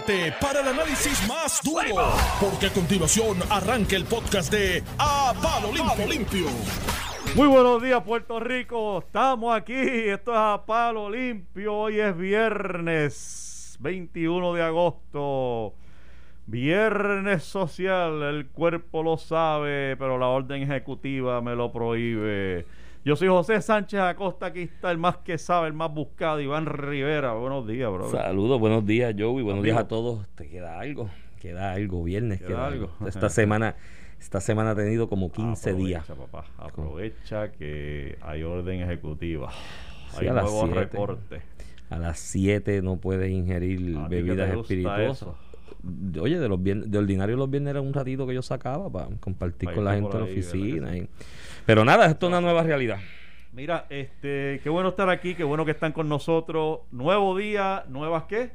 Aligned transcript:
prepárate 0.00 0.32
para 0.40 0.60
el 0.60 0.68
análisis 0.68 1.26
más 1.28 1.60
duro, 1.62 2.12
porque 2.40 2.66
a 2.66 2.72
continuación 2.72 3.38
arranca 3.50 3.96
el 3.96 4.04
podcast 4.04 4.52
de 4.52 4.82
A 4.98 5.32
Palo 5.42 5.72
Limpio. 5.72 6.46
Muy 7.34 7.46
buenos 7.46 7.82
días, 7.82 8.02
Puerto 8.02 8.40
Rico. 8.40 8.98
Estamos 8.98 9.56
aquí. 9.56 9.72
Esto 9.74 10.32
es 10.32 10.38
A 10.38 10.62
Palo 10.66 11.10
Limpio. 11.10 11.74
Hoy 11.74 12.00
es 12.00 12.16
viernes 12.16 13.76
21 13.80 14.54
de 14.54 14.62
agosto. 14.62 15.74
Viernes 16.46 17.44
social. 17.44 18.22
El 18.22 18.46
cuerpo 18.48 19.02
lo 19.02 19.18
sabe, 19.18 19.96
pero 19.96 20.18
la 20.18 20.26
orden 20.26 20.62
ejecutiva 20.62 21.40
me 21.40 21.54
lo 21.54 21.72
prohíbe. 21.72 22.66
Yo 23.08 23.16
soy 23.16 23.28
José 23.28 23.62
Sánchez 23.62 24.00
Acosta, 24.00 24.44
aquí 24.44 24.60
está 24.60 24.90
el 24.90 24.98
más 24.98 25.16
que 25.16 25.38
sabe, 25.38 25.68
el 25.68 25.72
más 25.72 25.90
buscado, 25.90 26.42
Iván 26.42 26.66
Rivera. 26.66 27.32
Buenos 27.32 27.66
días, 27.66 27.90
bro. 27.90 28.10
Saludos, 28.10 28.60
buenos 28.60 28.84
días, 28.84 29.14
Joey. 29.18 29.42
Buenos 29.42 29.64
días 29.64 29.78
a 29.78 29.88
todos. 29.88 30.26
Te 30.34 30.46
queda 30.46 30.78
algo, 30.78 31.08
queda 31.40 31.72
algo, 31.72 32.04
viernes, 32.04 32.42
queda, 32.42 32.66
algo. 32.66 32.90
Esta 33.06 33.28
semana, 33.30 33.76
esta 34.20 34.42
semana 34.42 34.72
ha 34.72 34.74
tenido 34.74 35.08
como 35.08 35.32
15 35.32 35.72
días. 35.72 36.04
Papá, 36.06 36.44
aprovecha 36.58 37.50
que 37.50 38.18
hay 38.20 38.42
orden 38.42 38.82
ejecutiva. 38.82 39.52
hay 40.14 40.28
a 40.28 40.34
nuevo 40.34 40.66
recorte. 40.66 41.40
A 41.88 41.98
las 41.98 42.18
7 42.18 42.82
no 42.82 42.98
puedes 42.98 43.30
ingerir 43.30 44.00
bebidas 44.10 44.54
espirituosas. 44.54 45.30
Oye, 46.20 46.38
de 46.38 46.48
los 46.48 46.62
de 46.62 46.98
ordinario 46.98 47.36
los 47.36 47.50
viernes 47.50 47.70
era 47.70 47.80
un 47.80 47.92
ratito 47.92 48.26
que 48.26 48.34
yo 48.34 48.42
sacaba 48.42 48.90
para 48.90 49.08
compartir 49.20 49.72
con 49.72 49.84
la 49.84 49.94
gente 49.94 50.16
en 50.16 50.18
la 50.18 50.24
oficina. 50.24 50.90
pero 51.66 51.84
nada, 51.84 52.06
esto 52.06 52.26
es 52.26 52.30
una 52.30 52.40
nueva 52.40 52.62
realidad. 52.62 52.98
Mira, 53.52 53.86
este, 53.88 54.60
qué 54.62 54.68
bueno 54.68 54.90
estar 54.90 55.08
aquí, 55.08 55.34
qué 55.34 55.44
bueno 55.44 55.64
que 55.64 55.70
están 55.72 55.92
con 55.92 56.08
nosotros. 56.08 56.80
Nuevo 56.90 57.36
día, 57.36 57.84
nuevas 57.88 58.24
qué? 58.24 58.52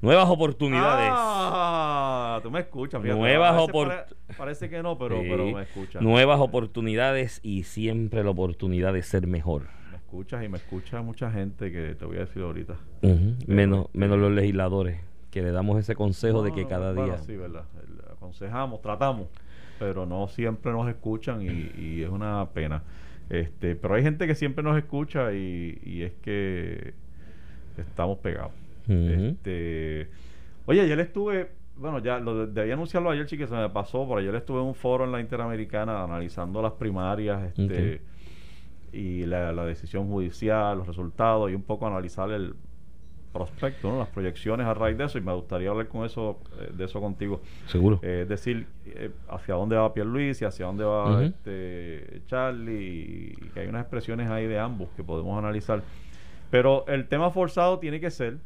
Nuevas 0.00 0.28
oportunidades. 0.28 1.10
Ah, 1.12 2.40
tú 2.42 2.50
me 2.50 2.60
escuchas. 2.60 3.02
Nuevas 3.02 3.60
oportunidades. 3.60 4.14
Parece, 4.36 4.68
que 4.68 4.82
no, 4.82 4.98
pero, 4.98 5.20
pero 5.20 5.46
me 5.46 5.62
escuchas. 5.62 6.02
Nuevas 6.02 6.38
oportunidades 6.40 7.40
y 7.42 7.62
siempre 7.62 8.22
la 8.22 8.30
oportunidad 8.30 8.92
de 8.92 9.02
ser 9.02 9.26
mejor. 9.26 9.68
Me 9.90 9.96
escuchas 9.96 10.44
y 10.44 10.48
me 10.48 10.58
escucha 10.58 11.00
mucha 11.02 11.30
gente 11.30 11.72
que 11.72 11.94
te 11.94 12.04
voy 12.04 12.18
a 12.18 12.20
decir 12.20 12.42
ahorita. 12.42 12.76
menos, 13.46 13.86
menos 13.94 14.18
los 14.18 14.32
legisladores 14.32 15.00
que 15.36 15.42
le 15.42 15.52
damos 15.52 15.78
ese 15.78 15.94
consejo 15.94 16.42
de 16.42 16.50
que 16.50 16.66
cada 16.66 16.94
día. 16.94 17.18
Sí, 17.18 17.36
¿verdad? 17.36 17.64
Aconsejamos, 18.10 18.80
tratamos, 18.80 19.28
pero 19.78 20.06
no 20.06 20.28
siempre 20.28 20.72
nos 20.72 20.88
escuchan 20.88 21.42
y, 21.42 22.00
es 22.00 22.08
una 22.08 22.48
pena. 22.54 22.82
Este, 23.28 23.76
pero 23.76 23.96
hay 23.96 24.02
gente 24.02 24.26
que 24.26 24.34
siempre 24.34 24.64
nos 24.64 24.78
escucha 24.78 25.34
y, 25.34 26.02
es 26.02 26.14
que 26.22 26.94
estamos 27.76 28.16
pegados. 28.20 28.52
este, 28.88 30.08
oye, 30.64 30.80
ayer 30.80 31.00
estuve, 31.00 31.50
bueno, 31.76 31.98
ya 31.98 32.18
lo 32.18 32.46
debía 32.46 32.72
anunciarlo 32.72 33.10
ayer, 33.10 33.28
sí 33.28 33.36
que 33.36 33.46
se 33.46 33.54
me 33.54 33.68
pasó, 33.68 34.06
pero 34.08 34.20
ayer 34.20 34.34
estuve 34.36 34.60
en 34.60 34.68
un 34.68 34.74
foro 34.74 35.04
en 35.04 35.12
la 35.12 35.20
Interamericana 35.20 36.02
analizando 36.02 36.62
las 36.62 36.72
primarias 36.72 37.52
este, 37.54 38.00
y 38.90 39.26
la, 39.26 39.52
la 39.52 39.66
decisión 39.66 40.08
judicial, 40.08 40.78
los 40.78 40.86
resultados 40.86 41.50
y 41.50 41.54
un 41.54 41.62
poco 41.62 41.86
analizar 41.86 42.30
el, 42.30 42.54
prospecto, 43.36 43.90
¿no? 43.90 43.98
las 43.98 44.08
proyecciones 44.08 44.66
a 44.66 44.74
raíz 44.74 44.96
de 44.98 45.04
eso 45.04 45.18
y 45.18 45.20
me 45.20 45.32
gustaría 45.32 45.70
hablar 45.70 45.88
con 45.88 46.04
eso 46.04 46.38
eh, 46.60 46.70
de 46.72 46.84
eso 46.84 47.00
contigo. 47.00 47.40
Seguro. 47.66 48.00
Eh, 48.02 48.20
es 48.22 48.28
decir, 48.28 48.66
eh, 48.86 49.10
hacia 49.28 49.54
dónde 49.54 49.76
va 49.76 49.92
Pierluisi, 49.92 50.44
hacia 50.44 50.66
dónde 50.66 50.84
va 50.84 51.24
este 51.24 52.22
Charlie 52.26 53.34
y 53.38 53.50
que 53.54 53.60
hay 53.60 53.68
unas 53.68 53.82
expresiones 53.82 54.30
ahí 54.30 54.46
de 54.46 54.58
ambos 54.58 54.88
que 54.96 55.04
podemos 55.04 55.38
analizar. 55.38 55.82
Pero 56.50 56.86
el 56.86 57.08
tema 57.08 57.30
forzado 57.30 57.78
tiene 57.78 58.00
que 58.00 58.10
ser 58.10 58.38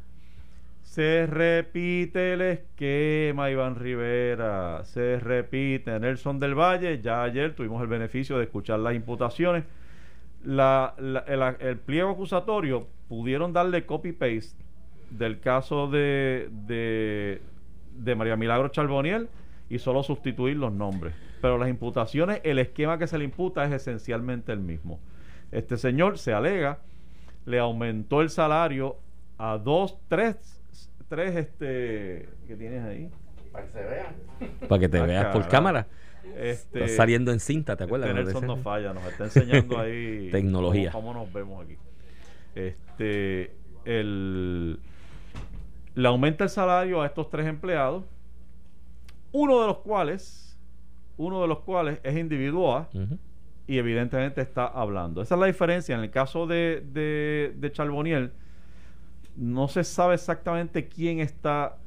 se 0.91 1.25
repite 1.25 2.33
el 2.33 2.41
esquema, 2.41 3.49
Iván 3.49 3.75
Rivera. 3.75 4.83
Se 4.83 5.19
repite. 5.19 5.97
Nelson 5.97 6.37
del 6.37 6.53
Valle, 6.53 6.99
ya 7.01 7.23
ayer 7.23 7.55
tuvimos 7.55 7.81
el 7.81 7.87
beneficio 7.87 8.37
de 8.37 8.43
escuchar 8.43 8.79
las 8.79 8.93
imputaciones. 8.93 9.63
La, 10.43 10.93
el, 10.97 11.41
el, 11.65 11.77
pliego 11.77 12.09
acusatorio 12.09 12.87
pudieron 13.07 13.53
darle 13.53 13.85
copy-paste 13.85 14.61
del 15.11 15.39
caso 15.39 15.87
de, 15.87 16.49
de, 16.67 18.15
María 18.15 18.35
Milagro 18.35 18.69
Charboniel 18.69 19.29
y 19.69 19.79
solo 19.79 20.03
sustituir 20.03 20.57
los 20.57 20.71
nombres. 20.71 21.13
Pero 21.41 21.57
las 21.57 21.69
imputaciones, 21.69 22.41
el 22.43 22.59
esquema 22.59 22.97
que 22.97 23.07
se 23.07 23.17
le 23.17 23.25
imputa 23.25 23.65
es 23.65 23.71
esencialmente 23.71 24.51
el 24.51 24.59
mismo. 24.59 24.99
Este 25.51 25.77
señor 25.77 26.17
se 26.17 26.33
alega, 26.33 26.79
le 27.45 27.59
aumentó 27.59 28.21
el 28.21 28.29
salario 28.29 28.97
a 29.37 29.57
dos, 29.57 29.97
tres, 30.07 30.61
tres, 31.09 31.35
este, 31.35 32.29
¿qué 32.47 32.55
tienes 32.55 32.83
ahí? 32.83 33.09
Para 33.51 33.65
que 33.65 33.71
se 33.71 33.83
vean. 33.83 34.15
Para 34.67 34.79
que 34.79 34.89
te 34.89 34.97
ah, 34.99 35.05
veas 35.05 35.25
por 35.33 35.47
cámara. 35.47 35.87
Este, 36.37 36.87
saliendo 36.87 37.31
en 37.31 37.39
cinta, 37.39 37.75
¿te 37.75 37.83
acuerdas? 37.83 38.09
Este 38.09 38.23
Nelson 38.23 38.47
no 38.47 38.57
falla, 38.57 38.93
nos 38.93 39.03
está 39.05 39.25
enseñando 39.25 39.79
ahí 39.79 40.29
tecnología. 40.31 40.91
Cómo, 40.91 41.07
cómo, 41.07 41.19
nos 41.19 41.33
vemos 41.33 41.65
aquí. 41.65 41.77
Este, 42.55 43.51
el, 43.85 44.79
le 45.95 46.07
aumenta 46.07 46.43
el 46.43 46.49
salario 46.49 47.01
a 47.01 47.05
estos 47.05 47.29
tres 47.29 47.47
empleados, 47.47 48.03
uno 49.31 49.61
de 49.61 49.67
los 49.67 49.77
cuales, 49.77 50.57
uno 51.17 51.41
de 51.41 51.47
los 51.47 51.59
cuales 51.59 51.99
es 52.03 52.17
individual 52.17 52.87
y 53.67 53.77
evidentemente 53.77 54.41
está 54.41 54.65
hablando. 54.67 55.21
Esa 55.21 55.35
es 55.35 55.41
la 55.41 55.47
diferencia. 55.47 55.95
En 55.95 56.01
el 56.01 56.11
caso 56.11 56.47
de, 56.47 56.83
de, 56.91 57.71
Charboniel, 57.71 58.31
no 59.35 59.67
se 59.67 59.83
sabe 59.83 60.15
exactamente 60.15 60.87
quién 60.87 61.19
está 61.19 61.77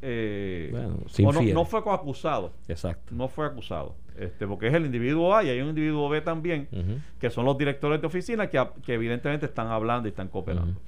eh, 0.00 0.68
bueno, 0.70 1.40
no, 1.54 1.64
fue 1.64 1.80
acusado. 1.80 2.52
Exacto. 2.68 3.14
No 3.14 3.28
fue 3.28 3.46
acusado. 3.46 3.94
Este, 4.18 4.46
porque 4.46 4.68
es 4.68 4.74
el 4.74 4.84
individuo 4.84 5.34
A 5.34 5.42
y 5.42 5.48
hay 5.48 5.60
un 5.60 5.70
individuo 5.70 6.08
B 6.08 6.20
también, 6.20 6.68
que 7.18 7.30
son 7.30 7.44
los 7.44 7.58
directores 7.58 8.00
de 8.00 8.06
oficina 8.06 8.48
que, 8.48 8.62
que 8.84 8.94
evidentemente 8.94 9.46
están 9.46 9.68
hablando 9.68 10.06
y 10.06 10.10
están 10.10 10.28
cooperando. 10.28 10.80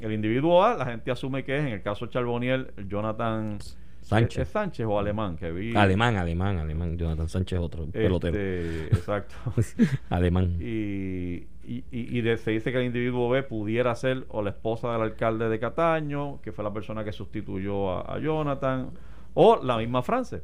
El 0.00 0.12
individuo 0.12 0.62
A, 0.62 0.76
la 0.76 0.86
gente 0.86 1.10
asume 1.10 1.44
que 1.44 1.56
es, 1.56 1.62
en 1.62 1.72
el 1.72 1.82
caso 1.82 2.06
de 2.06 2.12
Charboniel, 2.12 2.72
Jonathan 2.88 3.58
Sánchez. 4.00 4.48
Sánchez 4.48 4.86
o 4.86 4.98
alemán 4.98 5.36
que 5.36 5.52
vi. 5.52 5.76
Alemán, 5.76 6.16
alemán, 6.16 6.58
alemán. 6.58 6.96
Jonathan 6.96 7.28
Sánchez 7.28 7.58
otro 7.58 7.84
este, 7.84 7.98
pelotero. 7.98 8.38
Exacto. 8.38 9.34
alemán. 10.10 10.56
Y, 10.60 11.46
y, 11.64 11.84
y, 11.92 12.36
se 12.38 12.52
dice 12.52 12.72
que 12.72 12.78
el 12.78 12.86
individuo 12.86 13.28
B 13.28 13.42
pudiera 13.42 13.94
ser 13.94 14.24
o 14.28 14.40
la 14.40 14.50
esposa 14.50 14.92
del 14.92 15.02
alcalde 15.02 15.48
de 15.48 15.58
Cataño, 15.58 16.40
que 16.40 16.52
fue 16.52 16.64
la 16.64 16.72
persona 16.72 17.04
que 17.04 17.12
sustituyó 17.12 17.90
a, 17.90 18.18
Jonathan, 18.18 18.90
o 19.34 19.62
la 19.62 19.76
misma 19.76 20.02
France. 20.02 20.42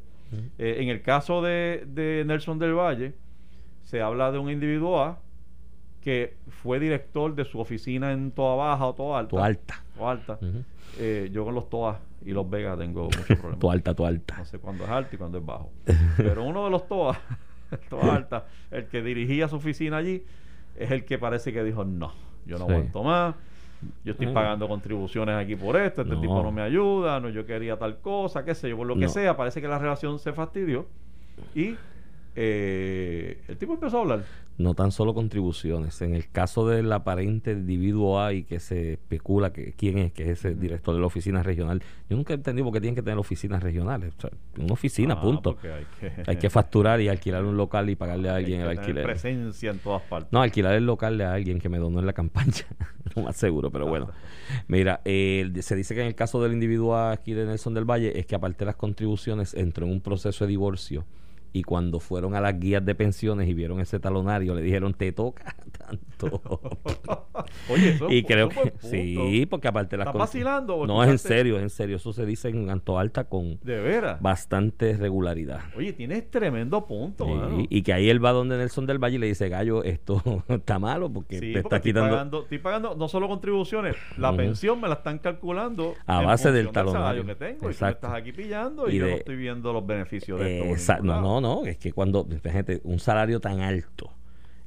Eh, 0.59 0.77
en 0.81 0.89
el 0.89 1.01
caso 1.01 1.41
de, 1.41 1.85
de 1.87 2.25
Nelson 2.27 2.59
del 2.59 2.75
Valle, 2.75 3.15
se 3.83 4.03
habla 4.03 4.33
de 4.33 4.39
un 4.39 4.51
individuo 4.51 5.01
A 5.01 5.21
que 6.05 6.37
fue 6.63 6.79
director 6.79 7.35
de 7.35 7.47
su 7.47 7.59
oficina 7.59 8.13
en 8.13 8.31
Toa 8.31 8.57
Baja 8.57 8.87
o 8.87 8.95
Toa 8.95 9.19
Alta. 9.21 9.31
Toa 9.31 9.47
Alta. 9.47 9.83
Toa 9.97 10.11
Alta. 10.11 10.39
Eh, 10.99 11.31
yo 11.33 11.45
con 11.47 11.55
los 11.55 11.71
Toa 11.71 11.99
y 12.25 12.33
los 12.33 12.49
Vega 12.49 12.77
tengo 12.77 13.05
muchos 13.05 13.27
problemas. 13.27 13.59
Toa 13.59 13.73
Alta, 13.73 13.95
Toa 13.95 14.09
Alta. 14.09 14.37
No 14.37 14.45
sé 14.45 14.59
cuándo 14.59 14.85
es 14.85 14.91
alto 14.91 15.15
y 15.15 15.19
cuándo 15.19 15.39
es 15.39 15.47
bajo. 15.47 15.71
Pero 16.19 16.45
uno 16.45 16.65
de 16.65 16.71
los 16.71 16.87
Toa, 16.87 17.19
Toa 17.89 18.17
Alta, 18.17 18.45
el 18.71 18.85
que 18.87 19.03
dirigía 19.03 19.49
su 19.49 19.57
oficina 19.57 19.97
allí, 19.97 20.23
es 20.77 20.91
el 20.91 21.07
que 21.07 21.19
parece 21.19 21.55
que 21.55 21.65
dijo, 21.65 21.85
no, 21.85 22.13
yo 22.45 22.59
no 22.59 22.65
aguanto 22.65 23.03
más. 23.03 23.35
Yo 24.05 24.13
estoy 24.13 24.29
pagando 24.29 24.67
contribuciones 24.69 25.37
aquí 25.37 25.57
por 25.57 25.77
esto, 25.77 26.03
este 26.03 26.17
tipo 26.17 26.43
no 26.43 26.51
me 26.51 26.63
ayuda, 26.63 27.21
no, 27.21 27.29
yo 27.29 27.45
quería 27.45 27.79
tal 27.79 27.99
cosa, 27.99 28.43
qué 28.43 28.55
sé 28.55 28.71
yo, 28.71 28.79
por 28.79 28.87
lo 28.87 28.97
que 28.97 29.09
sea, 29.09 29.37
parece 29.37 29.61
que 29.61 29.69
la 29.69 29.79
relación 29.79 30.19
se 30.19 30.33
fastidió 30.33 30.87
y 31.55 31.77
eh, 32.35 33.43
el 33.47 33.57
tipo 33.59 33.75
empezó 33.75 33.99
a 33.99 34.01
hablar. 34.01 34.25
No 34.57 34.75
tan 34.75 34.93
solo 34.93 35.15
contribuciones. 35.15 36.01
En 36.03 36.15
el 36.15 36.31
caso 36.31 36.69
del 36.69 36.93
aparente 36.93 37.53
individuo 37.53 38.21
A 38.21 38.33
y 38.33 38.45
que 38.45 38.61
se 38.61 38.93
especula 38.93 39.53
que 39.53 39.73
quién 39.73 39.99
es, 39.99 40.13
que 40.13 40.23
es 40.23 40.29
ese 40.39 40.55
director 40.55 40.95
de 40.95 41.01
la 41.01 41.07
oficina 41.07 41.43
regional, 41.43 41.83
yo 42.09 42.17
nunca 42.17 42.35
he 42.35 42.37
entendido 42.37 42.65
por 42.67 42.75
qué 42.75 42.81
tienen 42.81 42.95
que 42.95 43.03
tener 43.03 43.19
oficinas 43.19 43.63
regionales. 43.63 44.15
una 44.59 44.73
oficina, 44.73 45.15
ah, 45.15 45.21
punto. 45.21 45.59
Hay 46.27 46.37
que... 46.37 46.51
facturar 46.51 47.01
y 47.01 47.09
alquilar 47.09 47.45
un 47.45 47.57
local 47.57 47.91
y 47.91 47.97
pagarle 47.97 48.29
a 48.29 48.37
alguien 48.37 48.61
el 48.61 48.69
alquiler. 48.69 49.05
presencia 49.05 49.73
en 49.73 49.79
todas 49.79 50.03
partes. 50.03 50.33
No, 50.33 50.41
alquilar 50.41 50.75
el 50.75 50.87
local 50.87 51.19
de 51.19 51.25
alguien 51.25 51.59
que 51.59 51.69
me 51.69 51.79
donó 51.79 51.99
en 51.99 52.07
la 52.07 52.13
campaña. 52.13 52.53
no 53.17 53.23
más 53.25 53.37
seguro, 53.37 53.73
pero 53.73 53.89
bueno. 53.89 54.11
Mira, 54.69 55.01
se 55.05 55.77
dice 55.77 55.95
que 55.97 56.01
en 56.01 56.07
el 56.07 56.15
caso 56.15 56.41
del 56.41 56.53
individuo 56.53 56.97
aquí 56.97 57.33
de 57.33 57.45
Nelson 57.45 57.75
del 57.75 57.85
Valle 57.85 58.19
es 58.19 58.27
que 58.27 58.37
aparte 58.37 58.61
de 58.61 58.67
las 58.67 58.77
contribuciones 58.77 59.55
entró 59.55 59.87
en 59.87 59.93
un 59.93 60.01
proceso 60.01 60.45
de 60.45 60.49
divorcio 60.51 61.05
y 61.55 61.63
cuando 61.63 62.01
fueron 62.01 62.35
a 62.35 62.41
las 62.43 62.59
guías 62.61 62.85
de 62.85 62.95
pensiones 62.95 63.49
y 63.49 63.55
vieron 63.55 63.81
ese 63.81 63.99
talonario, 64.01 64.55
le 64.55 64.61
dijeron, 64.61 64.93
te 64.93 65.11
toca 65.13 65.55
tanto. 65.79 66.41
Oye, 67.71 67.91
eso 67.91 68.11
y 68.11 68.23
creo 68.25 68.49
que 68.49 68.55
punto. 68.73 68.77
sí, 68.89 69.47
porque 69.49 69.69
aparte 69.69 69.97
las 69.97 70.07
¿Estás 70.07 70.13
cosas- 70.13 70.29
vacilando 70.29 70.87
No, 70.87 71.03
es 71.03 71.11
en 71.11 71.19
serio, 71.19 71.57
es 71.57 71.63
en 71.63 71.71
serio. 71.71 71.97
Eso 71.97 72.13
se 72.13 72.27
dice 72.27 72.49
en 72.49 72.71
Anto 72.71 72.99
Alta 72.99 73.25
con 73.25 73.59
De 73.63 73.81
veras. 73.81 74.21
bastante 74.21 74.97
regularidad. 74.97 75.61
Oye, 75.77 75.93
tienes 75.93 76.31
tremendo 76.31 76.85
punto, 76.87 77.27
Y- 77.29 77.35
mano. 77.35 77.59
y, 77.69 77.83
que 77.83 77.93
ahí 77.93 78.09
él 78.11 78.25
va 78.25 78.33
donde 78.33 78.57
Nelson 78.59 78.87
del 78.87 78.99
Valle 78.99 79.17
y 79.17 79.19
le 79.21 79.27
dice, 79.29 79.49
Gallo, 79.49 79.83
esto 79.85 80.23
está 80.49 80.79
malo 80.79 81.13
porque 81.13 81.39
Sí, 81.39 81.53
te 81.53 81.63
porque 81.63 81.77
está 81.77 81.77
estoy 81.77 81.91
quitando... 81.93 82.11
pagando, 82.11 82.43
estoy 82.43 82.59
pagando 82.59 82.95
no 82.97 83.09
solo 83.09 83.29
contribuciones, 83.29 83.97
la 84.19 84.35
pensión 84.37 84.81
me 84.81 84.89
la 84.89 84.95
están 84.95 85.19
calculando 85.19 85.95
A 86.07 86.21
base 86.23 86.51
del 86.53 86.71
talonario. 86.71 87.01
salario 87.01 87.27
que 87.27 87.35
tengo 87.37 87.55
y 87.57 87.59
tú 87.61 87.65
me 87.67 87.71
Exacto. 87.73 88.07
estás 88.07 88.21
aquí 88.21 88.33
pillando 88.33 88.89
y, 88.89 88.95
Y 88.97 88.99
yo 88.99 89.07
no 89.07 89.13
estoy 89.15 89.37
viendo 89.37 89.73
los 89.73 89.87
beneficios 89.87 90.41
de 90.41 90.57
esto. 90.57 90.69
por 90.69 90.77
Esa- 90.77 90.95
ningún 90.97 91.23
no, 91.23 91.41
no, 91.41 91.41
no, 91.45 91.67
es 91.67 91.77
que 91.77 91.93
cuando, 91.93 92.27
gente, 92.43 92.81
un 92.85 92.99
salario 92.99 93.39
tan 93.39 93.61
alto 93.61 94.11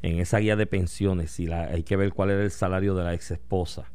en 0.04 0.20
esa 0.20 0.38
guía 0.38 0.56
de 0.56 0.68
pensiones, 0.68 1.32
si 1.32 1.48
la, 1.48 1.64
hay 1.64 1.82
que 1.82 1.96
ver 1.96 2.14
cuál 2.14 2.30
era 2.30 2.44
el 2.44 2.52
salario 2.52 2.94
de 2.94 3.04
la 3.04 3.16
ex 3.16 3.32
esposa, 3.32 3.92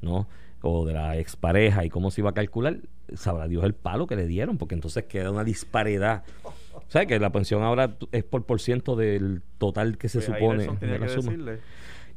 ¿no? 0.00 0.28
O 0.62 0.86
de 0.86 0.92
la 0.92 1.16
expareja 1.16 1.84
y 1.84 1.90
cómo 1.90 2.12
se 2.12 2.20
iba 2.20 2.30
a 2.30 2.34
calcular, 2.34 2.76
sabrá 3.14 3.48
Dios 3.48 3.64
el 3.64 3.74
palo 3.74 4.06
que 4.06 4.14
le 4.14 4.28
dieron, 4.28 4.58
porque 4.58 4.76
entonces 4.76 5.04
queda 5.06 5.32
una 5.32 5.42
disparidad. 5.42 6.22
O 6.44 6.84
sea, 6.86 7.04
que 7.06 7.18
la 7.18 7.32
pensión 7.32 7.64
ahora 7.64 7.96
es 8.12 8.22
por 8.22 8.44
por 8.44 8.60
ciento 8.60 8.94
del 8.94 9.42
total 9.58 9.98
que 9.98 10.08
se 10.08 10.18
Pues 10.20 10.26
supone 10.26 10.68
de 10.80 10.86
la 10.86 10.98
que 11.00 11.08
suma. 11.08 11.32
decirle, 11.32 11.58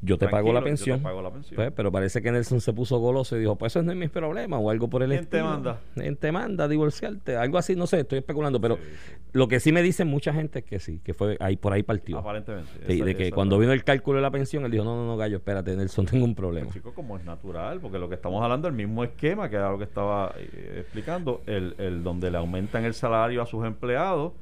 Yo 0.05 0.17
te 0.17 0.27
pago 0.27 0.49
"Tranquilo, 0.51 0.53
la 0.53 0.59
yo 0.59 0.63
te 0.63 0.69
pensión. 0.69 1.01
pago 1.01 1.21
la 1.21 1.31
pensión". 1.31 1.55
Pues, 1.55 1.71
pero 1.75 1.91
parece 1.91 2.21
que 2.21 2.31
Nelson 2.31 2.59
se 2.61 2.73
puso 2.73 2.97
goloso 2.99 3.37
y 3.37 3.39
dijo, 3.39 3.55
pues 3.55 3.71
eso 3.73 3.81
no 3.83 3.91
es 3.91 3.97
mi 3.97 4.09
problema 4.09 4.57
o 4.59 4.69
algo 4.69 4.89
por 4.89 5.01
el 5.01 5.11
¿Quién 5.11 5.25
te 5.27 5.41
manda? 5.41 5.79
¿Quién 5.95 6.15
te 6.17 6.31
manda 6.31 6.65
a 6.65 6.67
divorciarte? 6.67 7.37
Algo 7.37 7.57
así, 7.57 7.75
no 7.75 7.87
sé, 7.87 8.01
estoy 8.01 8.19
especulando, 8.19 8.59
pero 8.59 8.75
Sí, 8.75 8.81
sí. 9.07 9.11
lo 9.31 9.47
que 9.47 9.59
sí 9.59 9.71
me 9.71 9.81
dicen 9.81 10.07
mucha 10.09 10.33
gente 10.33 10.59
es 10.59 10.65
que 10.65 10.79
sí, 10.79 10.99
que 11.03 11.13
fue 11.13 11.37
ahí 11.39 11.55
por 11.55 11.71
ahí 11.73 11.83
partió. 11.83 12.17
Aparentemente. 12.17 12.69
Sí, 12.85 12.93
Esa- 12.95 13.05
de 13.05 13.15
que 13.15 13.31
cuando 13.31 13.57
vino 13.57 13.71
el 13.71 13.83
cálculo 13.83 14.17
de 14.17 14.23
la 14.23 14.31
pensión, 14.31 14.65
él 14.65 14.71
dijo, 14.71 14.83
no, 14.83 14.95
no, 14.95 15.07
no, 15.07 15.15
gallo, 15.15 15.37
espérate, 15.37 15.75
Nelson, 15.75 16.05
tengo 16.05 16.25
un 16.25 16.35
problema. 16.35 16.71
Chico, 16.73 16.93
como 16.93 17.17
es 17.17 17.23
natural, 17.23 17.79
porque 17.79 17.97
lo 17.97 18.09
que 18.09 18.15
estamos 18.15 18.43
hablando 18.43 18.67
es 18.67 18.71
el 18.73 18.77
mismo 18.77 19.03
esquema 19.03 19.49
que 19.49 19.55
era 19.55 19.71
lo 19.71 19.77
que 19.77 19.85
estaba 19.85 20.33
eh, 20.37 20.77
explicando, 20.81 21.41
el, 21.45 21.75
el 21.77 22.03
donde 22.03 22.29
le 22.29 22.37
aumentan 22.37 22.83
el 22.83 22.93
salario 22.93 23.41
a 23.41 23.45
sus 23.45 23.65
empleados, 23.65 24.33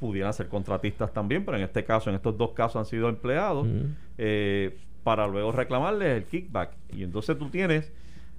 pudieran 0.00 0.32
ser 0.34 0.48
contratistas 0.48 1.12
también, 1.12 1.44
pero 1.44 1.56
en 1.56 1.64
este 1.64 1.84
caso, 1.84 2.10
en 2.10 2.16
estos 2.16 2.36
dos 2.36 2.50
casos 2.52 2.76
han 2.76 2.84
sido 2.84 3.08
empleados. 3.08 3.66
Eh, 4.18 4.78
para 5.02 5.26
luego 5.26 5.52
reclamarles 5.52 6.16
el 6.16 6.24
kickback. 6.24 6.72
Y 6.92 7.02
entonces 7.02 7.38
tú 7.38 7.48
tienes 7.48 7.92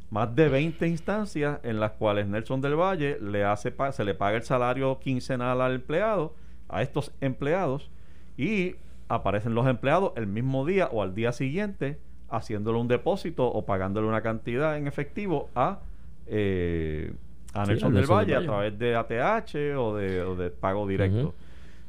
más 0.09 0.35
de 0.35 0.49
20 0.49 0.87
instancias 0.87 1.59
en 1.63 1.79
las 1.79 1.91
cuales 1.91 2.27
Nelson 2.27 2.61
del 2.61 2.75
Valle 2.75 3.17
le 3.21 3.43
hace 3.43 3.73
se 3.91 4.03
le 4.03 4.13
paga 4.13 4.37
el 4.37 4.43
salario 4.43 4.99
quincenal 4.99 5.61
al 5.61 5.75
empleado, 5.75 6.33
a 6.69 6.81
estos 6.81 7.11
empleados, 7.21 7.89
y 8.37 8.75
aparecen 9.09 9.55
los 9.55 9.67
empleados 9.67 10.13
el 10.15 10.27
mismo 10.27 10.65
día 10.65 10.89
o 10.91 11.01
al 11.01 11.13
día 11.15 11.31
siguiente 11.31 11.97
haciéndole 12.29 12.77
un 12.79 12.87
depósito 12.87 13.47
o 13.47 13.65
pagándole 13.65 14.07
una 14.07 14.21
cantidad 14.21 14.77
en 14.77 14.87
efectivo 14.87 15.49
a, 15.55 15.79
eh, 16.27 17.13
a 17.53 17.65
Nelson 17.65 17.93
del 17.93 18.01
Nelson 18.01 18.15
Valle 18.15 18.33
del 18.33 18.43
a 18.43 18.45
través 18.45 18.79
de 18.79 18.95
ATH 18.95 19.55
o 19.77 19.95
de, 19.95 20.21
o 20.21 20.35
de 20.35 20.49
pago 20.49 20.87
directo. 20.87 21.33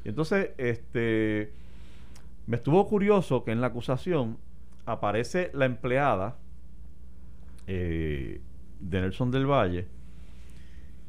Y 0.04 0.10
entonces, 0.10 0.50
este, 0.58 1.52
me 2.48 2.56
estuvo 2.56 2.86
curioso 2.88 3.44
que 3.44 3.52
en 3.52 3.60
la 3.60 3.68
acusación 3.68 4.38
aparece 4.86 5.50
la 5.54 5.66
empleada 5.66 6.36
eh, 7.66 8.40
de 8.80 9.00
Nelson 9.00 9.30
del 9.30 9.46
Valle 9.46 9.86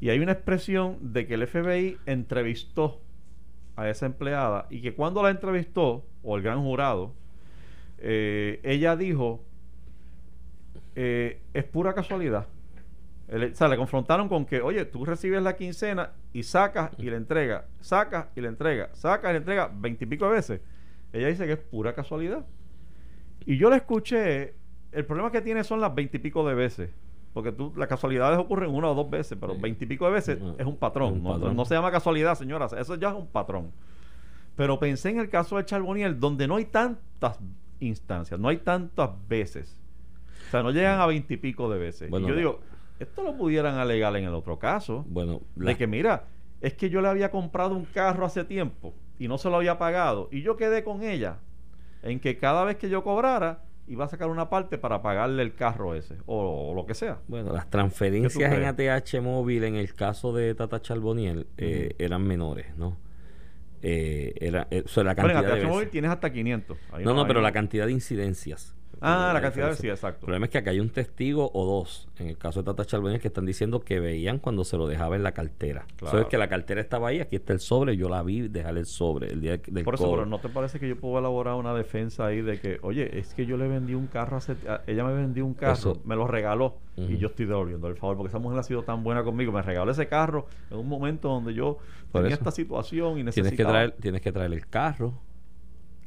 y 0.00 0.10
hay 0.10 0.18
una 0.20 0.32
expresión 0.32 0.98
de 1.00 1.26
que 1.26 1.34
el 1.34 1.46
FBI 1.46 1.98
entrevistó 2.06 3.00
a 3.76 3.88
esa 3.88 4.06
empleada 4.06 4.66
y 4.70 4.80
que 4.82 4.94
cuando 4.94 5.22
la 5.22 5.30
entrevistó, 5.30 6.04
o 6.22 6.36
el 6.36 6.42
gran 6.42 6.62
jurado, 6.62 7.14
eh, 7.98 8.60
ella 8.62 8.96
dijo, 8.96 9.42
eh, 10.94 11.40
es 11.54 11.64
pura 11.64 11.94
casualidad. 11.94 12.46
El- 13.28 13.52
o 13.52 13.54
sea, 13.54 13.68
le 13.68 13.76
confrontaron 13.76 14.28
con 14.28 14.44
que, 14.44 14.60
oye, 14.60 14.84
tú 14.86 15.04
recibes 15.04 15.42
la 15.42 15.56
quincena 15.56 16.10
y 16.32 16.42
sacas 16.42 16.90
y 16.98 17.04
le 17.10 17.16
entregas, 17.16 17.64
sacas 17.80 18.26
y 18.34 18.40
le 18.40 18.48
entregas, 18.48 18.90
sacas 18.98 19.30
y 19.30 19.32
le 19.32 19.38
entregas 19.38 19.70
veintipico 19.80 20.26
de 20.28 20.32
veces. 20.32 20.60
Ella 21.12 21.28
dice 21.28 21.46
que 21.46 21.52
es 21.52 21.58
pura 21.58 21.94
casualidad. 21.94 22.44
Y 23.46 23.56
yo 23.56 23.70
la 23.70 23.76
escuché, 23.76 24.54
el 24.92 25.04
problema 25.06 25.32
que 25.32 25.40
tiene 25.40 25.64
son 25.64 25.80
las 25.80 25.94
veintipico 25.94 26.46
de 26.46 26.54
veces. 26.54 26.90
Porque 27.32 27.52
tú, 27.52 27.72
las 27.76 27.88
casualidades 27.88 28.38
ocurren 28.38 28.70
una 28.70 28.88
o 28.88 28.94
dos 28.94 29.08
veces, 29.08 29.38
pero 29.40 29.56
veintipico 29.56 30.04
de 30.06 30.10
veces 30.12 30.40
No, 30.40 30.56
es 30.58 30.66
un 30.66 30.76
patrón. 30.76 31.12
es 31.12 31.18
un 31.18 31.22
no, 31.24 31.32
patrón. 31.32 31.56
no 31.56 31.64
se 31.64 31.74
llama 31.74 31.90
casualidad, 31.90 32.34
señoras. 32.36 32.72
Eso 32.72 32.96
ya 32.96 33.10
es 33.10 33.14
un 33.14 33.28
patrón. 33.28 33.70
Pero 34.56 34.78
pensé 34.78 35.10
en 35.10 35.20
el 35.20 35.28
caso 35.28 35.56
de 35.56 35.64
Charboniel, 35.64 36.18
donde 36.18 36.48
no 36.48 36.56
hay 36.56 36.64
tantas 36.64 37.38
instancias, 37.78 38.38
no 38.38 38.48
hay 38.48 38.58
tantas 38.58 39.10
veces. 39.28 39.80
O 40.48 40.50
sea, 40.50 40.62
no 40.62 40.70
llegan 40.72 41.00
a 41.00 41.06
veintipico 41.06 41.70
de 41.70 41.78
veces. 41.78 42.10
Bueno, 42.10 42.26
y 42.26 42.30
yo 42.30 42.36
digo, 42.36 42.60
esto 42.98 43.22
lo 43.22 43.36
pudieran 43.36 43.76
alegar 43.76 44.14
en 44.16 44.24
el 44.24 44.34
otro 44.34 44.58
caso. 44.58 45.04
Bueno, 45.08 45.40
De 45.54 45.76
que, 45.76 45.86
mira, 45.86 46.24
es 46.60 46.74
que 46.74 46.90
yo 46.90 47.00
le 47.00 47.08
había 47.08 47.30
comprado 47.30 47.76
un 47.76 47.84
carro 47.84 48.26
hace 48.26 48.42
tiempo 48.44 48.92
y 49.20 49.28
no 49.28 49.38
se 49.38 49.50
lo 49.50 49.56
había 49.56 49.78
pagado. 49.78 50.28
Y 50.32 50.40
yo 50.40 50.56
quedé 50.56 50.82
con 50.82 51.04
ella 51.04 51.36
en 52.02 52.18
que 52.18 52.38
cada 52.38 52.64
vez 52.64 52.76
que 52.76 52.88
yo 52.88 53.04
cobrara, 53.04 53.62
iba 53.86 54.06
a 54.06 54.08
sacar 54.08 54.30
una 54.30 54.48
parte 54.48 54.78
para 54.78 55.02
pagarle 55.02 55.42
el 55.42 55.54
carro 55.54 55.94
ese 55.94 56.16
o, 56.24 56.70
o 56.70 56.74
lo 56.74 56.86
que 56.86 56.94
sea. 56.94 57.18
Bueno, 57.28 57.52
las 57.52 57.66
¿Qué 57.66 57.70
transferencias 57.72 58.52
en? 58.52 58.64
ATH 58.64 59.20
móvil 59.20 59.64
en 59.64 59.76
el 59.76 59.92
caso 59.94 60.32
de 60.32 60.54
Tata 60.54 60.80
Charboniel 60.80 61.46
eh, 61.58 61.94
eran 61.98 62.26
menores, 62.26 62.74
¿no? 62.78 62.96
Eh, 63.82 64.32
era, 64.40 64.66
eh, 64.70 64.84
o 64.84 64.88
sea, 64.88 65.04
la 65.04 65.10
en 65.10 65.16
cantidad 65.16 65.54
de 65.54 65.62
ATH 65.62 65.68
móvil 65.68 65.90
tienes 65.90 66.10
hasta 66.10 66.32
500. 66.32 66.78
Ahí 66.92 67.04
No, 67.04 67.12
no, 67.12 67.26
pero 67.26 67.42
la 67.42 67.52
cantidad 67.52 67.84
de 67.84 67.92
incidencias. 67.92 68.74
Ah, 69.02 69.30
la 69.32 69.40
cantidad 69.40 69.70
de... 69.70 69.76
Sí, 69.76 69.88
exacto. 69.88 70.18
El 70.20 70.24
problema 70.26 70.44
es 70.44 70.50
que 70.50 70.58
acá 70.58 70.70
hay 70.72 70.80
un 70.80 70.90
testigo 70.90 71.50
o 71.54 71.64
dos, 71.64 72.06
en 72.18 72.26
el 72.28 72.36
caso 72.36 72.60
de 72.60 72.66
Tata 72.66 72.84
Charboniel, 72.84 73.18
que 73.20 73.28
están 73.28 73.46
diciendo 73.46 73.80
que 73.80 73.98
veían 73.98 74.38
cuando 74.38 74.62
se 74.64 74.76
lo 74.76 74.86
dejaba 74.86 75.16
en 75.16 75.22
la 75.22 75.32
cartera. 75.32 75.86
Claro. 75.96 76.16
Eso 76.18 76.24
es 76.24 76.30
que 76.30 76.36
la 76.36 76.48
cartera 76.48 76.80
estaba 76.82 77.08
ahí, 77.08 77.20
aquí 77.20 77.36
está 77.36 77.54
el 77.54 77.60
sobre, 77.60 77.96
yo 77.96 78.08
la 78.10 78.22
vi 78.22 78.48
dejar 78.48 78.76
el 78.76 78.84
sobre 78.84 79.32
el 79.32 79.40
día 79.40 79.56
del 79.66 79.84
Por 79.84 79.94
eso, 79.94 80.04
cobro. 80.04 80.18
pero 80.18 80.26
¿no 80.30 80.38
te 80.38 80.50
parece 80.50 80.78
que 80.78 80.86
yo 80.88 80.96
puedo 81.00 81.18
elaborar 81.18 81.54
una 81.54 81.72
defensa 81.74 82.26
ahí 82.26 82.42
de 82.42 82.60
que, 82.60 82.78
oye, 82.82 83.18
es 83.18 83.32
que 83.32 83.46
yo 83.46 83.56
le 83.56 83.68
vendí 83.68 83.94
un 83.94 84.06
carro 84.06 84.36
hace... 84.36 84.52
a- 84.68 84.82
Ella 84.86 85.04
me 85.04 85.14
vendió 85.14 85.46
un 85.46 85.54
carro, 85.54 85.72
Eso- 85.72 86.00
me 86.04 86.14
lo 86.14 86.26
regaló 86.26 86.76
y 86.96 87.16
yo 87.16 87.28
estoy 87.28 87.46
devolviendo 87.46 87.88
el 87.88 87.96
favor 87.96 88.18
porque 88.18 88.28
esa 88.28 88.38
mujer 88.38 88.58
ha 88.58 88.62
sido 88.62 88.82
tan 88.82 89.02
buena 89.02 89.24
conmigo. 89.24 89.50
Me 89.52 89.62
regaló 89.62 89.90
ese 89.92 90.06
carro 90.08 90.46
en 90.70 90.76
un 90.76 90.86
momento 90.88 91.28
donde 91.30 91.54
yo 91.54 91.78
Por 92.12 92.20
tenía 92.20 92.34
eso. 92.34 92.42
esta 92.42 92.50
situación 92.50 93.12
y 93.12 93.14
Tienes 93.14 93.34
que, 93.36 93.42
necesitaba... 93.42 93.70
traer, 93.72 93.92
tienes 93.92 94.20
que 94.20 94.30
traer 94.32 94.52
el 94.52 94.66
carro, 94.66 95.14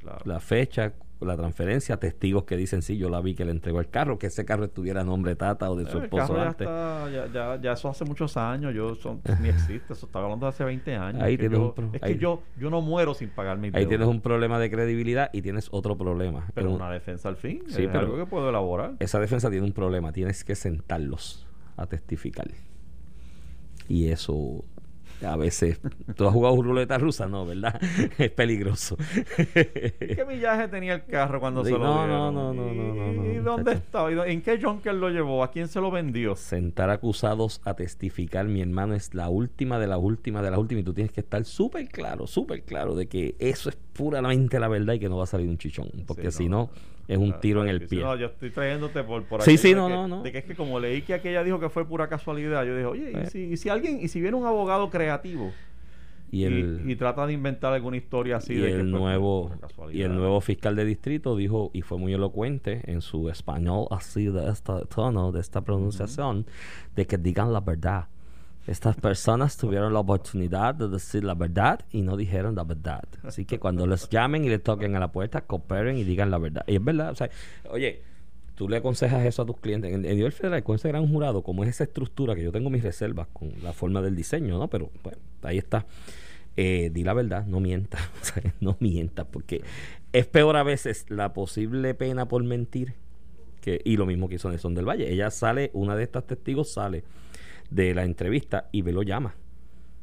Claro. 0.01 0.19
la 0.25 0.39
fecha, 0.39 0.93
la 1.21 1.37
transferencia, 1.37 1.97
testigos 1.97 2.43
que 2.43 2.57
dicen 2.57 2.81
sí, 2.81 2.97
yo 2.97 3.09
la 3.09 3.21
vi 3.21 3.33
que 3.33 3.45
le 3.45 3.51
entregó 3.51 3.79
el 3.79 3.89
carro, 3.89 4.19
que 4.19 4.27
ese 4.27 4.43
carro 4.43 4.65
estuviera 4.65 5.01
a 5.01 5.03
nombre 5.05 5.31
de 5.31 5.35
Tata 5.37 5.71
o 5.71 5.75
de 5.77 5.85
su 5.85 5.97
Eh, 5.97 5.99
el 5.99 6.03
esposo 6.05 6.35
ya 6.35 6.47
antes. 6.49 6.67
está, 6.67 7.09
ya, 7.11 7.27
ya, 7.31 7.61
ya 7.61 7.71
eso 7.73 7.87
hace 7.87 8.03
muchos 8.03 8.35
años, 8.35 8.73
yo 8.75 8.93
son, 8.95 9.21
ni 9.41 9.47
existe, 9.47 9.93
eso 9.93 10.05
estaba 10.05 10.25
hablando 10.25 10.45
de 10.45 10.49
hace 10.49 10.65
20 10.65 10.95
años. 10.95 11.21
Ahí 11.21 11.35
Es 11.35 11.39
que 11.39 11.43
tienes 11.49 11.59
yo, 11.59 11.65
un 11.67 11.73
pro- 11.73 11.89
es 11.93 12.03
ahí- 12.03 12.13
que 12.15 12.19
yo, 12.19 12.41
yo 12.59 12.69
no 12.69 12.81
muero 12.81 13.13
sin 13.13 13.29
pagar 13.29 13.57
mi 13.57 13.69
Ahí 13.73 13.85
tienes 13.85 14.07
un 14.07 14.19
problema 14.19 14.59
de 14.59 14.69
credibilidad 14.69 15.29
y 15.31 15.41
tienes 15.41 15.69
otro 15.71 15.97
problema. 15.97 16.47
Pero 16.53 16.69
un- 16.71 16.75
una 16.75 16.89
defensa 16.91 17.29
al 17.29 17.37
fin, 17.37 17.63
Sí, 17.67 17.83
es 17.83 17.87
pero- 17.87 17.99
algo 18.01 18.17
que 18.17 18.25
puedo 18.25 18.49
elaborar. 18.49 18.95
esa 18.99 19.19
defensa 19.21 19.49
tiene 19.49 19.65
un 19.65 19.73
problema, 19.73 20.11
tienes 20.11 20.43
que 20.43 20.55
sentarlos 20.55 21.47
a 21.77 21.85
testificar. 21.87 22.47
Y 23.87 24.07
eso 24.09 24.63
a 25.21 25.35
veces 25.37 25.79
tú 26.15 26.27
has 26.27 26.33
jugado 26.33 26.61
ruleta 26.61 26.97
rusa, 26.97 27.27
no, 27.27 27.45
¿verdad? 27.45 27.79
es 28.17 28.31
peligroso. 28.31 28.97
¿Qué 30.15 30.25
millaje 30.25 30.67
tenía 30.67 30.93
el 30.95 31.05
carro 31.05 31.39
cuando 31.39 31.63
Sí, 31.63 31.69
se 31.71 31.77
lo 31.77 31.79
no, 31.79 31.91
dieron? 31.91 32.29
no, 32.31 32.31
no, 32.31 32.53
no, 32.53 32.73
no, 32.73 32.95
no, 32.95 33.13
no, 33.13 33.25
¿Y 33.25 33.37
dónde 33.37 33.71
muchacho. 33.71 33.77
estaba? 33.83 34.11
¿Y 34.11 34.15
dó- 34.15 34.25
¿En 34.25 34.41
qué 34.41 34.59
junker 34.61 34.93
lo 34.95 35.09
llevó? 35.09 35.43
¿A 35.43 35.51
quién 35.51 35.67
se 35.67 35.79
lo 35.81 35.91
vendió? 35.91 36.35
Sentar 36.35 36.89
acusados 36.89 37.61
a 37.63 37.75
testificar, 37.75 38.47
mi 38.47 38.61
hermano, 38.61 38.95
es 38.95 39.13
la 39.13 39.29
última 39.29 39.77
de 39.77 39.85
la 39.85 39.99
última 39.99 40.41
de 40.41 40.49
las 40.49 40.59
últimas 40.59 40.81
y 40.81 40.85
tú 40.85 40.93
tienes 40.93 41.11
que 41.13 41.21
estar 41.21 41.45
súper 41.45 41.87
claro, 41.89 42.25
súper 42.25 42.63
claro 42.63 42.95
de 42.95 43.07
que 43.07 43.35
eso 43.37 43.69
es 43.69 43.75
puramente 43.93 44.59
la 44.59 44.67
verdad 44.67 44.95
y 44.95 44.99
que 44.99 45.09
no 45.09 45.17
va 45.17 45.25
a 45.25 45.27
salir 45.27 45.47
un 45.47 45.59
chichón, 45.59 45.91
porque 46.07 46.31
Sí, 46.31 46.37
si 46.45 46.49
no, 46.49 46.71
es 47.07 47.17
un 47.17 47.39
tiro 47.41 47.61
en 47.63 47.69
el 47.69 47.85
pie. 47.87 48.01
No, 48.01 48.15
yo 48.15 48.27
estoy 48.27 48.49
trayéndote 48.49 49.03
por, 49.03 49.23
por 49.25 49.41
Sí, 49.41 49.57
sí, 49.57 49.73
no, 49.75 49.87
que- 49.87 49.93
no, 49.93 50.07
no. 50.07 50.23
De 50.23 50.31
que 50.31 50.37
es 50.39 50.45
que 50.45 50.55
como 50.55 50.79
leí 50.79 51.01
que 51.01 51.13
aquella 51.13 51.43
dijo 51.43 51.59
que 51.59 51.69
fue 51.69 51.85
pura 51.85 52.07
casualidad, 52.07 52.63
yo 52.65 52.75
dije, 52.75 52.85
oye, 52.85 53.11
¿y 53.11 53.15
Eh. 53.17 53.25
si, 53.29 53.39
y 53.43 53.57
si 53.57 53.69
alguien, 53.69 53.99
y 54.01 54.07
si 54.07 54.21
viene 54.21 54.37
un 54.37 54.45
abogado 54.45 54.89
creativo 54.89 55.51
Y 56.31 56.45
el, 56.45 56.81
y, 56.87 56.93
y 56.93 56.95
trata 56.95 57.27
de 57.27 57.33
inventar 57.33 57.73
alguna 57.73 57.97
historia 57.97 58.37
así 58.37 58.53
y 58.53 58.57
de 58.57 58.67
que 58.67 58.73
el 58.75 58.89
pues, 58.89 59.01
nuevo 59.01 59.51
casualidad? 59.61 59.99
y 59.99 60.01
el 60.03 60.15
nuevo 60.15 60.41
fiscal 60.41 60.75
de 60.75 60.85
distrito 60.85 61.35
dijo 61.35 61.69
y 61.73 61.81
fue 61.83 61.97
muy 61.99 62.13
elocuente 62.13 62.81
en 62.85 63.01
su 63.01 63.29
español 63.29 63.85
así 63.91 64.25
de 64.27 64.49
este 64.49 64.73
tono 64.93 65.31
de 65.31 65.41
esta 65.41 65.61
pronunciación 65.61 66.45
de 66.95 67.05
que 67.05 67.17
digan 67.19 67.53
la 67.53 67.59
verdad 67.59 68.05
estas 68.65 68.95
personas 68.95 69.57
tuvieron 69.57 69.93
la 69.93 69.99
oportunidad 69.99 70.75
de 70.75 70.87
decir 70.87 71.23
la 71.23 71.33
verdad 71.33 71.81
y 71.91 72.01
no 72.01 72.15
dijeron 72.15 72.55
la 72.55 72.63
verdad. 72.63 73.03
Así 73.23 73.45
que 73.45 73.59
cuando 73.59 73.85
les 73.85 74.07
llamen 74.09 74.45
y 74.45 74.49
les 74.49 74.63
toquen 74.63 74.95
a 74.95 74.99
la 74.99 75.11
puerta 75.11 75.41
cooperen 75.41 75.97
y 75.97 76.03
digan 76.03 76.31
la 76.31 76.37
verdad. 76.37 76.63
Y 76.67 76.75
es 76.75 76.83
verdad 76.83 77.11
o 77.11 77.15
sea 77.15 77.29
oye 77.69 78.01
tú 78.55 78.69
le 78.69 78.77
aconsejas 78.77 79.25
eso 79.25 79.41
a 79.41 79.45
tus 79.45 79.57
clientes. 79.57 79.91
En, 79.91 80.05
en 80.05 80.15
nivel 80.15 80.31
federal 80.31 80.63
con 80.63 80.75
ese 80.75 80.87
gran 80.87 81.07
jurado 81.07 81.43
como 81.43 81.63
es 81.63 81.69
esa 81.69 81.83
estructura 81.83 82.35
que 82.35 82.43
yo 82.43 82.51
tengo 82.51 82.69
mis 82.69 82.83
reservas 82.83 83.27
con 83.33 83.51
la 83.61 83.73
forma 83.73 84.01
del 84.01 84.15
diseño 84.15 84.57
no 84.57 84.69
pero 84.69 84.89
bueno 85.03 85.19
ahí 85.41 85.57
está. 85.57 85.85
Eh, 86.55 86.91
di 86.93 87.03
la 87.03 87.13
verdad, 87.13 87.47
no 87.47 87.59
mienta, 87.59 87.97
no 88.61 88.77
mienta, 88.79 89.25
porque 89.25 89.63
es 90.11 90.27
peor 90.27 90.55
a 90.55 90.61
veces 90.61 91.07
la 91.09 91.33
posible 91.33 91.95
pena 91.95 92.27
por 92.27 92.43
mentir 92.43 92.93
que, 93.59 93.81
y 93.83 93.97
lo 93.97 94.05
mismo 94.05 94.29
que 94.29 94.35
hizo 94.35 94.49
Nelson 94.49 94.75
del 94.75 94.87
Valle. 94.87 95.11
Ella 95.11 95.31
sale, 95.31 95.71
una 95.73 95.95
de 95.95 96.03
estas 96.03 96.27
testigos 96.27 96.71
sale 96.71 97.03
de 97.73 97.93
la 97.95 98.03
entrevista 98.03 98.69
y 98.71 98.81
ve 98.81 98.91
lo 98.91 99.03
llama. 99.03 99.35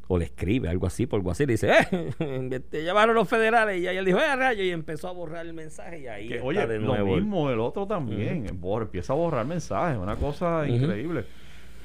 O 0.08 0.18
le 0.18 0.24
escribe 0.24 0.68
algo 0.68 0.88
así 0.88 1.06
por 1.06 1.20
algo 1.20 1.30
así 1.30 1.46
le 1.46 1.52
dice 1.52 1.70
eh, 2.18 2.60
te 2.70 2.82
llamaron 2.82 3.14
los 3.14 3.28
federales 3.28 3.80
y 3.80 3.86
ella 3.86 4.02
dijo 4.02 4.18
eh 4.18 4.34
rayo 4.34 4.64
y 4.64 4.70
empezó 4.70 5.06
a 5.06 5.12
borrar 5.12 5.46
el 5.46 5.52
mensaje 5.52 6.00
y 6.00 6.06
ahí 6.08 6.32
está 6.32 6.44
oye 6.44 6.66
de 6.66 6.80
nuevo 6.80 7.10
lo 7.10 7.14
mismo 7.14 7.48
el 7.48 7.60
otro 7.60 7.86
también 7.86 8.44
empieza 8.82 9.12
a 9.12 9.16
borrar 9.16 9.46
mensajes 9.46 9.96
una 9.98 10.16
cosa 10.16 10.66
increíble. 10.66 11.26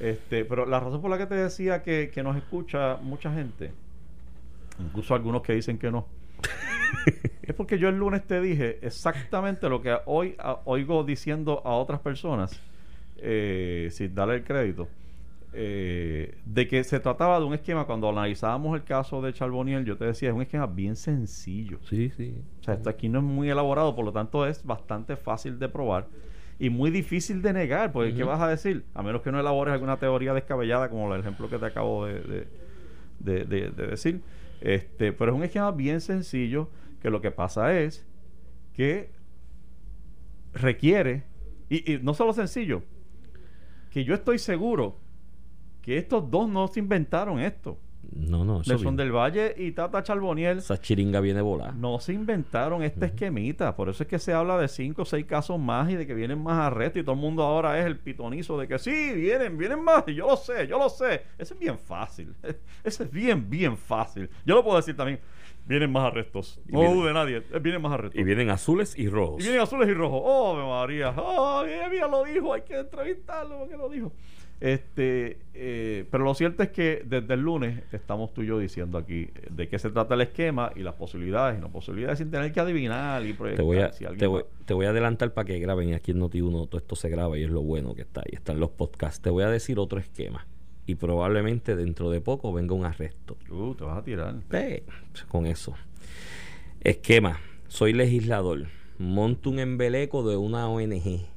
Este 0.00 0.44
pero 0.44 0.66
la 0.66 0.80
razón 0.80 1.00
por 1.00 1.08
la 1.08 1.18
que 1.18 1.26
te 1.26 1.36
decía 1.36 1.84
que, 1.84 2.10
que 2.12 2.24
nos 2.24 2.36
escucha 2.36 2.96
mucha 2.96 3.32
gente 3.32 3.70
incluso 4.80 5.14
algunos 5.14 5.42
que 5.42 5.52
dicen 5.52 5.78
que 5.78 5.92
no 5.92 6.08
es 7.42 7.54
porque 7.54 7.78
yo 7.78 7.88
el 7.88 7.96
lunes 7.96 8.26
te 8.26 8.40
dije 8.40 8.80
exactamente 8.82 9.68
lo 9.68 9.80
que 9.82 9.96
hoy 10.06 10.36
oigo 10.64 11.04
diciendo 11.04 11.62
a 11.64 11.74
otras 11.76 12.00
personas 12.00 12.60
eh, 13.18 13.88
sin 13.92 14.16
darle 14.16 14.34
el 14.34 14.42
crédito 14.42 14.88
eh, 15.58 16.38
de 16.44 16.68
que 16.68 16.84
se 16.84 17.00
trataba 17.00 17.38
de 17.38 17.46
un 17.46 17.54
esquema, 17.54 17.86
cuando 17.86 18.10
analizábamos 18.10 18.76
el 18.76 18.84
caso 18.84 19.22
de 19.22 19.32
Charboniel, 19.32 19.86
yo 19.86 19.96
te 19.96 20.04
decía, 20.04 20.28
es 20.28 20.34
un 20.34 20.42
esquema 20.42 20.66
bien 20.66 20.96
sencillo. 20.96 21.78
Sí, 21.88 22.10
sí. 22.10 22.34
O 22.60 22.62
sea, 22.62 22.74
esto 22.74 22.90
aquí 22.90 23.08
no 23.08 23.20
es 23.20 23.24
muy 23.24 23.48
elaborado, 23.48 23.96
por 23.96 24.04
lo 24.04 24.12
tanto 24.12 24.46
es 24.46 24.62
bastante 24.64 25.16
fácil 25.16 25.58
de 25.58 25.70
probar 25.70 26.08
y 26.58 26.70
muy 26.70 26.90
difícil 26.90 27.40
de 27.40 27.54
negar, 27.54 27.92
porque 27.92 28.14
¿qué 28.14 28.22
vas 28.22 28.40
a 28.40 28.48
decir? 28.48 28.84
A 28.94 29.02
menos 29.02 29.22
que 29.22 29.32
no 29.32 29.40
elabores 29.40 29.72
alguna 29.72 29.98
teoría 29.98 30.34
descabellada, 30.34 30.90
como 30.90 31.14
el 31.14 31.20
ejemplo 31.20 31.48
que 31.48 31.58
te 31.58 31.66
acabo 31.66 32.06
de, 32.06 32.46
de, 33.18 33.70
decir. 33.70 34.20
Este, 34.60 35.12
pero 35.12 35.32
es 35.32 35.36
un 35.36 35.44
esquema 35.44 35.70
bien 35.70 36.00
sencillo, 36.00 36.70
que 37.00 37.10
lo 37.10 37.20
que 37.20 37.30
pasa 37.30 37.78
es 37.78 38.06
que 38.74 39.10
requiere, 40.52 41.24
y, 41.68 41.94
y 41.94 41.98
no 42.02 42.12
solo 42.14 42.32
sencillo, 42.32 42.82
que 43.90 44.04
yo 44.04 44.14
estoy 44.14 44.38
seguro 44.38 44.96
que 45.86 45.96
estos 45.96 46.28
dos 46.28 46.48
no 46.48 46.66
se 46.66 46.80
inventaron 46.80 47.38
esto. 47.38 47.78
No, 48.12 48.44
no. 48.44 48.62
Nelson 48.66 48.96
del 48.96 49.12
Valle 49.12 49.54
y 49.56 49.72
Tata 49.72 50.02
Charboniel. 50.02 50.58
Esa 50.58 50.80
chiringa 50.80 51.20
viene 51.20 51.40
volada. 51.40 51.72
No 51.72 52.00
se 52.00 52.12
inventaron 52.12 52.82
este 52.82 53.06
esquemita. 53.06 53.76
Por 53.76 53.88
eso 53.88 54.02
es 54.02 54.08
que 54.08 54.18
se 54.18 54.32
habla 54.32 54.58
de 54.58 54.68
cinco 54.68 55.02
o 55.02 55.04
seis 55.04 55.26
casos 55.26 55.58
más 55.58 55.90
y 55.90 55.94
de 55.94 56.06
que 56.06 56.14
vienen 56.14 56.42
más 56.42 56.58
arrestos. 56.58 57.02
Y 57.02 57.04
todo 57.04 57.14
el 57.14 57.20
mundo 57.20 57.42
ahora 57.42 57.78
es 57.78 57.86
el 57.86 57.98
pitonizo 57.98 58.58
de 58.58 58.68
que 58.68 58.78
sí, 58.78 59.12
vienen, 59.14 59.56
vienen 59.56 59.82
más. 59.82 60.04
Y 60.08 60.14
yo 60.14 60.26
lo 60.26 60.36
sé, 60.36 60.66
yo 60.66 60.78
lo 60.78 60.88
sé. 60.88 61.22
Ese 61.38 61.54
es 61.54 61.60
bien 61.60 61.78
fácil. 61.78 62.34
Ese 62.84 63.04
es 63.04 63.10
bien, 63.10 63.48
bien 63.48 63.76
fácil. 63.76 64.28
Yo 64.44 64.54
lo 64.54 64.64
puedo 64.64 64.76
decir 64.76 64.96
también. 64.96 65.20
Vienen 65.66 65.90
más 65.90 66.04
arrestos. 66.04 66.60
No 66.66 66.94
dude 66.94 67.12
nadie. 67.12 67.40
Vienen 67.60 67.82
más 67.82 67.92
arrestos. 67.92 68.20
Y 68.20 68.24
vienen 68.24 68.50
azules 68.50 68.96
y 68.96 69.08
rojos. 69.08 69.40
Y 69.40 69.44
vienen 69.44 69.62
azules 69.62 69.88
y 69.88 69.94
rojos. 69.94 70.20
Oh, 70.24 70.80
María. 70.80 71.12
Oh, 71.16 71.64
mira, 71.90 72.06
lo 72.06 72.24
dijo. 72.24 72.52
Hay 72.54 72.62
que 72.62 72.78
entrevistarlo 72.78 73.58
porque 73.58 73.76
lo 73.76 73.88
dijo. 73.88 74.12
Este, 74.58 75.38
eh, 75.52 76.06
pero 76.10 76.24
lo 76.24 76.32
cierto 76.34 76.62
es 76.62 76.70
que 76.70 77.02
desde 77.04 77.34
el 77.34 77.40
lunes 77.40 77.82
estamos 77.92 78.32
tú 78.32 78.42
y 78.42 78.46
yo 78.46 78.58
diciendo 78.58 78.96
aquí 78.96 79.28
de 79.50 79.68
qué 79.68 79.78
se 79.78 79.90
trata 79.90 80.14
el 80.14 80.22
esquema 80.22 80.72
y 80.74 80.80
las 80.80 80.94
posibilidades 80.94 81.58
y 81.58 81.60
no 81.60 81.70
posibilidades 81.70 82.18
sin 82.18 82.30
tener 82.30 82.52
que 82.52 82.60
adivinar 82.60 83.24
y 83.26 83.34
proyectar. 83.34 83.58
Te 83.58 84.26
voy 84.26 84.38
a, 84.40 84.44
te 84.64 84.74
voy, 84.74 84.86
a 84.86 84.90
adelantar 84.90 85.34
para 85.34 85.44
que 85.44 85.58
graben 85.58 85.92
aquí 85.92 86.12
en 86.12 86.20
Noti1 86.20 86.68
todo 86.70 86.78
esto 86.78 86.96
se 86.96 87.10
graba 87.10 87.36
y 87.36 87.44
es 87.44 87.50
lo 87.50 87.60
bueno 87.60 87.94
que 87.94 88.02
está 88.02 88.22
ahí, 88.22 88.32
están 88.32 88.58
los 88.58 88.70
podcasts. 88.70 89.20
Te 89.20 89.28
voy 89.28 89.44
a 89.44 89.50
decir 89.50 89.78
otro 89.78 89.98
esquema 89.98 90.46
y 90.86 90.94
probablemente 90.94 91.76
dentro 91.76 92.10
de 92.10 92.22
poco 92.22 92.52
venga 92.52 92.74
un 92.74 92.86
arresto. 92.86 93.36
Uh, 93.50 93.74
te 93.74 93.84
vas 93.84 93.98
a 93.98 94.04
tirar. 94.04 94.36
con 95.28 95.46
eso. 95.46 95.74
Esquema. 96.80 97.40
Soy 97.68 97.92
legislador. 97.92 98.68
Monto 98.98 99.50
un 99.50 99.58
embeleco 99.58 100.26
de 100.26 100.38
una 100.38 100.68
ONG 100.68 101.35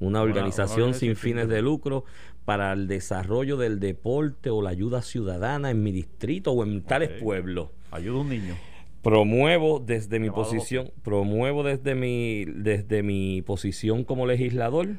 una 0.00 0.22
organización 0.22 0.94
sin 0.94 1.16
fines 1.16 1.48
de 1.48 1.62
lucro 1.62 2.04
para 2.44 2.72
el 2.72 2.88
desarrollo 2.88 3.56
del 3.56 3.80
deporte 3.80 4.50
o 4.50 4.62
la 4.62 4.70
ayuda 4.70 5.02
ciudadana 5.02 5.70
en 5.70 5.82
mi 5.82 5.92
distrito 5.92 6.52
o 6.52 6.64
en 6.64 6.82
tales 6.82 7.10
pueblos. 7.20 7.68
Ayuda 7.90 8.18
a 8.18 8.20
un 8.20 8.28
niño. 8.28 8.54
Promuevo 9.02 9.80
desde 9.80 10.18
mi 10.18 10.30
posición, 10.30 10.90
promuevo 11.02 11.62
desde 11.62 11.94
mi, 11.94 12.44
desde 12.46 13.02
mi 13.02 13.42
posición 13.42 14.04
como 14.04 14.26
legislador, 14.26 14.96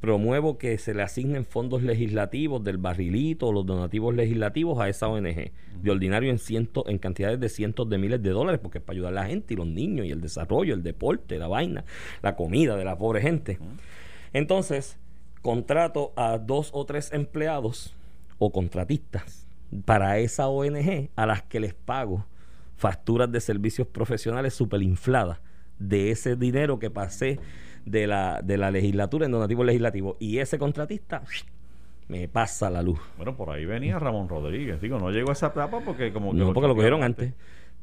promuevo 0.00 0.58
que 0.58 0.76
se 0.78 0.94
le 0.94 1.02
asignen 1.02 1.44
fondos 1.44 1.82
legislativos 1.82 2.64
del 2.64 2.78
barrilito 2.78 3.46
o 3.46 3.52
los 3.52 3.64
donativos 3.64 4.14
legislativos 4.14 4.80
a 4.80 4.88
esa 4.88 5.06
ONG, 5.06 5.52
de 5.80 5.90
ordinario 5.90 6.30
en 6.30 6.38
cientos, 6.38 6.84
en 6.88 6.98
cantidades 6.98 7.38
de 7.38 7.48
cientos 7.48 7.88
de 7.88 7.98
miles 7.98 8.20
de 8.20 8.30
dólares, 8.30 8.60
porque 8.60 8.78
es 8.78 8.84
para 8.84 8.94
ayudar 8.96 9.12
a 9.12 9.22
la 9.22 9.26
gente 9.26 9.54
y 9.54 9.56
los 9.56 9.68
niños 9.68 10.04
y 10.06 10.10
el 10.10 10.20
desarrollo, 10.20 10.74
el 10.74 10.82
deporte, 10.82 11.38
la 11.38 11.46
vaina, 11.46 11.84
la 12.20 12.34
comida 12.34 12.76
de 12.76 12.84
la 12.84 12.98
pobre 12.98 13.20
gente. 13.20 13.58
Entonces, 14.32 14.98
contrato 15.42 16.12
a 16.16 16.38
dos 16.38 16.70
o 16.72 16.84
tres 16.84 17.12
empleados 17.12 17.94
o 18.38 18.52
contratistas 18.52 19.46
para 19.84 20.18
esa 20.18 20.48
ONG 20.48 21.10
a 21.16 21.26
las 21.26 21.42
que 21.42 21.60
les 21.60 21.74
pago 21.74 22.26
facturas 22.76 23.30
de 23.30 23.40
servicios 23.40 23.86
profesionales 23.86 24.54
superinfladas 24.54 25.40
de 25.78 26.10
ese 26.10 26.36
dinero 26.36 26.78
que 26.78 26.90
pasé 26.90 27.38
de 27.84 28.06
la, 28.06 28.40
de 28.42 28.58
la 28.58 28.70
legislatura 28.70 29.26
en 29.26 29.32
donativo 29.32 29.64
legislativo. 29.64 30.16
Y 30.20 30.38
ese 30.38 30.58
contratista 30.58 31.22
me 32.08 32.28
pasa 32.28 32.70
la 32.70 32.82
luz. 32.82 33.00
Bueno, 33.16 33.36
por 33.36 33.50
ahí 33.50 33.64
venía 33.64 33.98
Ramón 33.98 34.28
Rodríguez. 34.28 34.80
Digo, 34.80 34.98
no 34.98 35.10
llegó 35.10 35.30
a 35.30 35.32
esa 35.32 35.48
etapa 35.48 35.80
porque 35.84 36.12
como 36.12 36.32
No, 36.32 36.52
porque 36.52 36.68
lo 36.68 36.74
cogieron 36.74 37.02
antes. 37.02 37.34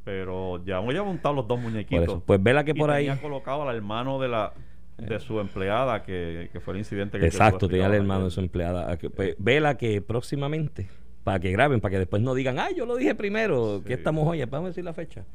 Pero 0.06 0.64
ya 0.64 0.80
voy 0.80 0.96
a 0.96 1.04
montar 1.04 1.34
los 1.34 1.48
dos 1.48 1.60
muñequitos. 1.60 2.24
Pues 2.26 2.42
vela 2.42 2.64
que 2.64 2.74
por 2.74 2.90
ahí... 2.90 3.10
ahí... 3.10 3.18
colocado 3.20 3.68
al 3.68 3.76
hermano 3.76 4.20
de 4.20 4.30
la 4.30 4.54
de 5.00 5.20
su 5.20 5.40
empleada 5.40 6.04
que, 6.04 6.50
fue 6.64 6.74
el 6.74 6.80
incidente 6.80 7.20
que 7.20 7.26
exacto 7.26 7.68
tenía 7.68 7.88
el 7.88 7.94
hermano 7.94 8.26
de 8.26 8.32
su 8.32 8.40
empleada 8.40 8.98
pues, 9.16 9.36
vela 9.38 9.78
que 9.78 10.02
próximamente 10.02 10.88
para 11.24 11.40
que 11.40 11.52
graben 11.52 11.82
para 11.82 11.92
que 11.92 12.00
después 12.00 12.22
no 12.22 12.34
digan 12.34 12.60
ay 12.60 12.76
yo 12.76 12.86
lo 12.86 12.96
dije 12.96 13.16
primero 13.16 13.82
que 13.86 13.94
estamos 13.94 14.28
hoy 14.28 14.44
vamos 14.46 14.68
a 14.68 14.70
decir 14.70 14.84
la 14.84 14.94
fecha 14.94 15.26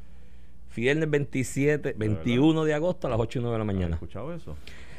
viernes 0.75 1.09
27 1.09 1.93
21 1.97 2.63
de 2.65 2.73
agosto 2.73 3.07
a 3.07 3.09
las 3.09 3.19
8 3.19 3.39
y 3.39 3.41
9 3.41 3.53
de 3.53 3.59
la 3.59 3.65
mañana. 3.65 3.95
¿Has 3.95 4.01
escuchado 4.01 4.33
eso? 4.33 4.55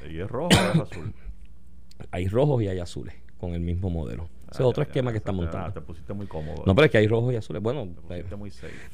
y 0.08 0.20
es 0.20 0.28
rojo 0.28 0.50
es 0.50 0.80
azul. 0.80 1.12
Hay 2.10 2.28
rojos 2.28 2.62
y 2.62 2.68
hay 2.68 2.78
azules 2.78 3.14
con 3.38 3.54
el 3.54 3.60
mismo 3.60 3.88
modelo 3.88 4.28
ese 4.50 4.62
es 4.62 4.66
otro 4.66 4.82
esquema 4.82 5.10
que 5.10 5.18
está 5.18 5.32
montando. 5.32 5.72
te 5.72 5.80
pusiste 5.80 6.12
muy 6.12 6.26
cómodo. 6.26 6.62
No, 6.66 6.74
pero 6.74 6.86
es 6.86 6.90
que 6.90 6.98
hay 6.98 7.08
rojos 7.08 7.32
y 7.32 7.36
azules. 7.36 7.60
Bueno, 7.60 7.88
eh, 8.10 8.24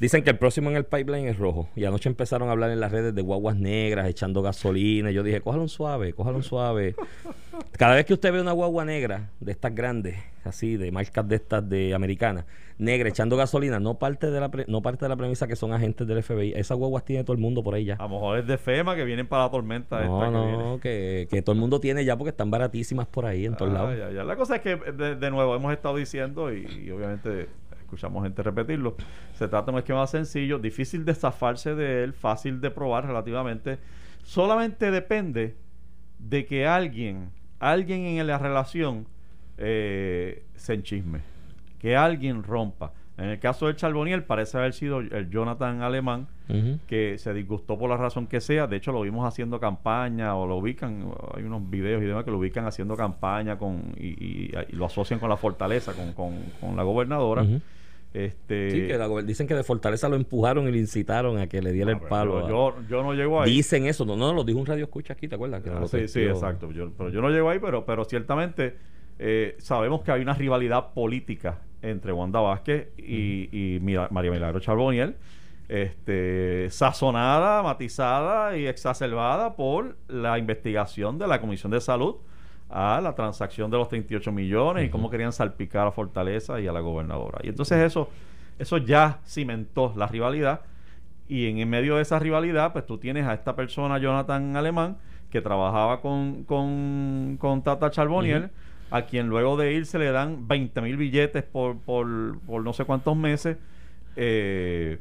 dicen 0.00 0.25
que 0.25 0.30
el 0.30 0.38
próximo 0.38 0.71
en 0.71 0.76
el 0.76 0.85
pipeline 0.85 1.28
es 1.28 1.38
rojo. 1.38 1.68
Y 1.76 1.85
anoche 1.85 2.09
empezaron 2.09 2.49
a 2.49 2.52
hablar 2.52 2.71
en 2.71 2.80
las 2.80 2.90
redes 2.90 3.14
de 3.14 3.23
guaguas 3.23 3.56
negras 3.56 4.09
echando 4.09 4.42
gasolina. 4.42 5.11
Y 5.11 5.14
yo 5.14 5.23
dije, 5.23 5.40
cójalo 5.40 5.68
suave, 5.68 6.14
cójalo 6.14 6.42
suave. 6.42 6.94
Cada 7.76 7.94
vez 7.94 8.04
que 8.04 8.14
usted 8.14 8.32
ve 8.32 8.40
una 8.40 8.52
guagua 8.52 8.85
negra 8.85 9.30
de 9.40 9.52
estas 9.52 9.75
grandes, 9.75 10.16
así, 10.44 10.76
de 10.76 10.90
marcas 10.90 11.26
de 11.28 11.37
estas 11.37 11.68
de 11.68 11.94
americanas, 11.94 12.44
negra 12.78 13.09
echando 13.09 13.37
gasolina, 13.37 13.80
no 13.80 13.99
parte 13.99 14.30
de 14.30 14.40
la 14.40 14.50
no 14.66 14.82
parte 14.82 15.04
de 15.04 15.09
la 15.09 15.16
premisa 15.16 15.47
que 15.47 15.56
son 15.56 15.73
agentes 15.73 16.06
del 16.06 16.23
FBI. 16.23 16.52
Esas 16.54 16.76
guaguas 16.76 17.04
tiene 17.04 17.25
todo 17.25 17.35
el 17.35 17.40
mundo 17.40 17.62
por 17.62 17.75
ahí 17.75 17.85
ya. 17.85 17.94
A 17.97 18.04
lo 18.04 18.11
mejor 18.11 18.38
es 18.38 18.47
de 18.47 18.59
FEMA 18.59 18.97
que 18.97 19.04
vienen 19.04 19.26
para 19.26 19.44
la 19.44 19.50
tormenta. 19.50 20.02
No, 20.04 20.30
no, 20.30 20.80
que, 20.80 21.28
que, 21.30 21.42
todo 21.42 21.54
el 21.54 21.61
mundo 21.61 21.80
tiene 21.80 22.04
ya 22.04 22.16
porque 22.16 22.30
están 22.30 22.50
baratísimas 22.50 23.06
por 23.06 23.26
ahí 23.26 23.47
en 23.47 23.56
todos 23.56 23.71
ah, 23.73 23.75
lados. 23.75 24.14
Ya, 24.14 24.25
La 24.25 24.37
cosa 24.37 24.56
es 24.56 24.62
que, 24.62 24.76
de, 24.76 25.30
nuevo, 25.30 25.54
hemos 25.54 25.73
estado 25.73 25.97
diciendo 25.97 26.52
y, 26.52 26.90
obviamente 26.90 27.49
escuchamos 27.80 28.23
gente 28.23 28.42
repetirlo. 28.42 28.97
Se 29.35 29.49
trata 29.49 29.66
de 29.66 29.73
un 29.73 29.78
esquema 29.78 30.06
sencillo, 30.06 30.59
difícil 30.59 31.04
de 31.04 31.14
zafarse 31.14 31.75
de 31.75 32.04
él, 32.04 32.14
fácil 32.14 32.61
de 32.61 32.71
probar 32.71 33.06
relativamente. 33.06 33.78
Solamente 34.23 34.90
depende 34.90 35.56
de 36.18 36.47
que 36.47 36.66
alguien, 36.66 37.30
alguien 37.62 38.04
en 38.07 38.26
la 38.26 38.38
relación 38.38 39.07
eh, 39.57 40.45
se 40.57 40.75
enchisme 40.75 41.21
que 41.78 41.97
alguien 41.97 42.42
rompa. 42.42 42.92
En 43.19 43.26
el 43.26 43.38
caso 43.38 43.66
del 43.66 43.76
Charboniel 43.76 44.25
parece 44.25 44.59
haber 44.59 44.73
sido 44.73 44.99
el 44.99 45.31
Jonathan 45.31 45.83
Alemán 45.83 46.26
que 46.87 47.16
se 47.19 47.33
disgustó 47.33 47.78
por 47.78 47.88
la 47.88 47.97
razón 47.97 48.26
que 48.26 48.40
sea. 48.40 48.66
De 48.66 48.76
hecho, 48.76 48.92
lo 48.92 49.00
vimos 49.00 49.26
haciendo 49.26 49.59
campaña 49.59 50.35
o 50.35 50.47
lo 50.47 50.57
ubican, 50.57 51.11
hay 51.35 51.45
unos 51.45 51.69
videos 51.71 52.02
y 52.02 52.07
demás 52.07 52.25
que 52.25 52.31
lo 52.31 52.38
ubican 52.38 52.66
haciendo 52.66 52.95
campaña 52.95 53.57
con 53.57 53.95
y, 53.97 54.52
lo 54.73 54.87
asocian 54.87 55.19
con 55.19 55.31
la 55.31 55.37
fortaleza, 55.37 55.92
con, 55.92 56.12
con, 56.12 56.76
la 56.76 56.83
gobernadora. 56.83 57.45
Este, 58.14 58.71
sí, 58.71 58.87
que 58.88 59.23
dicen 59.25 59.47
que 59.47 59.54
de 59.54 59.64
Fortaleza 59.64 60.07
lo 60.09 60.16
empujaron 60.16 60.69
y 60.69 60.73
le 60.73 60.78
incitaron 60.78 61.38
a 61.38 61.47
que 61.47 61.62
le 61.62 61.73
diera 61.73 61.92
el 61.92 61.97
ah, 61.97 62.09
palo. 62.09 62.47
Yo, 62.47 62.75
yo, 62.88 63.02
no 63.02 63.14
llego 63.14 63.40
ahí. 63.40 63.50
Dicen 63.50 63.87
eso, 63.87 64.04
no, 64.04 64.16
no, 64.16 64.35
lo 64.35 64.45
dijo 64.45 64.59
un 64.59 64.66
radio 64.66 64.85
escucha 64.85 65.14
aquí, 65.14 65.28
¿te 65.28 65.37
acuerdas? 65.37 65.62
Ah, 65.66 65.87
sí, 65.87 66.07
sí, 66.09 66.21
exacto. 66.23 66.69
pero 66.97 67.09
yo 67.09 67.23
no 67.23 67.31
llego 67.31 67.49
ahí, 67.49 67.59
pero, 67.59 67.87
pero 67.87 68.04
ciertamente 68.04 68.76
eh, 69.19 69.57
sabemos 69.59 70.02
que 70.02 70.12
hay 70.12 70.21
una 70.21 70.35
rivalidad 70.35 70.92
política 70.92 71.61
entre 71.81 72.12
Wanda 72.12 72.40
Vázquez 72.40 72.88
y, 72.99 73.78
María 74.11 74.31
Milagro 74.31 74.61
Charboniel, 74.61 75.16
este, 75.69 76.69
sazonada, 76.71 77.62
matizada 77.62 78.57
y 78.57 78.66
exacerbada 78.66 79.57
por 79.57 79.97
la 80.09 80.38
investigación 80.38 81.19
de 81.19 81.26
la 81.26 81.40
Comisión 81.40 81.73
de 81.73 81.81
Salud 81.81 82.16
a 82.73 83.00
la 83.00 83.14
transacción 83.14 83.71
de 83.71 83.76
los 83.76 83.88
38 83.88 84.33
millones 84.33 84.87
y 84.87 84.91
cómo 84.91 85.11
querían 85.11 85.33
salpicar 85.33 85.87
a 85.87 85.93
Fortaleza 85.93 86.61
y 86.61 86.67
a 86.67 86.73
la 86.73 86.81
gobernadora. 86.81 87.41
Y 87.43 87.49
entonces 87.49 87.79
eso 87.79 88.09
eso 88.59 88.79
ya 88.79 89.21
cimentó 89.26 89.93
la 89.97 90.07
rivalidad 90.07 90.61
y 91.29 91.49
en, 91.49 91.69
medio 91.69 91.97
de 91.97 92.02
esa 92.02 92.19
rivalidad, 92.19 92.73
pues 92.73 92.87
tú 92.87 92.99
tienes 92.99 93.26
a 93.26 93.35
esta 93.35 93.57
persona, 93.57 93.99
Jonathan 93.99 94.55
Alemán, 94.57 94.99
que 95.31 95.41
trabajaba 95.41 96.00
con, 96.00 96.45
con, 96.45 97.38
con 97.41 97.62
Tata 97.62 97.91
Charbonnier, 97.91 98.50
a 98.91 99.02
quien 99.02 99.29
luego 99.29 99.57
de 99.57 99.73
ir 99.73 99.87
se 99.87 99.99
le 99.99 100.12
dan 100.12 100.47
20 100.47 100.81
mil 100.83 100.97
billetes 100.97 101.43
por, 101.43 101.79
por, 101.79 102.38
por, 102.41 102.62
no 102.62 102.73
sé 102.73 102.85
cuántos 102.85 103.17
meses. 103.17 103.57
Eh, 104.14 104.99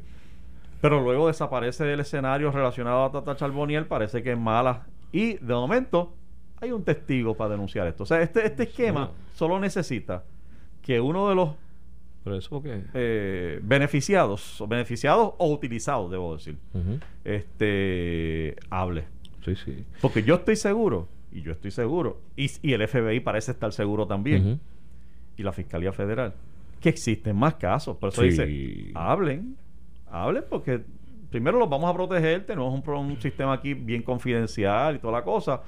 pero 0.80 1.02
luego 1.02 1.26
desaparece 1.26 1.84
del 1.84 2.00
escenario 2.00 2.50
relacionado 2.50 3.04
a 3.04 3.12
Tata 3.12 3.36
Charbonnier, 3.36 3.86
parece 3.86 4.22
que 4.22 4.32
es 4.32 4.38
mala. 4.38 4.86
Y 5.12 5.34
de 5.34 5.54
momento 5.54 6.14
hay 6.62 6.70
un 6.70 6.84
testigo 6.84 7.34
para 7.34 7.50
denunciar 7.50 7.88
esto. 7.88 8.04
O 8.04 8.06
sea, 8.06 8.22
este, 8.22 8.46
este 8.46 8.62
esquema 8.62 9.10
solo 9.34 9.58
necesita 9.58 10.22
que 10.80 11.00
uno 11.00 11.28
de 11.28 11.34
los 11.34 11.50
¿Pero 12.22 12.36
eso 12.36 12.62
eh, 12.94 13.58
beneficiados, 13.64 14.60
o 14.60 14.68
beneficiados 14.68 15.34
o 15.38 15.52
utilizados, 15.52 16.08
debo 16.08 16.36
decir, 16.36 16.56
este 17.24 18.54
hable. 18.70 19.06
Sí, 19.44 19.56
sí. 19.56 19.84
Porque 20.00 20.22
yo 20.22 20.36
estoy 20.36 20.54
seguro, 20.54 21.08
y 21.32 21.42
yo 21.42 21.50
estoy 21.50 21.72
seguro, 21.72 22.20
y, 22.36 22.48
el 22.72 22.86
FBI 22.86 23.18
parece 23.20 23.50
estar 23.50 23.72
seguro 23.72 24.06
también, 24.06 24.60
y 25.36 25.42
la 25.42 25.50
Fiscalía 25.52 25.92
Federal, 25.92 26.34
que 26.80 26.90
existen 26.90 27.34
más 27.34 27.54
casos. 27.54 27.96
Por 27.96 28.10
eso 28.10 28.22
dice, 28.22 28.92
hablen, 28.94 29.56
hablen, 30.08 30.44
porque 30.48 30.80
primero 31.28 31.58
los 31.58 31.68
vamos 31.68 31.90
a 31.90 31.94
proteger, 31.94 32.46
tenemos 32.46 32.72
un, 32.72 32.94
un 32.94 33.20
sistema 33.20 33.54
aquí 33.54 33.74
bien 33.74 34.02
confidencial 34.02 34.94
y 34.94 34.98
toda 35.00 35.14
la 35.14 35.24
cosa, 35.24 35.60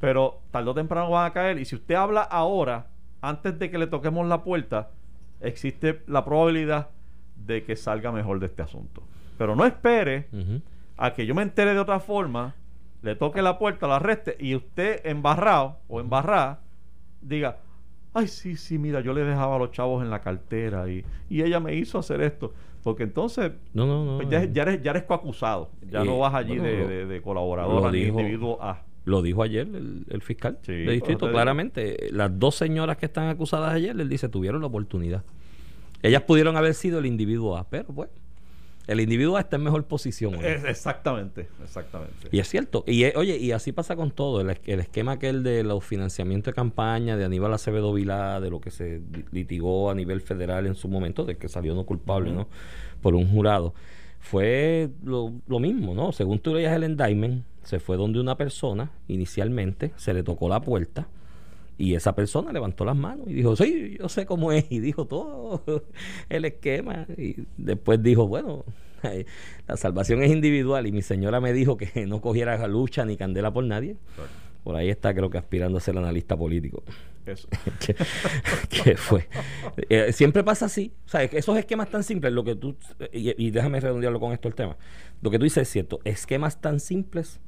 pero 0.00 0.40
tarde 0.50 0.70
o 0.70 0.74
temprano 0.74 1.10
van 1.10 1.26
a 1.26 1.32
caer, 1.32 1.58
y 1.58 1.64
si 1.64 1.74
usted 1.74 1.94
habla 1.94 2.22
ahora, 2.22 2.86
antes 3.20 3.58
de 3.58 3.70
que 3.70 3.78
le 3.78 3.86
toquemos 3.86 4.26
la 4.26 4.42
puerta, 4.44 4.90
existe 5.40 6.02
la 6.06 6.24
probabilidad 6.24 6.88
de 7.36 7.64
que 7.64 7.76
salga 7.76 8.12
mejor 8.12 8.40
de 8.40 8.46
este 8.46 8.62
asunto. 8.62 9.02
Pero 9.36 9.54
no 9.54 9.64
espere 9.64 10.28
a 10.96 11.14
que 11.14 11.26
yo 11.26 11.34
me 11.34 11.42
entere 11.42 11.74
de 11.74 11.80
otra 11.80 12.00
forma, 12.00 12.54
le 13.02 13.14
toque 13.14 13.42
la 13.42 13.58
puerta, 13.58 13.86
la 13.86 13.96
arreste 13.96 14.36
y 14.38 14.54
usted 14.54 15.00
embarrado 15.04 15.78
o 15.88 16.00
embarrada 16.00 16.60
diga, 17.20 17.58
ay, 18.14 18.26
sí, 18.26 18.56
sí, 18.56 18.78
mira, 18.78 19.00
yo 19.00 19.12
le 19.12 19.22
dejaba 19.22 19.56
a 19.56 19.58
los 19.58 19.70
chavos 19.70 20.02
en 20.02 20.10
la 20.10 20.20
cartera 20.20 20.88
y, 20.88 21.04
y 21.28 21.42
ella 21.42 21.60
me 21.60 21.74
hizo 21.74 21.98
hacer 21.98 22.20
esto. 22.22 22.52
Porque 22.82 23.02
entonces 23.02 23.52
no, 23.74 23.86
no, 23.86 24.04
no, 24.04 24.16
pues 24.18 24.28
ya, 24.28 24.44
ya, 24.44 24.62
eres, 24.62 24.82
ya 24.82 24.92
eres 24.92 25.02
coacusado, 25.02 25.70
ya 25.90 26.04
no 26.04 26.18
vas 26.18 26.34
allí 26.34 26.56
de, 26.56 27.06
de, 27.06 27.22
colaborador 27.22 27.92
ni 27.92 28.02
individuo 28.02 28.58
A. 28.62 28.82
Lo 29.08 29.22
dijo 29.22 29.42
ayer 29.42 29.66
el, 29.66 30.22
fiscal 30.22 30.58
de 30.66 30.92
distrito, 30.92 31.30
claramente. 31.30 32.10
Las 32.12 32.38
dos 32.38 32.56
señoras 32.56 32.98
que 32.98 33.06
están 33.06 33.28
acusadas 33.28 33.72
ayer, 33.72 33.98
él 33.98 34.08
dice, 34.08 34.28
tuvieron 34.28 34.60
la 34.60 34.66
oportunidad. 34.66 35.24
Ellas 36.02 36.22
pudieron 36.22 36.58
haber 36.58 36.74
sido 36.74 36.98
el 36.98 37.06
individuo 37.06 37.56
A, 37.56 37.66
pero 37.68 37.86
pues 37.86 38.10
el 38.86 39.00
individuo 39.00 39.38
A 39.38 39.40
está 39.40 39.56
en 39.56 39.62
mejor 39.62 39.84
posición. 39.84 40.34
exactamente, 40.44 41.48
exactamente. 41.64 42.28
Y 42.30 42.38
es 42.38 42.48
cierto. 42.48 42.84
Y 42.86 43.04
eh, 43.04 43.14
oye, 43.16 43.38
y 43.38 43.52
así 43.52 43.72
pasa 43.72 43.96
con 43.96 44.10
todo. 44.10 44.42
El, 44.42 44.50
esquema 44.50 45.12
aquel 45.12 45.42
de 45.42 45.64
los 45.64 45.82
financiamientos 45.82 46.52
de 46.52 46.54
campaña 46.54 47.16
de 47.16 47.24
Aníbal 47.24 47.54
Acevedo 47.54 47.94
Vilá, 47.94 48.40
de 48.40 48.50
lo 48.50 48.60
que 48.60 48.70
se 48.70 49.00
litigó 49.32 49.90
a 49.90 49.94
nivel 49.94 50.20
federal 50.20 50.66
en 50.66 50.74
su 50.74 50.86
momento, 50.86 51.24
de 51.24 51.38
que 51.38 51.48
salió 51.48 51.74
no 51.74 51.86
culpable, 51.86 52.30
¿no? 52.30 52.46
Por 53.00 53.14
un 53.14 53.26
jurado. 53.30 53.72
Fue 54.18 54.90
lo, 55.02 55.32
lo 55.46 55.58
mismo, 55.58 55.94
¿no? 55.94 56.12
Según 56.12 56.38
tú 56.38 56.54
leías 56.54 56.74
el 56.74 56.84
indictment, 56.84 57.44
se 57.62 57.78
fue 57.78 57.96
donde 57.96 58.20
una 58.20 58.36
persona, 58.36 58.90
inicialmente, 59.06 59.92
se 59.96 60.12
le 60.14 60.22
tocó 60.22 60.48
la 60.48 60.60
puerta 60.60 61.08
y 61.78 61.94
esa 61.94 62.14
persona 62.14 62.52
levantó 62.52 62.84
las 62.84 62.96
manos 62.96 63.28
y 63.28 63.34
dijo, 63.34 63.54
sí, 63.54 63.96
yo 63.98 64.08
sé 64.08 64.26
cómo 64.26 64.50
es, 64.50 64.66
y 64.68 64.80
dijo 64.80 65.06
todo 65.06 65.62
el 66.28 66.44
esquema. 66.44 67.06
Y 67.16 67.36
después 67.56 68.02
dijo, 68.02 68.26
bueno, 68.26 68.64
la 69.68 69.76
salvación 69.76 70.22
es 70.24 70.32
individual 70.32 70.88
y 70.88 70.92
mi 70.92 71.02
señora 71.02 71.40
me 71.40 71.52
dijo 71.52 71.76
que 71.76 72.04
no 72.08 72.20
cogiera 72.20 72.66
lucha 72.66 73.04
ni 73.04 73.16
candela 73.16 73.52
por 73.52 73.62
nadie. 73.62 73.96
Por 74.68 74.76
ahí 74.76 74.90
está, 74.90 75.14
creo 75.14 75.30
que 75.30 75.38
aspirando 75.38 75.78
a 75.78 75.80
ser 75.80 75.96
analista 75.96 76.36
político. 76.36 76.82
Eso. 77.24 77.48
¿Qué, 78.68 78.96
fue? 78.98 79.26
Eh, 79.88 80.12
siempre 80.12 80.44
pasa 80.44 80.66
así. 80.66 80.92
O 81.06 81.08
sea, 81.08 81.22
esos 81.22 81.56
esquemas 81.56 81.88
tan 81.88 82.02
simples, 82.02 82.34
lo 82.34 82.44
que 82.44 82.54
tú. 82.54 82.76
Y, 83.10 83.46
y 83.46 83.50
déjame 83.50 83.80
redondearlo 83.80 84.20
con 84.20 84.34
esto 84.34 84.46
el 84.46 84.54
tema. 84.54 84.76
Lo 85.22 85.30
que 85.30 85.38
tú 85.38 85.44
dices 85.44 85.62
es 85.62 85.70
cierto. 85.70 86.00
Esquemas 86.04 86.60
tan 86.60 86.80
simples 86.80 87.40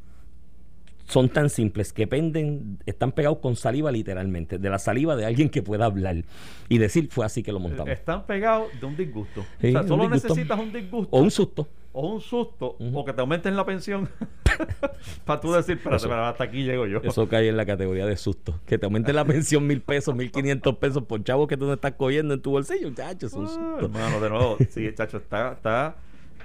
son 1.04 1.28
tan 1.28 1.50
simples 1.50 1.92
que 1.92 2.06
penden, 2.06 2.78
están 2.86 3.12
pegados 3.12 3.40
con 3.40 3.54
saliva 3.54 3.92
literalmente, 3.92 4.58
de 4.58 4.70
la 4.70 4.78
saliva 4.78 5.14
de 5.14 5.26
alguien 5.26 5.50
que 5.50 5.60
pueda 5.60 5.84
hablar 5.84 6.24
y 6.70 6.78
decir 6.78 7.08
fue 7.10 7.26
así 7.26 7.42
que 7.42 7.52
lo 7.52 7.60
montamos. 7.60 7.90
Están 7.90 8.24
pegados 8.24 8.68
de 8.80 8.86
un 8.86 8.96
disgusto. 8.96 9.40
o 9.42 9.60
sea, 9.60 9.86
solo 9.86 10.08
necesitas 10.08 10.58
un 10.58 10.72
disgusto. 10.72 11.14
O 11.14 11.20
un 11.20 11.30
susto. 11.30 11.68
O 11.92 12.06
un 12.06 12.20
susto, 12.20 12.76
o 12.78 13.04
que 13.04 13.12
te 13.12 13.20
aumenten 13.20 13.56
la 13.56 13.64
pensión 13.64 14.08
para 15.24 15.40
tú 15.40 15.52
decir, 15.52 15.76
espérate, 15.76 16.12
hasta 16.12 16.44
aquí 16.44 16.62
llego 16.62 16.86
yo. 16.86 17.00
Eso 17.02 17.28
cae 17.28 17.48
en 17.48 17.56
la 17.56 17.66
categoría 17.66 18.06
de 18.06 18.16
susto. 18.16 18.60
Que 18.66 18.78
te 18.78 18.86
aumenten 18.86 19.16
la 19.16 19.24
pensión 19.24 19.66
mil 19.66 19.80
pesos, 19.80 20.14
mil 20.14 20.30
quinientos 20.30 20.76
pesos 20.76 21.02
por 21.02 21.24
chavo 21.24 21.48
que 21.48 21.56
tú 21.56 21.66
no 21.66 21.72
estás 21.72 21.92
cogiendo 21.94 22.34
en 22.34 22.42
tu 22.42 22.52
bolsillo, 22.52 22.92
chacho, 22.94 23.26
es 23.26 23.32
un 23.32 23.48
susto. 23.48 23.86
Hermano, 23.86 24.20
de 24.20 24.30
nuevo, 24.30 24.56
sí, 24.70 24.88
chacho, 24.94 25.16
está, 25.16 25.52
está 25.52 25.96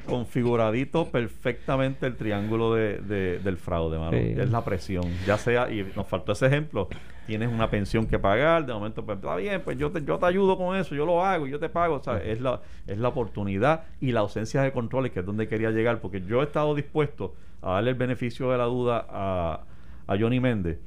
configuradito 0.05 1.09
perfectamente 1.09 2.05
el 2.05 2.15
triángulo 2.15 2.73
de, 2.73 3.39
del 3.39 3.57
fraude, 3.57 3.97
mano. 3.97 4.15
Es 4.15 4.49
la 4.49 4.63
presión. 4.63 5.03
Ya 5.25 5.37
sea, 5.37 5.71
y 5.71 5.85
nos 5.95 6.07
faltó 6.07 6.31
ese 6.31 6.47
ejemplo, 6.47 6.87
tienes 7.27 7.51
una 7.51 7.69
pensión 7.69 8.07
que 8.07 8.19
pagar, 8.19 8.65
de 8.65 8.73
momento, 8.73 9.05
pues 9.05 9.17
está 9.17 9.35
bien, 9.35 9.61
pues 9.63 9.77
yo 9.77 9.91
te, 9.91 10.03
yo 10.03 10.17
te 10.17 10.25
ayudo 10.25 10.57
con 10.57 10.75
eso, 10.75 10.95
yo 10.95 11.05
lo 11.05 11.25
hago, 11.25 11.47
yo 11.47 11.59
te 11.59 11.69
pago. 11.69 11.95
O 11.95 12.03
sea, 12.03 12.17
es, 12.17 12.39
la, 12.41 12.61
es 12.87 12.97
la 12.97 13.09
oportunidad 13.09 13.83
y 13.99 14.11
la 14.11 14.21
ausencia 14.21 14.61
de 14.61 14.71
controles, 14.71 15.11
que 15.11 15.19
es 15.19 15.25
donde 15.25 15.47
quería 15.47 15.71
llegar, 15.71 15.99
porque 15.99 16.21
yo 16.21 16.41
he 16.41 16.45
estado 16.45 16.75
dispuesto 16.75 17.35
a 17.61 17.73
darle 17.73 17.91
el 17.91 17.97
beneficio 17.97 18.51
de 18.51 18.57
la 18.57 18.65
duda 18.65 19.05
a, 19.09 19.61
a 20.07 20.17
Johnny 20.17 20.39
Méndez 20.39 20.79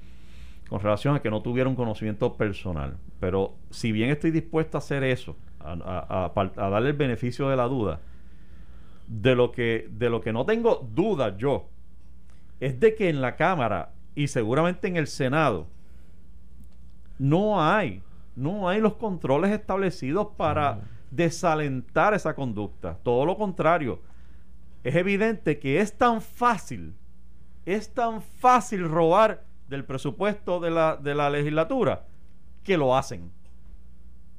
con 0.68 0.80
relación 0.80 1.16
a 1.16 1.20
que 1.20 1.30
no 1.30 1.40
tuviera 1.42 1.68
un 1.68 1.74
conocimiento 1.74 2.34
personal. 2.34 2.98
Pero 3.20 3.54
si 3.70 3.90
bien 3.90 4.10
estoy 4.10 4.30
dispuesto 4.30 4.76
a 4.76 4.80
hacer 4.80 5.02
eso, 5.02 5.36
a, 5.60 6.30
a 6.34 6.68
darle 6.70 6.90
el 6.90 6.96
beneficio 6.96 7.48
de 7.48 7.56
la 7.56 7.64
duda, 7.64 8.00
de 9.08 9.34
lo 9.34 9.50
que, 9.50 9.88
de 9.90 10.10
lo 10.10 10.20
que 10.20 10.32
no 10.32 10.44
tengo 10.44 10.86
duda 10.92 11.36
yo, 11.36 11.68
es 12.60 12.78
de 12.78 12.94
que 12.94 13.08
en 13.08 13.20
la 13.20 13.36
Cámara 13.36 13.92
y 14.14 14.28
seguramente 14.28 14.86
en 14.86 14.96
el 14.96 15.06
Senado 15.06 15.66
no 17.18 17.62
hay, 17.62 18.02
no 18.36 18.68
hay 18.68 18.80
los 18.80 18.94
controles 18.94 19.50
establecidos 19.50 20.28
para 20.36 20.80
desalentar 21.10 22.14
esa 22.14 22.34
conducta. 22.34 22.98
Todo 23.02 23.24
lo 23.24 23.36
contrario, 23.36 24.00
es 24.84 24.94
evidente 24.94 25.58
que 25.58 25.80
es 25.80 25.96
tan 25.96 26.20
fácil, 26.20 26.94
es 27.64 27.92
tan 27.92 28.22
fácil 28.22 28.88
robar 28.88 29.44
del 29.68 29.84
presupuesto 29.84 30.60
de 30.60 30.70
la, 30.70 30.96
de 30.96 31.14
la 31.14 31.30
legislatura 31.30 32.04
que 32.62 32.76
lo 32.76 32.96
hacen. 32.96 33.30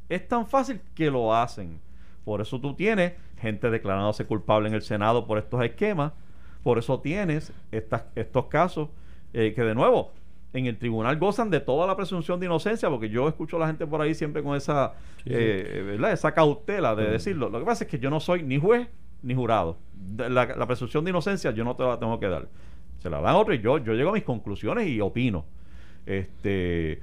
Es 0.07 0.27
tan 0.27 0.47
fácil 0.47 0.81
que 0.93 1.11
lo 1.11 1.35
hacen. 1.35 1.79
Por 2.23 2.41
eso 2.41 2.59
tú 2.59 2.75
tienes 2.75 3.13
gente 3.39 3.69
declarándose 3.69 4.25
culpable 4.25 4.69
en 4.69 4.75
el 4.75 4.81
Senado 4.81 5.25
por 5.25 5.37
estos 5.37 5.63
esquemas. 5.63 6.13
Por 6.63 6.77
eso 6.77 6.99
tienes 6.99 7.53
estas, 7.71 8.03
estos 8.15 8.45
casos 8.45 8.89
eh, 9.33 9.53
que 9.55 9.63
de 9.63 9.75
nuevo 9.75 10.11
en 10.53 10.65
el 10.65 10.77
tribunal 10.77 11.17
gozan 11.17 11.49
de 11.49 11.59
toda 11.59 11.85
la 11.85 11.95
presunción 11.95 12.39
de 12.39 12.47
inocencia, 12.47 12.89
porque 12.89 13.09
yo 13.09 13.27
escucho 13.27 13.57
a 13.57 13.59
la 13.59 13.67
gente 13.67 13.85
por 13.85 14.01
ahí 14.01 14.15
siempre 14.15 14.41
con 14.41 14.55
esa, 14.55 14.93
eh, 15.25 15.97
esa 16.11 16.33
cautela 16.33 16.95
de 16.95 17.09
decirlo. 17.09 17.49
Lo 17.49 17.59
que 17.59 17.65
pasa 17.65 17.83
es 17.83 17.89
que 17.89 17.99
yo 17.99 18.09
no 18.09 18.19
soy 18.19 18.43
ni 18.43 18.59
juez 18.59 18.87
ni 19.21 19.35
jurado. 19.35 19.77
La, 20.17 20.29
la, 20.29 20.65
presunción 20.65 21.03
de 21.03 21.11
inocencia 21.11 21.51
yo 21.51 21.63
no 21.63 21.75
te 21.75 21.83
la 21.83 21.99
tengo 21.99 22.19
que 22.19 22.27
dar. 22.27 22.47
Se 22.99 23.09
la 23.09 23.21
dan 23.21 23.35
otros 23.35 23.57
y 23.57 23.61
yo, 23.61 23.77
yo 23.77 23.93
llego 23.93 24.09
a 24.09 24.13
mis 24.13 24.23
conclusiones 24.23 24.87
y 24.87 24.99
opino. 25.01 25.45
Este, 26.05 27.01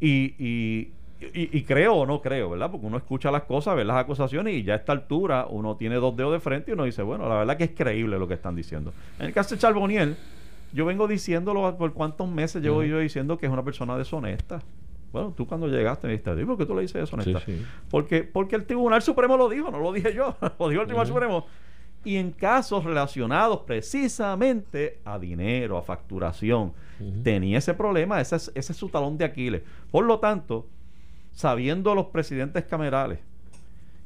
y, 0.00 0.34
y, 0.38 0.92
creo 1.66 1.94
o 1.94 2.06
no 2.06 2.20
creo, 2.20 2.50
¿verdad? 2.50 2.70
Porque 2.70 2.86
uno 2.86 2.96
escucha 2.96 3.30
las 3.30 3.42
cosas, 3.42 3.76
ve 3.76 3.84
las 3.84 3.96
acusaciones 3.96 4.54
y 4.54 4.62
ya 4.62 4.74
a 4.74 4.76
esta 4.76 4.92
altura 4.92 5.46
uno 5.48 5.76
tiene 5.76 5.96
dos 5.96 6.16
dedos 6.16 6.32
de 6.32 6.40
frente 6.40 6.70
y 6.70 6.74
uno 6.74 6.84
dice, 6.84 7.02
bueno, 7.02 7.28
la 7.28 7.36
verdad 7.36 7.56
que 7.56 7.64
es 7.64 7.70
creíble 7.70 8.18
lo 8.18 8.28
que 8.28 8.34
están 8.34 8.54
diciendo. 8.54 8.92
En 9.18 9.26
el 9.26 9.32
caso 9.32 9.54
de 9.54 9.60
Charboniel, 9.60 10.16
yo 10.72 10.84
vengo 10.84 11.06
diciéndolo 11.06 11.76
por 11.76 11.92
cuántos 11.92 12.28
meses 12.28 12.62
llevo 12.62 12.82
yo 12.82 12.98
diciendo 12.98 13.38
que 13.38 13.46
es 13.46 13.52
una 13.52 13.62
persona 13.62 13.96
deshonesta. 13.96 14.60
Bueno, 15.12 15.32
tú 15.36 15.46
cuando 15.46 15.68
llegaste 15.68 16.08
me 16.08 16.14
dijiste, 16.14 16.44
¿por 16.44 16.58
qué 16.58 16.66
tú 16.66 16.74
le 16.74 16.82
dices 16.82 17.00
deshonesta? 17.00 17.40
Porque, 17.88 18.24
porque 18.24 18.56
el 18.56 18.64
Tribunal 18.64 19.00
Supremo 19.00 19.36
lo 19.36 19.48
dijo, 19.48 19.70
no 19.70 19.78
lo 19.78 19.92
dije 19.92 20.12
yo, 20.12 20.36
lo 20.58 20.68
dijo 20.68 20.82
el 20.82 20.88
Tribunal 20.88 21.06
Supremo. 21.06 21.46
Y 22.04 22.16
en 22.16 22.32
casos 22.32 22.84
relacionados 22.84 23.60
precisamente 23.60 24.98
a 25.04 25.18
dinero, 25.18 25.78
a 25.78 25.82
facturación, 25.82 26.72
tenía 27.22 27.58
ese 27.58 27.72
problema, 27.72 28.20
ese 28.20 28.36
ese 28.36 28.58
es 28.58 28.76
su 28.76 28.88
talón 28.88 29.16
de 29.16 29.24
Aquiles. 29.24 29.62
Por 29.90 30.04
lo 30.04 30.18
tanto, 30.18 30.66
sabiendo 31.34 31.94
los 31.94 32.06
presidentes 32.06 32.64
camerales 32.64 33.18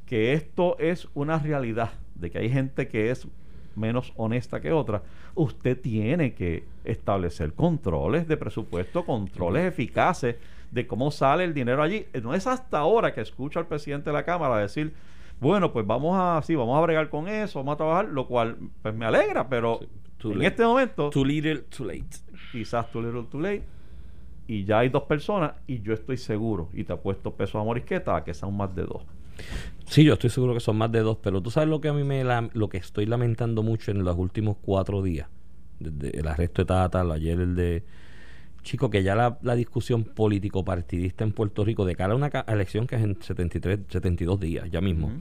que 0.06 0.32
esto 0.32 0.76
es 0.78 1.06
una 1.14 1.38
realidad, 1.38 1.90
de 2.14 2.30
que 2.30 2.38
hay 2.38 2.50
gente 2.50 2.88
que 2.88 3.10
es 3.10 3.28
menos 3.76 4.12
honesta 4.16 4.60
que 4.60 4.72
otra, 4.72 5.02
usted 5.34 5.78
tiene 5.78 6.32
que 6.34 6.64
establecer 6.84 7.52
controles 7.52 8.26
de 8.26 8.36
presupuesto, 8.38 9.04
controles 9.04 9.64
eficaces 9.66 10.36
de 10.70 10.86
cómo 10.86 11.10
sale 11.10 11.44
el 11.44 11.52
dinero 11.54 11.82
allí. 11.82 12.06
No 12.22 12.34
es 12.34 12.46
hasta 12.46 12.78
ahora 12.78 13.12
que 13.14 13.20
escucho 13.20 13.58
al 13.58 13.66
presidente 13.66 14.08
de 14.10 14.14
la 14.14 14.24
Cámara 14.24 14.56
decir, 14.58 14.92
Bueno, 15.40 15.72
pues 15.72 15.86
vamos 15.86 16.16
a, 16.18 16.40
sí, 16.42 16.56
vamos 16.56 16.76
a 16.76 16.80
bregar 16.80 17.08
con 17.10 17.28
eso, 17.28 17.58
vamos 17.60 17.74
a 17.74 17.76
trabajar, 17.76 18.08
lo 18.08 18.26
cual 18.26 18.56
pues 18.82 18.94
me 18.94 19.04
alegra, 19.04 19.48
pero 19.48 19.78
en 20.24 20.30
late. 20.32 20.46
este 20.46 20.64
momento, 20.64 21.10
Too 21.10 21.24
little, 21.24 21.58
too 21.76 21.84
late. 21.84 22.08
quizás 22.50 22.90
too 22.90 23.00
little 23.02 23.24
too 23.30 23.38
late, 23.40 23.62
y 24.48 24.64
ya 24.64 24.80
hay 24.80 24.88
dos 24.88 25.04
personas, 25.04 25.52
y 25.66 25.82
yo 25.82 25.92
estoy 25.92 26.16
seguro, 26.16 26.70
y 26.72 26.82
te 26.82 26.94
apuesto 26.94 27.34
pesos 27.34 27.56
a 27.56 27.64
morisqueta 27.64 28.16
a 28.16 28.24
que 28.24 28.32
sean 28.32 28.56
más 28.56 28.74
de 28.74 28.82
dos. 28.82 29.02
Sí, 29.87 30.04
yo 30.04 30.14
estoy 30.14 30.30
seguro 30.30 30.54
que 30.54 30.61
son 30.61 30.76
más 30.76 30.90
de 30.90 31.00
dos, 31.00 31.18
pero 31.22 31.40
tú 31.40 31.50
sabes 31.50 31.68
lo 31.68 31.80
que 31.80 31.88
a 31.88 31.92
mí 31.92 32.02
me 32.02 32.24
lo 32.54 32.68
que 32.68 32.78
estoy 32.78 33.06
lamentando 33.06 33.62
mucho 33.62 33.90
en 33.90 34.02
los 34.02 34.16
últimos 34.16 34.56
cuatro 34.61 35.02
días, 35.02 35.28
desde 35.78 36.18
el 36.18 36.26
arresto 36.26 36.62
de 36.62 36.66
Tata, 36.66 37.02
ayer 37.12 37.38
el 37.38 37.54
de 37.54 37.84
chico 38.62 38.90
que 38.90 39.02
ya 39.02 39.14
la, 39.14 39.38
la 39.42 39.54
discusión 39.54 40.02
político 40.04 40.64
partidista 40.64 41.24
en 41.24 41.32
Puerto 41.32 41.64
Rico 41.64 41.84
de 41.84 41.94
cara 41.94 42.14
a 42.14 42.16
una 42.16 42.28
elección 42.48 42.87
que 42.87 42.96
es 42.96 43.02
en 43.02 43.20
73, 43.20 43.80
72 43.88 44.40
días, 44.40 44.70
ya 44.70 44.80
mismo, 44.80 45.12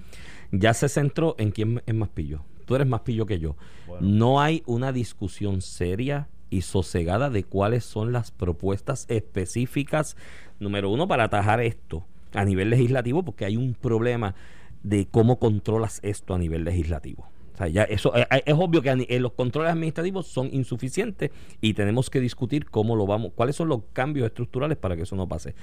ya 0.52 0.74
se 0.74 0.88
centró 0.88 1.36
en 1.38 1.52
quién 1.52 1.82
es 1.86 1.96
más 1.96 2.10
pillo. 2.10 2.42
Tú 2.66 2.76
eres 2.76 2.88
más 2.88 3.02
pillo 3.02 3.26
que 3.26 3.40
yo. 3.40 3.56
Bueno. 3.88 4.08
No 4.08 4.42
hay 4.42 4.64
una 4.66 4.92
discusión 4.92 5.62
seria 5.62 6.28
y 6.50 6.62
sosegada 6.62 7.30
de 7.30 7.44
cuáles 7.44 7.84
son 7.86 8.12
las 8.12 8.32
propuestas 8.32 9.06
específicas, 9.10 10.18
número 10.60 10.90
uno, 10.90 11.08
para 11.08 11.26
atajar 11.26 11.62
esto 11.62 12.06
a 12.34 12.46
nivel 12.46 12.70
legislativo, 12.70 13.24
porque 13.24 13.46
hay 13.46 13.58
un 13.58 13.74
problema 13.74 14.36
de 14.84 15.08
cómo 15.08 15.40
controlas 15.40 16.00
esto 16.04 16.34
a 16.34 16.38
nivel 16.38 16.64
legislativo. 16.64 17.30
O 17.54 17.58
sea, 17.58 17.68
ya 17.68 17.84
eso 17.84 18.16
eh, 18.16 18.28
eh, 18.30 18.44
es 18.46 18.54
obvio 18.56 18.84
que 18.84 18.90
eh, 19.10 19.20
los 19.20 19.34
controles 19.34 19.72
administrativos 19.72 20.28
son 20.28 20.54
insuficientes 20.54 21.32
y 21.60 21.74
tenemos 21.74 22.12
que 22.12 22.20
discutir 22.20 22.70
cómo 22.70 22.96
lo 22.96 23.08
vamos, 23.08 23.32
cuáles 23.34 23.56
son 23.56 23.68
los 23.68 23.82
cambios 23.94 24.28
estructurales 24.28 24.78
para 24.78 24.96
que 24.96 25.04
eso 25.04 25.16
no 25.16 25.28
pase. 25.28 25.56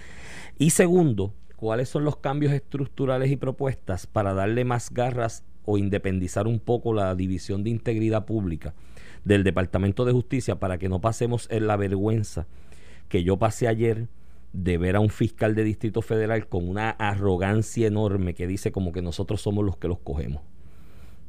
Y 0.59 0.70
segundo, 0.70 1.33
cuáles 1.55 1.88
son 1.88 2.05
los 2.05 2.16
cambios 2.16 2.53
estructurales 2.53 3.31
y 3.31 3.37
propuestas 3.37 4.09
para 4.09 4.35
darle 4.35 4.64
más 4.64 4.90
garras 4.90 5.44
o 5.64 5.79
independizar 5.79 6.46
un 6.46 6.61
poco 6.61 6.92
la 6.92 7.14
división 7.14 7.64
de 7.64 7.70
integridad 7.70 8.24
pública 8.24 8.74
del 9.24 9.44
Departamento 9.44 10.05
de 10.05 10.12
Justicia 10.12 10.57
para 10.57 10.79
que 10.79 10.88
no 10.88 11.00
pasemos 11.00 11.46
en 11.50 11.66
la 11.66 11.77
vergüenza 11.77 12.46
que 13.09 13.22
yo 13.22 13.38
pasé 13.38 13.68
ayer 13.68 14.09
de 14.53 14.79
ver 14.79 14.96
a 14.96 15.00
un 15.00 15.11
fiscal 15.11 15.55
de 15.55 15.64
Distrito 15.64 16.00
Federal 16.00 16.46
con 16.48 16.68
una 16.68 16.90
arrogancia 16.90 17.87
enorme 17.87 18.35
que 18.35 18.46
dice 18.46 18.70
como 18.70 18.92
que 18.92 19.03
nosotros 19.03 19.40
somos 19.40 19.64
los 19.64 19.77
que 19.77 19.88
los 19.88 19.98
cogemos. 19.98 20.42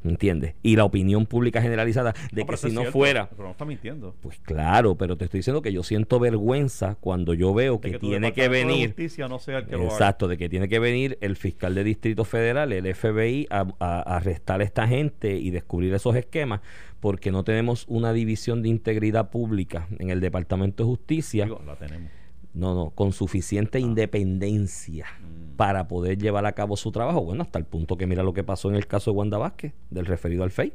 ¿Entiendes? 0.10 0.54
Y 0.62 0.76
la 0.76 0.84
opinión 0.86 1.26
pública 1.26 1.62
generalizada 1.62 2.14
de 2.32 2.42
No, 2.42 2.48
que 2.48 2.58
si 2.58 2.68
no 2.68 2.82
cierto, 2.82 2.92
fuera, 2.92 3.30
Pero 3.32 3.44
no 3.46 3.52
está 3.52 3.66
mintiendo. 3.66 4.16
pues 4.22 4.40
claro, 4.40 4.96
pero 4.96 5.18
te 5.18 5.26
estoy 5.26 5.40
diciendo 5.40 5.62
que 5.64 5.74
yo 5.74 5.82
siento 5.84 6.20
vergüenza 6.20 6.96
cuando 7.00 7.34
yo 7.34 7.54
veo 7.54 7.82
que, 7.82 7.92
tu 7.94 8.00
tiene 8.10 8.32
que 8.34 8.48
venir 8.48 8.88
justicia 8.90 9.28
no 9.28 9.40
sea 9.40 9.58
el 9.60 9.66
que 9.66 9.72
lo 9.72 9.84
haga. 9.86 9.92
Exacto, 9.94 10.28
de 10.28 10.38
que 10.38 10.48
tiene 10.48 10.70
que 10.70 10.78
venir 10.80 11.18
el 11.22 11.36
fiscal 11.36 11.74
de 11.74 11.84
Distrito 11.84 12.24
Federal, 12.24 12.72
el 12.72 12.86
FBI, 12.94 13.48
a, 13.50 13.62
a- 13.62 13.66
a 13.80 14.16
arrestar 14.18 14.62
a 14.62 14.64
esta 14.64 14.88
gente 14.88 15.36
y 15.38 15.50
descubrir 15.50 15.94
esos 15.94 16.16
esquemas, 16.16 16.62
porque 17.00 17.32
no 17.32 17.44
tenemos 17.44 17.86
una 17.88 18.14
división 18.14 18.62
de 18.62 18.70
integridad 18.70 19.32
pública 19.32 19.88
en 19.98 20.12
el 20.12 20.20
Departamento 20.22 20.84
de 20.84 20.88
Justicia, 20.90 21.46
Digo, 21.46 21.62
la 21.66 21.76
tenemos. 21.76 22.12
No, 22.56 22.74
no, 22.74 22.90
con 22.92 23.12
suficiente 23.14 23.80
independencia 23.80 25.06
Mm. 25.22 25.56
para 25.58 25.88
poder 25.88 26.18
llevar 26.18 26.46
a 26.46 26.54
cabo 26.54 26.76
su 26.78 26.92
trabajo. 26.92 27.22
Bueno, 27.24 27.44
hasta 27.44 27.60
el 27.60 27.66
punto 27.66 27.98
que 27.98 28.08
mira 28.08 28.24
lo 28.24 28.34
que 28.34 28.44
pasó 28.44 28.70
en 28.70 28.76
el 28.76 28.88
caso 28.88 29.12
de 29.12 29.18
Wanda 29.18 29.38
Vázquez, 29.38 29.74
del 29.90 30.06
referido 30.06 30.44
al 30.44 30.52
FEI, 30.52 30.74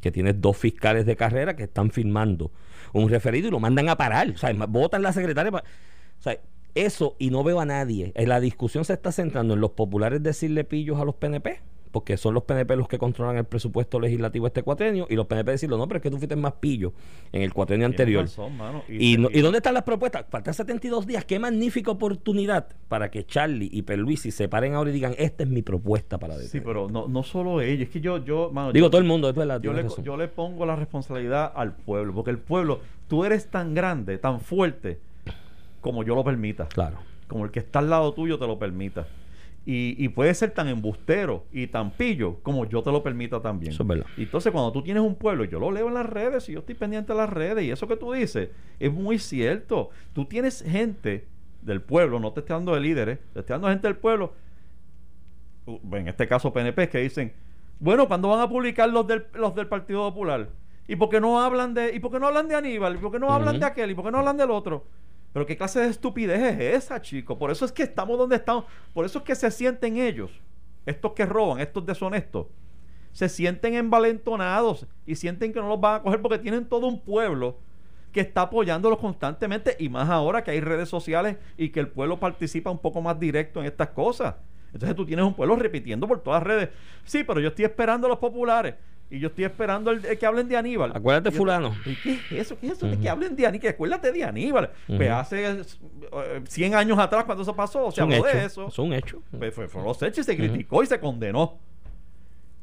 que 0.00 0.10
tiene 0.12 0.32
dos 0.32 0.56
fiscales 0.56 1.06
de 1.06 1.16
carrera 1.16 1.56
que 1.56 1.64
están 1.64 1.90
firmando 1.90 2.50
un 2.92 3.08
referido 3.08 3.48
y 3.48 3.50
lo 3.50 3.60
mandan 3.60 3.88
a 3.88 3.96
parar. 3.96 4.30
O 4.30 4.36
sea, 4.38 4.52
votan 4.68 5.02
la 5.02 5.12
secretaria. 5.12 5.50
pa- 5.52 5.64
O 6.18 6.22
sea, 6.22 6.38
eso 6.74 7.16
y 7.18 7.30
no 7.30 7.42
veo 7.44 7.60
a 7.60 7.64
nadie. 7.66 8.12
Eh, 8.14 8.26
La 8.26 8.40
discusión 8.40 8.84
se 8.84 8.92
está 8.92 9.10
centrando 9.12 9.54
en 9.54 9.60
los 9.60 9.70
populares 9.72 10.22
decirle 10.22 10.64
pillos 10.64 10.98
a 11.00 11.04
los 11.04 11.14
PNP, 11.16 11.60
porque 11.90 12.16
son 12.16 12.34
los 12.34 12.42
PNP 12.44 12.76
los 12.76 12.88
que 12.88 12.98
controlan 12.98 13.36
el 13.36 13.44
presupuesto 13.44 13.98
legislativo 14.00 14.46
este 14.46 14.62
cuatrenio, 14.62 15.06
y 15.08 15.14
los 15.16 15.26
PNP 15.26 15.52
decirlo, 15.52 15.76
no, 15.78 15.86
pero 15.88 15.98
es 15.98 16.02
que 16.02 16.10
tú 16.10 16.18
fuiste 16.18 16.36
más 16.36 16.52
pillo 16.54 16.92
en 17.32 17.42
el 17.42 17.52
cuatrenio 17.54 17.86
anterior. 17.86 18.24
razón, 18.24 18.56
mano. 18.56 18.82
¿Y, 18.88 19.16
no- 19.18 19.28
¿Y 19.32 19.40
dónde 19.40 19.58
están 19.58 19.74
las 19.74 19.82
propuestas? 19.84 20.26
Faltan 20.28 20.54
72 20.54 21.06
días. 21.06 21.24
Qué 21.24 21.38
magnífica 21.38 21.90
oportunidad 21.90 22.68
para 22.88 23.10
que 23.10 23.24
Charlie 23.24 23.68
y 23.72 23.82
Perluisi 23.82 24.30
se 24.30 24.48
paren 24.48 24.74
ahora 24.74 24.90
y 24.90 24.92
digan, 24.92 25.14
esta 25.18 25.42
es 25.44 25.48
mi 25.48 25.62
propuesta 25.62 26.18
para 26.18 26.34
Sí, 26.36 26.42
detener". 26.44 26.64
pero 26.66 26.88
no, 26.90 27.08
no 27.08 27.22
solo 27.22 27.60
ellos. 27.60 27.84
Es 27.88 27.90
que 27.90 28.00
yo, 28.00 28.24
yo, 28.24 28.50
mano, 28.52 28.72
Digo, 28.72 28.86
yo- 28.86 28.90
todo 28.90 29.00
el 29.00 29.06
mundo, 29.06 29.28
es 29.28 29.34
verdad. 29.34 29.60
yo 29.60 29.72
le, 29.72 29.82
razón. 29.82 30.04
yo 30.04 30.16
le 30.16 30.28
pongo 30.28 30.66
la 30.66 30.76
responsabilidad 30.76 31.52
al 31.54 31.74
pueblo, 31.76 32.12
porque 32.14 32.30
el 32.30 32.38
pueblo, 32.38 32.80
tú 33.08 33.24
eres 33.24 33.48
tan 33.50 33.74
grande, 33.74 34.18
tan 34.18 34.40
fuerte, 34.40 34.98
como 35.80 36.02
yo 36.02 36.14
lo 36.14 36.24
permita, 36.24 36.66
Claro. 36.66 36.96
como 37.28 37.44
el 37.44 37.50
que 37.50 37.60
está 37.60 37.78
al 37.78 37.90
lado 37.90 38.12
tuyo 38.12 38.38
te 38.38 38.46
lo 38.46 38.58
permita. 38.58 39.06
Y, 39.68 39.96
y 39.98 40.08
puede 40.10 40.32
ser 40.32 40.52
tan 40.52 40.68
embustero 40.68 41.44
y 41.50 41.66
tan 41.66 41.90
pillo 41.90 42.38
como 42.44 42.66
yo 42.66 42.84
te 42.84 42.92
lo 42.92 43.02
permita 43.02 43.42
también. 43.42 43.72
Eso 43.72 43.82
es 43.82 43.88
verdad. 43.88 44.06
Y 44.16 44.22
entonces 44.22 44.52
cuando 44.52 44.70
tú 44.70 44.80
tienes 44.82 45.02
un 45.02 45.16
pueblo, 45.16 45.44
yo 45.44 45.58
lo 45.58 45.72
leo 45.72 45.88
en 45.88 45.94
las 45.94 46.06
redes 46.06 46.48
y 46.48 46.52
yo 46.52 46.60
estoy 46.60 46.76
pendiente 46.76 47.12
de 47.12 47.18
las 47.18 47.28
redes 47.28 47.64
y 47.64 47.72
eso 47.72 47.88
que 47.88 47.96
tú 47.96 48.12
dices 48.12 48.50
es 48.78 48.92
muy 48.92 49.18
cierto. 49.18 49.90
Tú 50.12 50.24
tienes 50.24 50.62
gente 50.62 51.26
del 51.62 51.82
pueblo, 51.82 52.20
no 52.20 52.32
te 52.32 52.40
estoy 52.40 52.54
dando 52.54 52.74
de 52.74 52.80
líderes, 52.80 53.18
te 53.32 53.40
estoy 53.40 53.54
dando 53.54 53.68
gente 53.68 53.88
del 53.88 53.96
pueblo, 53.96 54.32
uh, 55.66 55.96
en 55.96 56.08
este 56.08 56.28
caso 56.28 56.52
PNP, 56.52 56.88
que 56.88 56.98
dicen, 56.98 57.32
bueno, 57.80 58.06
¿cuándo 58.06 58.28
van 58.28 58.40
a 58.40 58.48
publicar 58.48 58.88
los 58.88 59.06
del, 59.06 59.26
los 59.34 59.54
del 59.54 59.66
Partido 59.66 60.08
Popular? 60.08 60.48
¿Y 60.86 60.94
por 60.94 61.08
qué 61.08 61.20
no 61.20 61.42
hablan 61.42 61.74
de, 61.74 61.92
y 61.92 61.98
por 61.98 62.12
qué 62.12 62.20
no 62.20 62.28
hablan 62.28 62.46
de 62.46 62.54
Aníbal? 62.54 62.94
¿Y 62.94 62.98
por 62.98 63.10
qué 63.10 63.18
no 63.18 63.32
hablan 63.32 63.58
de 63.58 63.66
aquel? 63.66 63.90
¿Y 63.90 63.94
por 63.94 64.04
qué 64.04 64.12
no 64.12 64.18
hablan 64.18 64.36
del 64.36 64.52
otro? 64.52 64.84
Pero 65.36 65.44
qué 65.44 65.54
clase 65.54 65.80
de 65.80 65.88
estupidez 65.88 66.40
es 66.40 66.84
esa, 66.84 67.02
chico. 67.02 67.38
Por 67.38 67.50
eso 67.50 67.66
es 67.66 67.70
que 67.70 67.82
estamos 67.82 68.16
donde 68.16 68.36
estamos. 68.36 68.64
Por 68.94 69.04
eso 69.04 69.18
es 69.18 69.24
que 69.26 69.34
se 69.34 69.50
sienten 69.50 69.98
ellos, 69.98 70.30
estos 70.86 71.12
que 71.12 71.26
roban, 71.26 71.60
estos 71.60 71.84
deshonestos, 71.84 72.46
se 73.12 73.28
sienten 73.28 73.74
envalentonados 73.74 74.86
y 75.04 75.14
sienten 75.14 75.52
que 75.52 75.60
no 75.60 75.68
los 75.68 75.78
van 75.78 75.96
a 75.96 76.02
coger 76.02 76.22
porque 76.22 76.38
tienen 76.38 76.64
todo 76.64 76.86
un 76.86 77.02
pueblo 77.02 77.58
que 78.12 78.20
está 78.20 78.40
apoyándolos 78.40 78.98
constantemente 78.98 79.76
y 79.78 79.90
más 79.90 80.08
ahora 80.08 80.42
que 80.42 80.52
hay 80.52 80.60
redes 80.60 80.88
sociales 80.88 81.36
y 81.58 81.68
que 81.68 81.80
el 81.80 81.88
pueblo 81.88 82.18
participa 82.18 82.70
un 82.70 82.78
poco 82.78 83.02
más 83.02 83.20
directo 83.20 83.60
en 83.60 83.66
estas 83.66 83.90
cosas. 83.90 84.36
Entonces 84.72 84.96
tú 84.96 85.04
tienes 85.04 85.26
un 85.26 85.34
pueblo 85.34 85.54
repitiendo 85.56 86.08
por 86.08 86.22
todas 86.22 86.42
las 86.42 86.46
redes. 86.46 86.70
Sí, 87.04 87.24
pero 87.24 87.40
yo 87.40 87.48
estoy 87.48 87.66
esperando 87.66 88.06
a 88.06 88.08
los 88.08 88.18
populares 88.20 88.76
y 89.10 89.18
yo 89.20 89.28
estoy 89.28 89.44
esperando 89.44 89.90
el, 89.90 90.04
el 90.04 90.18
que 90.18 90.26
hablen 90.26 90.48
de 90.48 90.56
Aníbal. 90.56 90.92
Acuérdate, 90.94 91.30
yo- 91.30 91.36
fulano. 91.36 91.74
¿Y 91.84 91.94
qué 91.96 92.12
es 92.14 92.32
eso? 92.32 92.58
¿Qué 92.58 92.66
es 92.66 92.72
eso 92.72 92.86
de 92.86 92.94
Ujú. 92.94 93.02
que 93.02 93.08
hablen 93.08 93.36
de 93.36 93.46
Aníbal? 93.46 93.60
Que 93.60 93.68
acuérdate 93.68 94.12
de 94.12 94.24
Aníbal. 94.24 94.70
Pues 94.86 95.00
Ujú. 95.00 95.12
hace 95.18 95.50
eh, 95.50 96.42
100 96.48 96.74
años 96.74 96.98
atrás 96.98 97.24
cuando 97.24 97.42
eso 97.42 97.54
pasó, 97.54 97.90
se 97.90 98.00
habló 98.00 98.16
hecho. 98.16 98.26
de 98.26 98.44
eso. 98.44 98.68
Es 98.68 98.78
un 98.78 98.92
hecho. 98.92 99.22
Pues 99.38 99.54
fue, 99.54 99.68
fueron 99.68 99.88
los 99.88 100.02
hechos 100.02 100.18
y 100.18 100.22
se 100.24 100.36
criticó 100.36 100.82
y 100.82 100.86
se 100.86 100.98
condenó. 101.00 101.58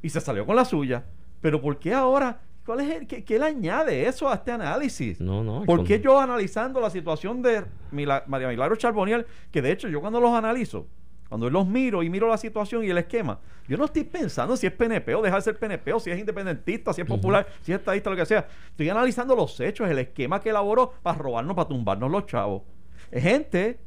Y 0.01 0.10
se 0.10 0.19
salió 0.19 0.45
con 0.45 0.56
la 0.56 0.65
suya. 0.65 1.03
Pero 1.41 1.62
¿por 1.62 1.79
qué 1.79 1.93
ahora? 1.93 2.41
¿Cuál 2.65 2.79
es 2.82 2.91
el, 2.95 3.08
qué, 3.08 3.23
qué 3.25 3.38
le 3.39 3.45
añade 3.45 4.08
eso 4.08 4.29
a 4.29 4.36
este 4.36 4.51
análisis? 4.51 5.19
No, 5.19 5.43
no. 5.43 5.63
¿Por 5.65 5.79
con- 5.79 5.86
qué 5.86 5.99
yo 5.99 6.19
analizando 6.19 6.79
la 6.79 6.89
situación 6.89 7.41
de 7.41 7.65
Mila- 7.91 8.23
María 8.27 8.47
Milagro 8.47 8.75
Charboniel, 8.77 9.25
que 9.51 9.62
de 9.62 9.71
hecho 9.71 9.89
yo 9.89 9.99
cuando 9.99 10.21
los 10.21 10.32
analizo, 10.34 10.88
cuando 11.34 11.50
los 11.50 11.65
miro 11.65 12.04
y 12.04 12.12
miro 12.12 12.28
la 12.28 12.38
situación 12.38 12.84
y 12.84 12.91
el 12.91 12.98
esquema, 13.00 13.39
yo 13.67 13.76
no 13.76 13.86
estoy 13.86 14.04
pensando 14.04 14.56
si 14.56 14.67
es 14.67 14.72
PNP 14.72 15.15
o 15.15 15.22
dejar 15.24 15.39
de 15.39 15.43
ser 15.43 15.58
PNP 15.58 15.91
o 15.91 16.00
si 16.00 16.12
es 16.12 16.19
independentista, 16.19 16.93
si 16.93 17.02
es 17.02 17.08
popular, 17.08 17.48
si 17.63 17.72
es 17.72 17.80
estadista, 17.80 18.12
lo 18.12 18.15
que 18.15 18.28
sea. 18.28 18.48
Estoy 18.69 18.88
analizando 18.88 19.36
los 19.36 19.60
hechos, 19.60 19.89
el 19.89 19.98
esquema 19.98 20.39
que 20.39 20.52
elaboró 20.52 20.93
para 21.02 21.17
robarnos, 21.17 21.56
para 21.56 21.67
tumbarnos 21.67 22.12
los 22.12 22.28
chavos. 22.28 22.62
Es 23.10 23.24
gente 23.24 23.80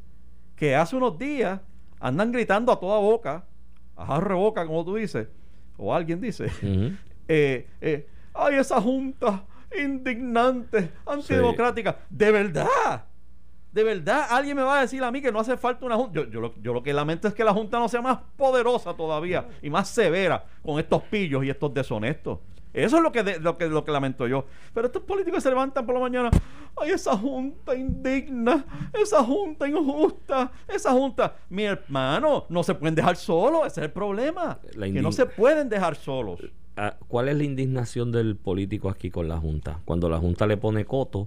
que 0.57 0.75
hace 0.75 0.97
unos 0.97 1.17
días 1.21 1.61
andan 2.01 2.33
gritando 2.33 2.73
a 2.73 2.81
toda 2.81 2.99
boca, 2.99 3.45
a 3.95 4.07
jarro 4.07 4.39
boca, 4.39 4.67
como 4.67 4.85
tú 4.85 4.97
dices, 4.97 5.29
o 5.77 5.95
alguien 5.95 6.21
dice, 6.21 6.51
eh, 7.29 7.69
eh, 7.81 8.09
ay, 8.35 8.57
esa 8.57 8.81
junta 8.81 9.45
indignante, 9.81 10.91
antidemocrática. 11.07 11.97
De 12.11 12.33
verdad, 12.33 13.05
de 13.77 13.85
verdad, 13.85 14.27
alguien 14.31 14.57
me 14.57 14.62
va 14.62 14.79
a 14.79 14.81
decir 14.81 15.05
a 15.05 15.11
mí 15.12 15.21
que 15.21 15.31
no 15.31 15.39
hace 15.39 15.57
falta 15.59 15.85
una 15.85 15.97
junta. 15.97 16.15
Yo, 16.15 16.25
yo, 16.31 16.41
lo, 16.41 16.55
yo 16.62 16.73
lo 16.73 16.83
que 16.83 16.95
lamento 16.95 17.29
es 17.29 17.35
que 17.35 17.45
la 17.45 17.53
junta 17.53 17.79
no 17.79 17.89
sea 17.89 18.01
más 18.01 18.19
poderosa 18.37 18.95
todavía 18.95 19.47
y 19.62 19.69
más 19.69 19.89
severa 19.91 20.45
con 20.62 20.79
estos 20.81 21.03
pillos 21.03 21.45
y 21.45 21.51
estos 21.51 21.75
deshonestos. 21.75 22.39
Eso 22.73 22.97
es 22.97 23.03
lo 23.03 23.12
que, 23.12 23.23
de- 23.23 23.39
lo 23.39 23.57
que, 23.57 23.69
lo 23.69 23.85
que 23.85 23.93
lamento 23.93 24.27
yo. 24.27 24.47
Pero 24.75 24.87
estos 24.87 25.03
políticos 25.03 25.43
se 25.43 25.51
levantan 25.51 25.85
por 25.85 25.95
la 25.95 26.01
mañana. 26.01 26.31
Ay, 26.81 26.91
esa 26.91 27.17
junta 27.17 27.75
indigna, 27.75 28.65
esa 28.93 29.23
junta 29.23 29.69
injusta, 29.69 30.51
esa 30.69 30.93
junta. 30.93 31.37
Mi 31.51 31.65
hermano, 31.65 32.45
no 32.49 32.62
se 32.62 32.75
pueden 32.75 32.95
dejar 32.95 33.17
solos, 33.17 33.67
ese 33.67 33.81
es 33.81 33.85
el 33.87 33.93
problema. 33.93 34.59
Que 34.73 35.03
no 35.03 35.12
se 35.12 35.27
pueden 35.27 35.69
dejar 35.69 35.97
solos. 35.97 36.41
Ah, 36.79 36.95
¿Cuál 37.09 37.29
es 37.31 37.37
la 37.37 37.45
indignación 37.45 38.12
del 38.12 38.37
político 38.37 38.91
aquí 38.91 39.11
con 39.11 39.27
la 39.29 39.39
Junta? 39.39 39.81
Cuando 39.87 40.11
la 40.11 40.19
Junta 40.19 40.47
le 40.47 40.59
pone 40.59 40.85
coto 40.85 41.27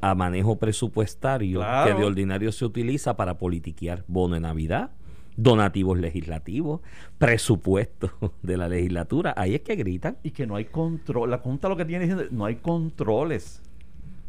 a 0.00 0.14
manejo 0.14 0.58
presupuestario 0.58 1.60
Claro. 1.60 1.94
que 1.94 2.00
de 2.00 2.06
ordinario 2.06 2.52
se 2.52 2.64
utiliza 2.64 3.16
para 3.16 3.38
politiquear 3.38 4.04
bono 4.08 4.34
de 4.34 4.40
Navidad, 4.40 4.90
donativos 5.36 5.98
legislativos, 5.98 6.80
presupuesto 7.18 8.10
de 8.42 8.56
la 8.56 8.68
legislatura. 8.68 9.34
Ahí 9.36 9.54
es 9.54 9.60
que 9.60 9.76
gritan. 9.76 10.16
y 10.22 10.30
que 10.30 10.46
no 10.46 10.56
hay 10.56 10.64
control. 10.66 11.30
La 11.30 11.38
Junta 11.38 11.68
lo 11.68 11.76
que 11.76 11.84
tiene 11.84 12.04
es 12.06 12.32
no 12.32 12.44
hay 12.44 12.56
controles. 12.56 13.62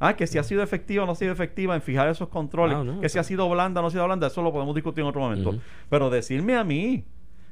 Ah, 0.01 0.15
que 0.15 0.27
si 0.27 0.37
ha 0.37 0.43
sido 0.43 0.63
efectiva 0.63 1.03
o 1.03 1.05
no 1.05 1.11
ha 1.11 1.15
sido 1.15 1.31
efectiva 1.33 1.75
en 1.75 1.81
fijar 1.81 2.07
esos 2.07 2.29
controles. 2.29 2.77
No, 2.77 3.01
que 3.01 3.09
si 3.09 3.19
ha 3.19 3.23
sido 3.23 3.49
blanda 3.49 3.79
o 3.79 3.83
no 3.83 3.87
ha 3.87 3.91
sido 3.91 4.05
blanda, 4.05 4.27
eso 4.27 4.41
lo 4.41 4.51
podemos 4.53 4.73
discutir 4.73 5.01
en 5.01 5.07
otro 5.09 5.19
momento. 5.21 5.55
Pero 5.89 6.09
decirme 6.09 6.55
a 6.55 6.63
mí 6.63 7.03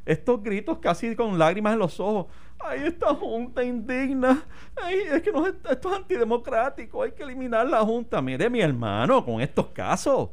estos 0.07 0.41
gritos 0.41 0.79
casi 0.79 1.15
con 1.15 1.37
lágrimas 1.37 1.73
en 1.73 1.79
los 1.79 1.99
ojos. 1.99 2.27
Ay, 2.59 2.83
esta 2.85 3.13
junta 3.13 3.63
indigna. 3.63 4.45
Ay, 4.81 4.99
es 5.11 5.21
que 5.21 5.31
no, 5.31 5.45
esto 5.45 5.69
es 5.69 5.85
antidemocrático. 5.85 7.03
Hay 7.03 7.11
que 7.11 7.23
eliminar 7.23 7.67
la 7.67 7.81
junta. 7.81 8.21
Mire, 8.21 8.49
mi 8.49 8.61
hermano, 8.61 9.23
con 9.23 9.41
estos 9.41 9.67
casos. 9.67 10.29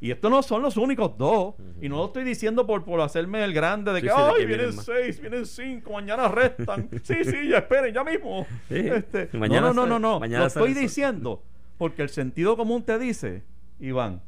Y 0.00 0.12
estos 0.12 0.30
no 0.30 0.42
son 0.42 0.62
los 0.62 0.76
únicos 0.76 1.18
dos. 1.18 1.54
Y 1.80 1.88
no 1.88 1.96
lo 1.96 2.06
estoy 2.06 2.24
diciendo 2.24 2.66
por, 2.66 2.84
por 2.84 3.00
hacerme 3.00 3.44
el 3.44 3.52
grande 3.52 3.92
de 3.92 4.00
que, 4.00 4.10
ay, 4.10 4.46
vienen, 4.46 4.72
seis, 4.72 5.20
vienen 5.20 5.44
cinco, 5.44 5.92
mañana 5.92 6.28
restan. 6.28 6.88
sí, 7.02 7.24
sí, 7.24 7.48
ya 7.48 7.58
esperen, 7.58 7.92
ya 7.92 8.04
mismo. 8.04 8.46
Este, 8.70 9.28
no, 9.32 9.72
no, 9.74 9.86
no, 9.86 9.98
no, 9.98 10.20
Lo 10.20 10.46
estoy 10.46 10.72
diciendo 10.72 11.42
porque 11.76 12.02
el 12.02 12.10
sentido 12.10 12.56
común 12.56 12.84
te 12.84 12.98
dice, 12.98 13.42
Iván, 13.80 14.22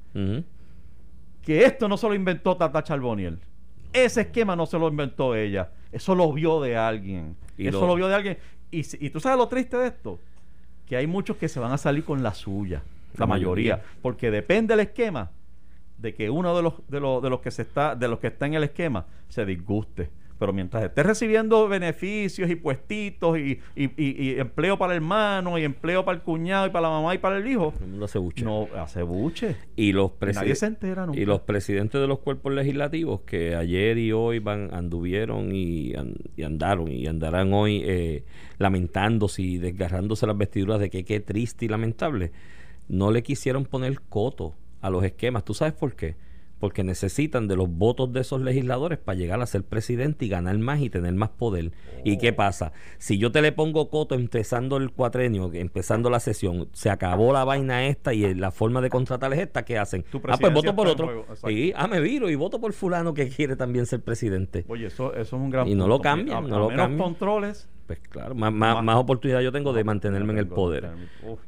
que 1.41 1.65
esto 1.65 1.89
no 1.89 1.97
se 1.97 2.09
lo 2.09 2.15
inventó 2.15 2.57
Tata 2.57 2.83
Charboniel. 2.83 3.39
Ese 3.93 4.23
esquema 4.23 4.57
no 4.57 4.67
se 4.67 4.79
lo 4.79 4.89
inventó 4.89 5.35
ella. 5.35 5.71
Eso 5.91 6.15
lo 6.15 6.33
vio 6.33 6.61
de 6.61 6.77
alguien. 6.77 7.37
Eso 7.59 7.87
lo... 7.87 7.95
vio 7.95 8.09
de 8.09 8.15
alguien. 8.15 8.39
Y, 8.71 8.81
y 9.05 9.11
tú 9.11 9.21
sabes 9.21 9.39
lo 9.39 9.49
triste 9.49 9.77
de 9.77 9.89
esto, 9.89 10.19
que 10.87 10.97
hay 10.97 11.07
muchos 11.07 11.37
que 11.37 11.49
se 11.49 11.61
van 11.61 11.73
a 11.73 11.79
salir 11.79 12.05
con 12.05 12.23
la 12.23 12.33
suya, 12.33 12.83
la, 13.17 13.27
mayoría, 13.27 13.83
porque 14.01 14.31
depende 14.31 14.73
del 14.73 14.87
esquema 14.87 15.31
de 15.99 16.15
que 16.15 16.31
uno 16.31 16.57
de 16.57 16.63
los, 16.63 16.75
de 16.89 17.01
los, 17.01 17.23
de 17.23 17.31
los 17.31 17.41
que 17.41 17.51
se 17.51 17.63
está, 17.63 17.95
de 17.95 18.09
los 18.09 18.19
que 18.19 18.27
está 18.29 18.47
en 18.47 18.55
el 18.55 18.65
esquema 18.65 19.07
se 19.29 19.47
disguste. 19.47 20.11
Pero 20.43 20.53
mientras 20.53 20.83
esté 20.83 21.05
recibiendo 21.05 21.69
beneficios 21.69 22.51
y 22.51 22.57
puestitos 22.57 23.39
y, 23.39 23.61
y, 23.77 24.41
empleo 24.41 24.77
para 24.77 24.93
el 24.93 24.97
hermano 24.97 25.57
y 25.57 25.63
empleo 25.63 26.05
para 26.05 26.17
el 26.17 26.25
cuñado 26.25 26.67
y 26.67 26.71
para 26.71 26.89
la 26.89 26.95
mamá 26.95 27.15
y 27.15 27.19
para 27.19 27.37
el 27.37 27.47
hijo, 27.47 27.73
no 27.87 28.07
hace 28.07 28.19
buche. 28.19 28.45
No 28.45 28.67
hace 28.77 29.05
buche. 29.05 29.55
Y 29.77 29.93
los 29.93 30.11
nadie 30.21 30.57
se 30.57 30.67
entera 30.67 31.07
Y 31.13 31.27
los 31.27 31.43
presidentes 31.43 32.01
de 32.01 32.09
los 32.09 32.19
cuerpos 32.19 32.53
legislativos 32.53 33.21
que 33.21 33.55
ayer 33.55 33.99
y 33.99 34.11
hoy 34.11 34.41
van 34.41 34.75
anduvieron 34.75 35.55
y, 35.55 35.93
andaron 36.45 36.91
y 36.91 37.07
andarán 37.07 37.53
hoy 37.53 37.81
eh, 37.85 38.25
lamentándose 38.59 39.43
y 39.43 39.59
desgarrándose 39.59 40.27
las 40.27 40.37
vestiduras 40.37 40.81
de 40.81 40.91
que 40.91 41.05
qué 41.05 41.21
triste 41.21 41.67
y 41.67 41.69
lamentable, 41.69 42.33
no 42.89 43.13
le 43.13 43.23
quisieron 43.23 43.65
poner 43.65 44.01
coto 44.09 44.57
a 44.81 44.91
los 44.91 45.05
esquemas. 45.05 45.45
¿Tú 45.45 45.55
sabes 45.55 45.75
por 45.75 45.95
qué? 45.95 46.17
Porque 46.63 46.85
necesitan 46.85 47.49
de 47.49 47.57
los 47.57 47.69
votos 47.69 48.13
de 48.13 48.21
esos 48.21 48.41
legisladores 48.41 49.01
para 49.01 49.19
llegar 49.19 49.43
a 49.43 49.47
ser 49.47 49.65
presidente 49.65 50.27
y 50.27 50.29
ganar 50.29 50.57
más 50.59 50.81
y 50.81 50.91
tener 50.91 51.13
más 51.13 51.31
poder. 51.31 51.73
¿Y 52.05 52.19
qué 52.19 52.31
oh. 52.31 52.37
pasa? 52.37 52.73
Si 52.99 53.19
yo 53.19 53.33
te 53.33 53.43
le 53.43 53.51
pongo 53.51 53.91
coto 53.91 54.15
empezando 54.15 54.77
el 54.77 54.93
cuatrenio, 54.93 55.51
empezando 55.55 56.09
la 56.09 56.21
sesión, 56.21 56.69
se 56.73 56.89
acabó 56.89 57.33
la 57.33 57.43
vaina 57.43 57.89
esta 57.89 58.15
y 58.15 58.33
la 58.35 58.53
forma 58.53 58.81
de 58.81 58.91
contratar 58.91 59.33
es 59.33 59.41
esta, 59.41 59.65
¿qué 59.65 59.77
hacen? 59.77 60.05
Ah, 60.29 60.37
pues 60.41 60.55
voto 60.55 60.77
por 60.77 60.87
otro. 60.87 61.27
Sí, 61.45 61.73
ah, 61.75 61.89
me 61.89 61.99
viro 61.99 62.31
y 62.31 62.37
voto 62.37 62.61
por 62.61 62.73
fulano 62.73 63.13
que 63.13 63.29
quiere 63.29 63.57
también 63.57 63.87
ser 63.87 64.01
presidente. 64.01 64.65
Oye, 64.69 64.87
eso, 64.87 65.13
eso 65.15 65.21
es 65.21 65.43
un 65.43 65.51
gran 65.51 65.67
Y 65.67 65.75
no 65.75 65.89
lo 65.89 66.01
cambian, 66.01 66.49
no 66.49 66.61
lo 66.61 66.69
cambian. 66.69 66.97
controles 66.97 67.69
pues 67.87 67.99
claro, 68.09 68.35
más, 68.35 68.53
más, 68.53 68.97
oportunidad 68.97 69.41
yo 69.41 69.51
tengo 69.51 69.73
de 69.73 69.83
mantenerme 69.83 70.33
en 70.33 70.39
el 70.39 70.47
poder. 70.47 70.89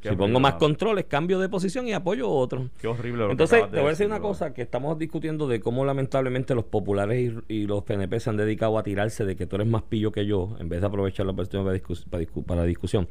si 0.03 0.15
pongo 0.17 0.41
más 0.41 0.55
controles, 0.55 1.05
cambio 1.05 1.39
de 1.39 1.49
posición 1.49 1.87
y 1.87 1.93
apoyo 1.93 2.29
otro. 2.29 2.69
Qué 2.81 2.89
horrible. 2.89 3.31
Entonces, 3.31 3.71
te 3.71 3.79
voy 3.79 3.87
a 3.87 3.91
decir 3.91 4.07
una 4.07 4.21
cosa, 4.21 4.53
que 4.53 4.63
estamos 4.63 4.99
discutiendo 4.99 5.47
de 5.47 5.61
cómo 5.61 5.85
lamentablemente 5.85 6.55
los 6.55 6.65
populares 6.65 7.33
y, 7.49 7.65
los 7.65 7.83
PNP 7.85 8.21
se 8.21 8.31
han 8.31 8.37
dedicado 8.37 8.79
a 8.79 8.83
tirarse 8.83 9.25
de 9.25 9.37
que 9.37 9.47
tú 9.47 9.57
eres 9.57 9.69
más 9.69 9.83
pillo 9.83 10.13
que 10.13 10.27
yo, 10.27 10.57
en 10.59 10.69
vez 10.69 10.81
de 10.81 10.87
aprovechar 10.87 11.25
la 11.25 11.33
oportunidad 11.33 11.81
para, 12.11 12.25
para, 12.47 12.61
la 12.61 12.67
discusión. 12.67 13.09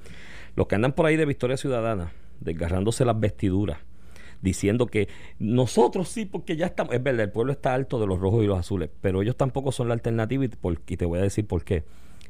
Los 0.55 0.67
que 0.67 0.75
andan 0.75 0.93
por 0.93 1.05
ahí 1.05 1.15
de 1.15 1.25
Victoria 1.25 1.57
Ciudadana, 1.57 2.11
desgarrándose 2.39 3.05
las 3.05 3.19
vestiduras, 3.19 3.79
diciendo 4.41 4.85
que 4.85 5.07
nosotros 5.39 6.09
sí, 6.09 6.25
porque 6.25 6.55
ya 6.55 6.67
estamos, 6.67 6.93
es 6.93 7.01
verdad, 7.01 7.21
el 7.21 7.31
pueblo 7.31 7.53
está 7.53 7.73
alto 7.73 7.99
de 7.99 8.05
los 8.05 8.19
rojos 8.19 8.43
y 8.43 8.47
los 8.47 8.59
azules, 8.59 8.89
pero 9.01 9.21
ellos 9.21 9.37
tampoco 9.37 9.71
son 9.71 9.87
la 9.87 9.93
alternativa 9.93 10.45
y 10.45 10.49
te 10.97 11.05
voy 11.05 11.19
a 11.19 11.23
decir 11.23 11.47
por 11.47 11.63
qué 11.63 11.83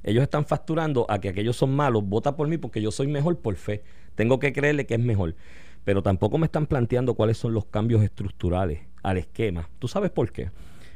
ellos 0.03 0.23
están 0.23 0.45
facturando 0.45 1.05
a 1.09 1.19
que 1.19 1.29
aquellos 1.29 1.55
son 1.55 1.75
malos, 1.75 2.03
vota 2.05 2.35
por 2.35 2.47
mí 2.47 2.57
porque 2.57 2.81
yo 2.81 2.91
soy 2.91 3.07
mejor 3.07 3.39
por 3.39 3.55
fe. 3.55 3.83
Tengo 4.15 4.39
que 4.39 4.53
creerle 4.53 4.85
que 4.85 4.95
es 4.95 4.99
mejor. 4.99 5.35
Pero 5.83 6.01
tampoco 6.01 6.37
me 6.37 6.45
están 6.45 6.67
planteando 6.67 7.13
cuáles 7.13 7.37
son 7.37 7.53
los 7.53 7.65
cambios 7.65 8.03
estructurales 8.03 8.81
al 9.01 9.17
esquema. 9.17 9.69
¿Tú 9.79 9.87
sabes 9.87 10.11
por 10.11 10.31
qué? 10.31 10.51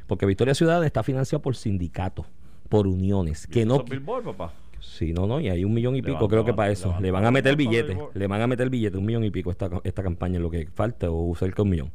Porque 0.06 0.24
Victoria 0.24 0.54
Ciudadana 0.54 0.86
está 0.86 1.02
financiada 1.02 1.42
por 1.42 1.56
sindicatos, 1.56 2.26
por 2.68 2.86
uniones. 2.86 3.46
Que 3.46 3.66
no. 3.66 3.84
papá? 3.84 4.52
Sí, 4.80 5.12
no, 5.12 5.26
no, 5.26 5.40
y 5.40 5.48
hay 5.48 5.64
un 5.64 5.74
millón 5.74 5.96
y 5.96 6.02
pico, 6.02 6.28
creo 6.28 6.44
que 6.44 6.54
para 6.54 6.70
eso. 6.70 6.94
Le 7.00 7.10
van 7.10 7.24
a 7.24 7.30
meter 7.30 7.56
billete, 7.56 7.98
le 8.14 8.26
van 8.26 8.40
a 8.40 8.46
meter 8.46 8.70
billete, 8.70 8.96
un 8.96 9.04
millón 9.04 9.24
y 9.24 9.30
pico 9.30 9.50
esta, 9.50 9.68
esta 9.84 10.02
campaña, 10.02 10.38
lo 10.38 10.50
que 10.50 10.68
falta, 10.72 11.10
o 11.10 11.34
cerca 11.34 11.56
de 11.56 11.62
un 11.62 11.70
millón. 11.70 11.92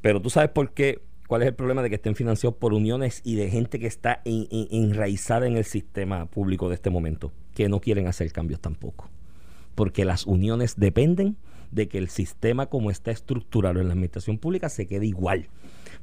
Pero 0.00 0.20
tú 0.20 0.30
sabes 0.30 0.50
por 0.50 0.72
qué 0.72 1.02
¿Cuál 1.26 1.42
es 1.42 1.48
el 1.48 1.54
problema 1.54 1.82
de 1.82 1.88
que 1.88 1.94
estén 1.94 2.14
financiados 2.14 2.56
por 2.58 2.74
uniones 2.74 3.22
y 3.24 3.36
de 3.36 3.48
gente 3.48 3.78
que 3.78 3.86
está 3.86 4.20
enraizada 4.24 5.46
en 5.46 5.56
el 5.56 5.64
sistema 5.64 6.26
público 6.26 6.68
de 6.68 6.74
este 6.74 6.90
momento, 6.90 7.32
que 7.54 7.68
no 7.68 7.80
quieren 7.80 8.06
hacer 8.06 8.30
cambios 8.30 8.60
tampoco? 8.60 9.08
Porque 9.74 10.04
las 10.04 10.26
uniones 10.26 10.74
dependen 10.76 11.36
de 11.70 11.88
que 11.88 11.98
el 11.98 12.08
sistema 12.08 12.66
como 12.66 12.90
está 12.90 13.10
estructurado 13.10 13.80
en 13.80 13.88
la 13.88 13.94
administración 13.94 14.38
pública 14.38 14.68
se 14.68 14.86
quede 14.86 15.06
igual. 15.06 15.48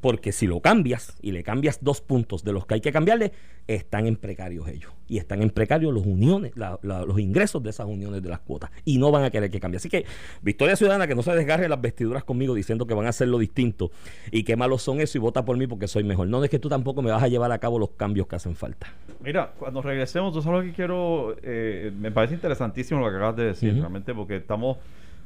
Porque 0.01 0.31
si 0.31 0.47
lo 0.47 0.59
cambias 0.59 1.15
y 1.21 1.31
le 1.31 1.43
cambias 1.43 1.79
dos 1.81 2.01
puntos 2.01 2.43
de 2.43 2.51
los 2.53 2.65
que 2.65 2.73
hay 2.75 2.81
que 2.81 2.91
cambiarle, 2.91 3.31
están 3.67 4.07
en 4.07 4.15
precarios 4.15 4.67
ellos. 4.67 4.91
Y 5.07 5.17
están 5.17 5.41
en 5.41 5.49
precarios 5.51 5.93
los 5.93 6.05
uniones, 6.05 6.53
los 6.55 7.19
ingresos 7.19 7.61
de 7.61 7.69
esas 7.69 7.85
uniones 7.85 8.23
de 8.23 8.29
las 8.29 8.39
cuotas. 8.39 8.71
Y 8.83 8.97
no 8.97 9.11
van 9.11 9.23
a 9.23 9.29
querer 9.29 9.51
que 9.51 9.59
cambie. 9.59 9.77
Así 9.77 9.89
que 9.89 10.05
Victoria 10.41 10.75
Ciudadana, 10.75 11.07
que 11.07 11.15
no 11.15 11.21
se 11.21 11.31
desgarre 11.35 11.69
las 11.69 11.79
vestiduras 11.79 12.23
conmigo 12.23 12.55
diciendo 12.55 12.85
que 12.87 12.93
van 12.93 13.05
a 13.05 13.09
hacer 13.09 13.27
lo 13.27 13.37
distinto 13.37 13.91
y 14.31 14.43
qué 14.43 14.55
malos 14.55 14.81
son 14.81 15.01
eso 15.01 15.17
y 15.17 15.21
vota 15.21 15.45
por 15.45 15.57
mí 15.57 15.67
porque 15.67 15.87
soy 15.87 16.03
mejor. 16.03 16.27
No 16.27 16.43
es 16.43 16.49
que 16.49 16.59
tú 16.59 16.69
tampoco 16.69 17.01
me 17.01 17.11
vas 17.11 17.23
a 17.23 17.27
llevar 17.27 17.51
a 17.51 17.59
cabo 17.59 17.77
los 17.77 17.91
cambios 17.91 18.27
que 18.27 18.35
hacen 18.35 18.55
falta. 18.55 18.87
Mira, 19.21 19.51
cuando 19.59 19.81
regresemos, 19.81 20.33
tú 20.33 20.41
sabes 20.41 20.61
lo 20.61 20.65
que 20.65 20.75
quiero, 20.75 21.35
eh, 21.43 21.91
me 21.99 22.11
parece 22.11 22.33
interesantísimo 22.33 23.01
lo 23.01 23.09
que 23.09 23.15
acabas 23.17 23.35
de 23.35 23.45
decir, 23.45 23.73
realmente, 23.75 24.13
porque 24.13 24.37
estamos 24.37 24.77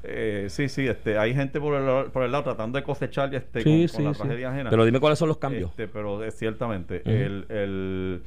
eh, 0.08 0.46
sí, 0.50 0.70
sí, 0.70 0.88
este, 0.88 1.18
hay 1.18 1.34
gente 1.34 1.60
por 1.60 1.76
el, 1.76 2.12
por 2.12 2.24
el 2.24 2.32
lado 2.32 2.44
tratando 2.44 2.78
de 2.78 2.84
cosechar 2.84 3.34
este, 3.34 3.64
con, 3.64 4.04
la 4.06 4.14
tragedia 4.14 4.52
ajena. 4.52 4.70
Pero 4.70 4.86
dime 4.86 5.00
cuáles 5.00 5.20
son 5.20 5.28
los 5.28 5.38
cambios. 5.38 5.72
Este, 5.72 5.88
pero 5.88 6.20
ciertamente, 6.32 7.02
el, 7.06 7.46
el, 7.50 8.22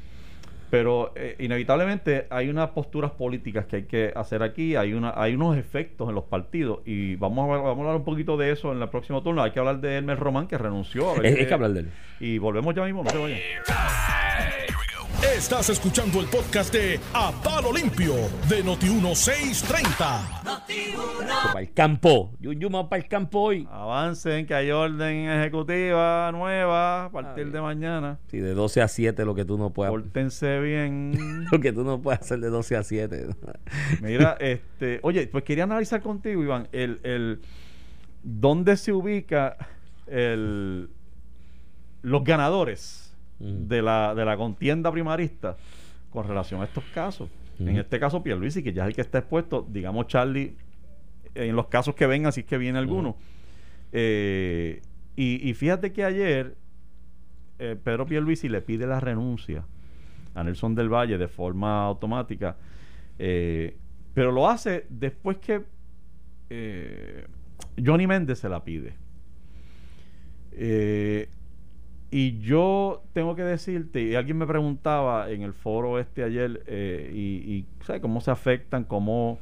pero 0.70 1.12
eh, 1.16 1.36
inevitablemente 1.38 2.26
hay 2.28 2.50
unas 2.50 2.70
posturas 2.70 3.10
políticas 3.12 3.66
que 3.66 3.76
hay 3.76 3.82
que 3.84 4.12
hacer 4.14 4.42
aquí, 4.42 4.76
hay 4.76 4.92
una 4.92 5.14
hay 5.16 5.34
unos 5.34 5.56
efectos 5.56 6.08
en 6.08 6.14
los 6.14 6.24
partidos 6.24 6.80
y 6.84 7.16
vamos 7.16 7.44
a, 7.44 7.56
vamos 7.62 7.78
a 7.78 7.80
hablar 7.80 7.96
un 7.96 8.04
poquito 8.04 8.36
de 8.36 8.52
eso 8.52 8.72
en 8.72 8.82
el 8.82 8.88
próximo 8.88 9.22
turno. 9.22 9.42
Hay 9.42 9.52
que 9.52 9.58
hablar 9.58 9.80
de 9.80 9.96
Hermes 9.96 10.18
Román 10.18 10.46
que 10.46 10.58
renunció. 10.58 11.10
A 11.10 11.20
hay 11.20 11.46
que 11.46 11.54
hablar 11.54 11.70
de 11.70 11.80
él. 11.80 11.90
Y 12.20 12.38
volvemos 12.38 12.74
ya 12.74 12.84
mismo, 12.84 13.02
no 13.02 13.10
se 13.10 13.18
vayan. 13.18 13.38
Estás 15.36 15.68
escuchando 15.68 16.20
el 16.20 16.26
podcast 16.26 16.72
de 16.72 16.98
A 17.12 17.30
Palo 17.44 17.72
Limpio 17.72 18.14
de 18.48 18.64
Noti1630. 18.64 20.42
Para 21.52 21.60
el 21.60 21.72
campo. 21.72 22.32
Yuyuma 22.40 22.88
para 22.88 23.02
el 23.02 23.08
campo 23.08 23.40
hoy. 23.40 23.68
Avancen, 23.70 24.46
que 24.46 24.54
hay 24.54 24.70
orden 24.70 25.28
ejecutiva 25.28 26.32
nueva 26.32 27.04
a 27.04 27.10
partir 27.12 27.52
de 27.52 27.60
mañana. 27.60 28.18
Sí, 28.30 28.38
de 28.38 28.54
12 28.54 28.80
a 28.82 28.88
7 28.88 29.24
lo 29.24 29.34
que 29.34 29.44
tú 29.44 29.58
no 29.58 29.70
puedes. 29.70 29.90
Pórtense 29.90 30.60
bien. 30.60 31.46
lo 31.52 31.60
que 31.60 31.72
tú 31.72 31.84
no 31.84 32.00
puedes 32.00 32.20
hacer 32.20 32.40
de 32.40 32.48
12 32.48 32.76
a 32.76 32.82
7. 32.82 33.26
Mira, 34.02 34.36
este. 34.40 34.98
Oye, 35.02 35.26
pues 35.28 35.44
quería 35.44 35.64
analizar 35.64 36.00
contigo, 36.00 36.42
Iván, 36.42 36.68
el. 36.72 37.00
el 37.04 37.40
¿Dónde 38.22 38.76
se 38.76 38.92
ubica 38.92 39.56
el, 40.06 40.90
los 42.02 42.24
ganadores? 42.24 43.07
De, 43.38 43.82
la, 43.82 44.14
de 44.14 44.24
la 44.24 44.36
contienda 44.36 44.90
primarista 44.90 45.56
con 46.10 46.26
relación 46.26 46.60
a 46.60 46.64
estos 46.64 46.84
casos. 46.94 47.28
En 47.58 47.76
este 47.76 47.98
caso, 47.98 48.22
Pierluisi, 48.22 48.62
que 48.62 48.72
ya 48.72 48.84
es 48.84 48.88
el 48.90 48.94
que 48.94 49.00
está 49.00 49.18
expuesto, 49.18 49.66
digamos 49.68 50.06
Charlie, 50.06 50.54
en 51.34 51.56
los 51.56 51.66
casos 51.66 51.94
que 51.94 52.06
vengan, 52.06 52.32
si 52.32 52.40
es 52.40 52.46
que 52.46 52.56
viene 52.56 52.78
alguno. 52.78 53.16
Eh, 53.92 54.80
y, 55.16 55.52
fíjate 55.54 55.92
que 55.92 56.04
ayer 56.04 56.56
eh, 57.58 57.76
Pedro 57.82 58.06
Pierluisi 58.06 58.48
le 58.48 58.62
pide 58.62 58.86
la 58.86 59.00
renuncia 59.00 59.64
a 60.34 60.44
Nelson 60.44 60.76
del 60.76 60.88
Valle 60.88 61.18
de 61.18 61.26
forma 61.26 61.84
automática, 61.84 62.56
eh, 63.18 63.76
pero 64.14 64.30
lo 64.30 64.48
hace 64.48 64.86
después 64.88 65.38
que 65.38 65.64
Johnny 67.84 68.06
Méndez 68.06 68.38
se 68.38 68.48
la 68.48 68.62
pide. 68.62 68.94
Y 72.10 72.38
yo 72.40 73.02
tengo 73.12 73.34
que 73.34 73.42
decirte, 73.42 74.02
y 74.02 74.14
alguien 74.14 74.38
me 74.38 74.46
preguntaba 74.46 75.30
en 75.30 75.42
el 75.42 75.52
foro 75.52 75.98
este 75.98 76.24
ayer, 76.24 76.62
eh, 76.66 77.12
y, 77.14 77.66
¿sabes 77.84 78.00
cómo 78.00 78.22
se 78.22 78.30
afectan, 78.30 78.84
cómo, 78.84 79.38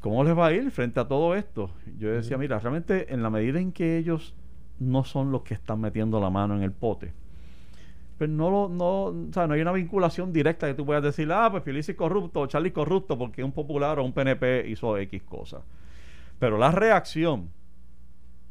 cómo 0.00 0.22
les 0.22 0.38
va 0.38 0.46
a 0.46 0.52
ir 0.52 0.70
frente 0.70 1.00
a 1.00 1.08
todo 1.08 1.34
esto? 1.34 1.70
Yo 1.98 2.12
decía, 2.12 2.38
mira, 2.38 2.60
realmente 2.60 3.12
en 3.12 3.24
la 3.24 3.30
medida 3.30 3.58
en 3.58 3.72
que 3.72 3.98
ellos 3.98 4.34
no 4.78 5.02
son 5.02 5.32
los 5.32 5.42
que 5.42 5.54
están 5.54 5.80
metiendo 5.80 6.20
la 6.20 6.30
mano 6.30 6.54
en 6.54 6.62
el 6.62 6.70
pote, 6.70 7.12
pues 8.18 8.30
no, 8.30 8.48
lo, 8.48 8.68
no, 8.68 9.04
o 9.06 9.32
sea, 9.32 9.48
no 9.48 9.54
hay 9.54 9.60
una 9.60 9.72
vinculación 9.72 10.32
directa 10.32 10.68
que 10.68 10.74
tú 10.74 10.86
puedas 10.86 11.02
decir, 11.02 11.30
ah, 11.32 11.50
pues 11.50 11.64
Feliz 11.64 11.88
es 11.88 11.96
corrupto, 11.96 12.40
o 12.40 12.46
Charlie 12.46 12.70
corrupto 12.70 13.18
porque 13.18 13.42
un 13.42 13.52
popular 13.52 13.98
o 13.98 14.04
un 14.04 14.12
PNP 14.12 14.68
hizo 14.68 14.96
X 14.96 15.22
cosa. 15.24 15.62
Pero 16.38 16.56
la 16.56 16.70
reacción 16.70 17.50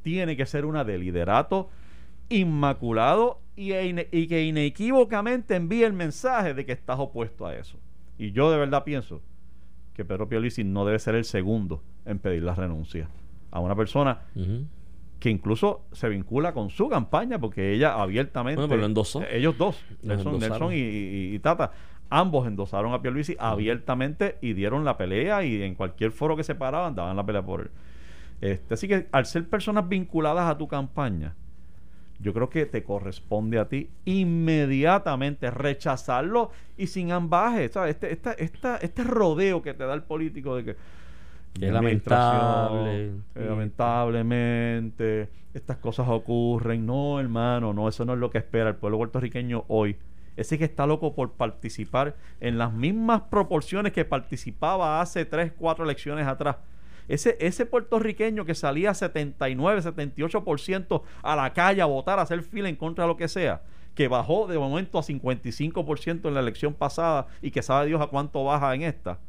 tiene 0.04 0.36
que 0.36 0.46
ser 0.46 0.66
una 0.66 0.84
de 0.84 0.98
liderato 0.98 1.70
inmaculado 2.30 3.42
y, 3.56 3.72
e 3.72 4.08
y 4.12 4.28
que 4.28 4.44
inequívocamente 4.44 5.56
envíe 5.56 5.84
el 5.84 5.94
mensaje 5.94 6.54
de 6.54 6.66
que 6.66 6.72
estás 6.72 7.00
opuesto 7.00 7.46
a 7.46 7.56
eso. 7.56 7.78
Y 8.18 8.32
yo 8.32 8.52
de 8.52 8.58
verdad 8.58 8.84
pienso 8.84 9.22
que 9.94 10.06
Pedro 10.06 10.28
Pierluisi 10.28 10.64
no 10.64 10.86
debe 10.86 11.00
ser 11.00 11.16
el 11.16 11.26
segundo 11.26 11.82
en 12.06 12.20
pedir 12.20 12.44
la 12.44 12.54
renuncia 12.54 13.10
a 13.52 13.60
una 13.60 13.76
persona 13.76 14.20
que 15.20 15.30
incluso 15.30 15.86
se 15.94 16.10
vincula 16.10 16.54
con 16.54 16.70
su 16.70 16.90
campaña 16.90 17.40
porque 17.40 17.74
ella 17.74 17.94
abiertamente 18.02 18.58
bueno, 18.58 18.70
pero 18.70 18.86
endosó. 18.86 19.24
ellos 19.24 19.58
dos 19.58 19.82
Nelson, 20.04 20.40
Nelson 20.40 20.74
y, 20.74 21.34
y, 21.34 21.40
Tata 21.40 21.72
ambos 22.10 22.46
endosaron 22.48 22.94
a 22.94 23.02
Pierluisi 23.02 23.36
abiertamente 23.40 24.38
y 24.42 24.54
dieron 24.54 24.84
la 24.84 24.98
pelea 24.98 25.44
y 25.46 25.64
en 25.64 25.76
cualquier 25.76 26.12
foro 26.12 26.36
que 26.36 26.44
se 26.44 26.54
paraban 26.54 26.96
daban 26.96 27.16
la 27.16 27.26
pelea 27.26 27.44
por 27.44 27.62
él 27.62 27.72
este, 28.42 28.74
así 28.74 28.88
que 28.90 29.08
al 29.12 29.26
ser 29.26 29.48
personas 29.48 29.88
vinculadas 29.88 30.52
a 30.52 30.58
tu 30.58 30.68
campaña 30.68 31.34
yo 32.20 32.34
creo 32.34 32.50
que 32.50 32.66
te 32.66 32.84
corresponde 32.84 33.60
a 33.60 33.68
ti 33.68 33.90
inmediatamente 34.06 35.52
rechazarlo 35.52 36.52
y 36.78 36.88
sin 36.88 37.12
ambaje. 37.12 37.70
¿sabes? 37.70 37.96
Este, 37.96 38.12
esta, 38.12 38.34
esta, 38.34 38.78
este 38.78 39.04
rodeo 39.04 39.62
que 39.62 39.74
te 39.74 39.86
da 39.86 39.94
el 39.94 40.04
político 40.04 40.56
de 40.56 40.64
que. 40.64 40.76
es 41.62 41.72
lamentable. 41.72 43.12
Lamentablemente, 43.36 45.30
estas 45.54 45.78
cosas 45.78 46.08
ocurren. 46.10 46.86
No, 46.86 47.20
hermano, 47.20 47.74
no, 47.74 47.88
eso 47.90 48.06
no 48.06 48.14
es 48.14 48.20
lo 48.20 48.30
que 48.30 48.38
espera 48.38 48.70
el 48.70 48.76
pueblo 48.76 48.98
puertorriqueño 48.98 49.66
hoy. 49.68 49.98
Ese 50.38 50.58
que 50.58 50.66
está 50.66 50.86
loco 50.86 51.16
por 51.16 51.32
participar 51.34 52.16
en 52.42 52.58
las 52.58 52.74
mismas 52.74 53.22
proporciones 53.24 53.94
que 53.94 54.04
participaba 54.04 55.00
hace 55.00 55.24
tres, 55.26 55.54
cuatro 55.58 55.86
elecciones 55.86 56.28
atrás 56.28 56.58
ese, 57.08 57.38
ese 57.40 57.66
puertorriqueño 57.66 58.46
que 58.46 58.56
salía 58.56 58.94
79, 58.94 59.82
78% 59.82 61.02
a 61.22 61.36
la 61.36 61.54
calle 61.54 61.82
a 61.82 61.86
votar, 61.86 62.20
a 62.20 62.24
hacer 62.24 62.42
fila 62.42 62.70
en 62.70 62.76
contra 62.76 63.04
de 63.04 63.08
lo 63.10 63.18
que 63.18 63.28
sea, 63.28 63.62
que 63.94 64.08
bajó 64.08 64.48
de 64.48 64.58
momento 64.58 65.00
a 65.00 65.04
55% 65.04 66.28
en 66.28 66.34
la 66.34 66.40
elección 66.40 66.74
pasada 66.74 67.28
y 67.42 67.52
que 67.52 67.62
sabe 67.62 67.88
Dios 67.88 68.02
a 68.02 68.08
cuánto 68.08 68.44
baja 68.44 68.74
en 68.76 68.84
esta, 68.84 69.20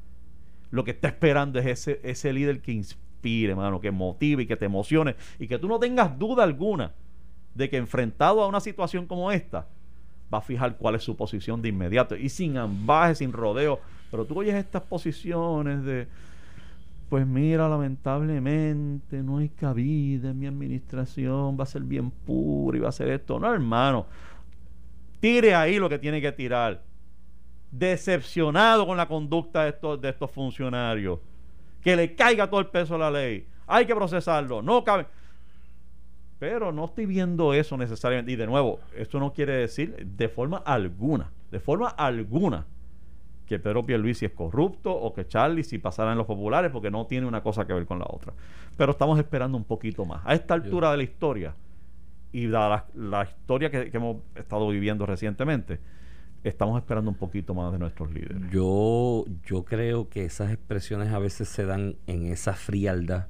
lo 0.70 0.84
que 0.84 0.90
está 0.90 1.08
esperando 1.08 1.58
es 1.58 1.66
ese, 1.66 2.00
ese 2.02 2.32
líder 2.32 2.60
que 2.60 2.72
inspire, 2.72 3.52
hermano, 3.52 3.80
que 3.80 3.90
motive 3.90 4.42
y 4.42 4.46
que 4.46 4.56
te 4.56 4.64
emocione 4.64 5.16
y 5.38 5.46
que 5.46 5.58
tú 5.58 5.68
no 5.68 5.78
tengas 5.78 6.18
duda 6.18 6.44
alguna 6.44 6.92
de 7.54 7.70
que 7.70 7.76
enfrentado 7.76 8.42
a 8.42 8.48
una 8.48 8.60
situación 8.60 9.06
como 9.06 9.30
esta, 9.32 9.68
va 10.32 10.38
a 10.38 10.42
fijar 10.42 10.76
cuál 10.76 10.96
es 10.96 11.04
su 11.04 11.16
posición 11.16 11.62
de 11.62 11.68
inmediato 11.68 12.16
y 12.16 12.28
sin 12.28 12.56
ambaje, 12.56 13.14
sin 13.14 13.32
rodeo. 13.32 13.80
Pero 14.10 14.24
tú 14.24 14.38
oyes 14.38 14.54
estas 14.54 14.82
posiciones 14.82 15.84
de 15.84 16.08
pues 17.08 17.24
mira, 17.24 17.68
lamentablemente 17.68 19.22
no 19.22 19.38
hay 19.38 19.48
cabida 19.48 20.30
en 20.30 20.38
mi 20.38 20.46
administración, 20.46 21.56
va 21.58 21.62
a 21.62 21.66
ser 21.66 21.82
bien 21.82 22.10
pura 22.10 22.76
y 22.76 22.80
va 22.80 22.88
a 22.88 22.92
ser 22.92 23.08
esto. 23.10 23.38
No, 23.38 23.52
hermano, 23.52 24.06
tire 25.20 25.54
ahí 25.54 25.78
lo 25.78 25.88
que 25.88 26.00
tiene 26.00 26.20
que 26.20 26.32
tirar. 26.32 26.82
Decepcionado 27.70 28.86
con 28.86 28.96
la 28.96 29.06
conducta 29.06 29.64
de 29.64 30.08
estos, 30.08 30.30
funcionarios. 30.30 31.20
Que 31.80 31.94
le 31.94 32.14
caiga 32.16 32.50
todo 32.50 32.60
el 32.60 32.66
peso 32.66 32.96
a 32.96 32.98
la 32.98 33.10
ley. 33.10 33.46
Hay 33.68 33.86
que 33.86 33.94
procesarlo. 33.94 34.60
No 34.60 34.82
cabe. 34.82 35.06
Pero 36.40 36.72
no 36.72 36.86
estoy 36.86 37.06
viendo 37.06 37.54
eso 37.54 37.76
necesariamente. 37.76 38.32
Y 38.32 38.36
de 38.36 38.46
nuevo, 38.46 38.80
esto 38.96 39.20
no 39.20 39.32
quiere 39.32 39.54
decir 39.54 39.94
de 40.04 40.28
forma 40.28 40.58
alguna, 40.58 41.30
de 41.50 41.60
forma 41.60 41.88
alguna, 41.88 42.66
que 43.46 43.58
Pedro 43.58 43.84
Pierluisi 43.84 44.26
es 44.26 44.32
corrupto 44.32 44.92
o 44.92 45.14
que 45.14 45.26
Charlie 45.26 45.62
si 45.62 45.78
pasara 45.78 46.12
en 46.12 46.18
los 46.18 46.26
populares 46.26 46.70
porque 46.70 46.90
no 46.90 47.06
tiene 47.06 47.26
una 47.26 47.42
cosa 47.42 47.66
que 47.66 47.72
ver 47.72 47.86
con 47.86 47.98
la 47.98 48.06
otra. 48.08 48.32
Pero 48.76 48.92
estamos 48.92 49.18
esperando 49.18 49.56
un 49.56 49.64
poquito 49.64 50.04
más. 50.04 50.20
A 50.24 50.34
esta 50.34 50.54
altura 50.54 50.90
de 50.90 50.96
la 50.98 51.02
historia 51.04 51.54
y 52.32 52.48
dada 52.48 52.86
la, 52.94 53.24
historia 53.24 53.70
que, 53.70 53.90
hemos 53.92 54.18
estado 54.34 54.68
viviendo 54.68 55.06
recientemente, 55.06 55.78
estamos 56.44 56.78
esperando 56.78 57.10
un 57.10 57.16
poquito 57.16 57.54
más 57.54 57.72
de 57.72 57.78
nuestros 57.78 58.12
líderes. 58.12 58.50
Yo, 58.50 59.24
yo 59.44 59.64
creo 59.64 60.08
que 60.08 60.24
esas 60.24 60.52
expresiones 60.52 61.12
a 61.12 61.18
veces 61.18 61.48
se 61.48 61.64
dan 61.64 61.96
en 62.06 62.26
esa 62.26 62.54
frialdad 62.54 63.28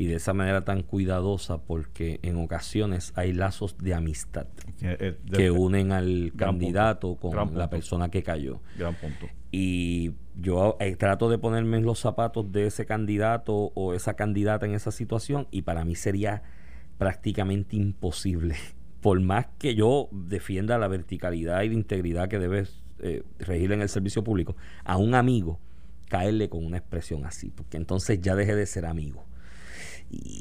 y 0.00 0.06
de 0.06 0.14
esa 0.14 0.32
manera 0.32 0.64
tan 0.64 0.82
cuidadosa 0.82 1.58
porque 1.58 2.20
en 2.22 2.38
ocasiones 2.38 3.12
hay 3.16 3.34
lazos 3.34 3.76
de 3.76 3.92
amistad 3.92 4.46
eh, 4.80 4.96
eh, 4.98 5.18
que 5.30 5.50
unen 5.50 5.92
al 5.92 6.32
candidato 6.34 7.16
con 7.16 7.54
la 7.54 7.68
persona 7.68 8.10
que 8.10 8.22
cayó. 8.22 8.62
Gran 8.78 8.94
punto. 8.94 9.26
Y 9.52 10.12
yo 10.40 10.78
eh, 10.80 10.96
trato 10.96 11.28
de 11.28 11.36
ponerme 11.36 11.76
en 11.76 11.84
los 11.84 11.98
zapatos 11.98 12.50
de 12.50 12.68
ese 12.68 12.86
candidato 12.86 13.72
o 13.74 13.92
esa 13.92 14.14
candidata 14.14 14.64
en 14.64 14.72
esa 14.72 14.90
situación 14.90 15.48
y 15.50 15.62
para 15.62 15.84
mí 15.84 15.94
sería 15.96 16.44
prácticamente 16.96 17.76
imposible. 17.76 18.56
Por 19.02 19.20
más 19.20 19.48
que 19.58 19.74
yo 19.74 20.08
defienda 20.12 20.78
la 20.78 20.88
verticalidad 20.88 21.60
y 21.60 21.68
la 21.68 21.74
integridad 21.74 22.30
que 22.30 22.38
debe 22.38 22.66
regir 23.38 23.72
en 23.72 23.82
el 23.82 23.90
servicio 23.90 24.24
público, 24.24 24.56
a 24.82 24.96
un 24.96 25.14
amigo 25.14 25.60
caerle 26.08 26.48
con 26.48 26.64
una 26.64 26.78
expresión 26.78 27.26
así, 27.26 27.50
porque 27.50 27.76
entonces 27.76 28.18
ya 28.22 28.34
deje 28.34 28.54
de 28.54 28.64
ser 28.64 28.86
amigo 28.86 29.26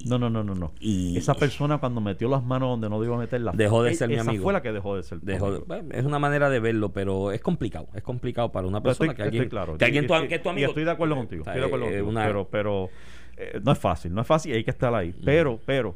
no, 0.05 0.17
no, 0.17 0.29
no, 0.29 0.43
no, 0.43 0.55
no. 0.55 0.71
Y 0.79 1.15
esa 1.15 1.35
persona 1.35 1.77
cuando 1.77 2.01
metió 2.01 2.27
las 2.27 2.43
manos 2.43 2.69
donde 2.69 2.89
no 2.89 3.03
iba 3.03 3.15
a 3.15 3.19
meterlas 3.19 3.55
dejó 3.55 3.83
de 3.83 3.93
ser 3.93 4.09
mi 4.09 4.17
amigo. 4.17 4.43
fue 4.43 4.53
la 4.53 4.61
que 4.61 4.71
dejó 4.71 4.95
de 4.95 5.03
ser. 5.03 5.19
Dejó 5.21 5.63
es 5.91 6.05
una 6.05 6.17
manera 6.17 6.49
de 6.49 6.59
verlo, 6.59 6.89
pero 6.89 7.31
es 7.31 7.41
complicado. 7.41 7.87
Es 7.93 8.01
complicado 8.01 8.51
para 8.51 8.67
una 8.67 8.81
persona 8.81 9.13
que 9.13 9.21
alguien, 9.21 9.47
claro. 9.47 9.77
que 9.77 9.85
alguien 9.85 10.07
tu, 10.07 10.13
tu 10.13 10.49
amigo. 10.49 10.67
Y 10.67 10.69
estoy 10.69 10.85
de 10.85 10.91
acuerdo 10.91 11.15
contigo. 11.15 11.43
Estoy 11.45 11.59
de 11.59 11.65
acuerdo 11.65 11.85
eh, 11.85 12.01
contigo 12.01 12.21
pero, 12.23 12.47
pero 12.49 12.89
eh, 13.37 13.59
no 13.63 13.71
es 13.71 13.79
fácil, 13.79 14.13
no 14.13 14.21
es 14.21 14.27
fácil. 14.27 14.55
Hay 14.55 14.63
que 14.63 14.71
estar 14.71 14.93
ahí. 14.93 15.09
Mm. 15.09 15.25
Pero, 15.25 15.59
pero 15.65 15.95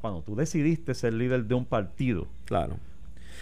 cuando 0.00 0.22
tú 0.22 0.34
decidiste 0.34 0.94
ser 0.94 1.12
líder 1.12 1.44
de 1.44 1.54
un 1.54 1.66
partido, 1.66 2.26
claro, 2.46 2.78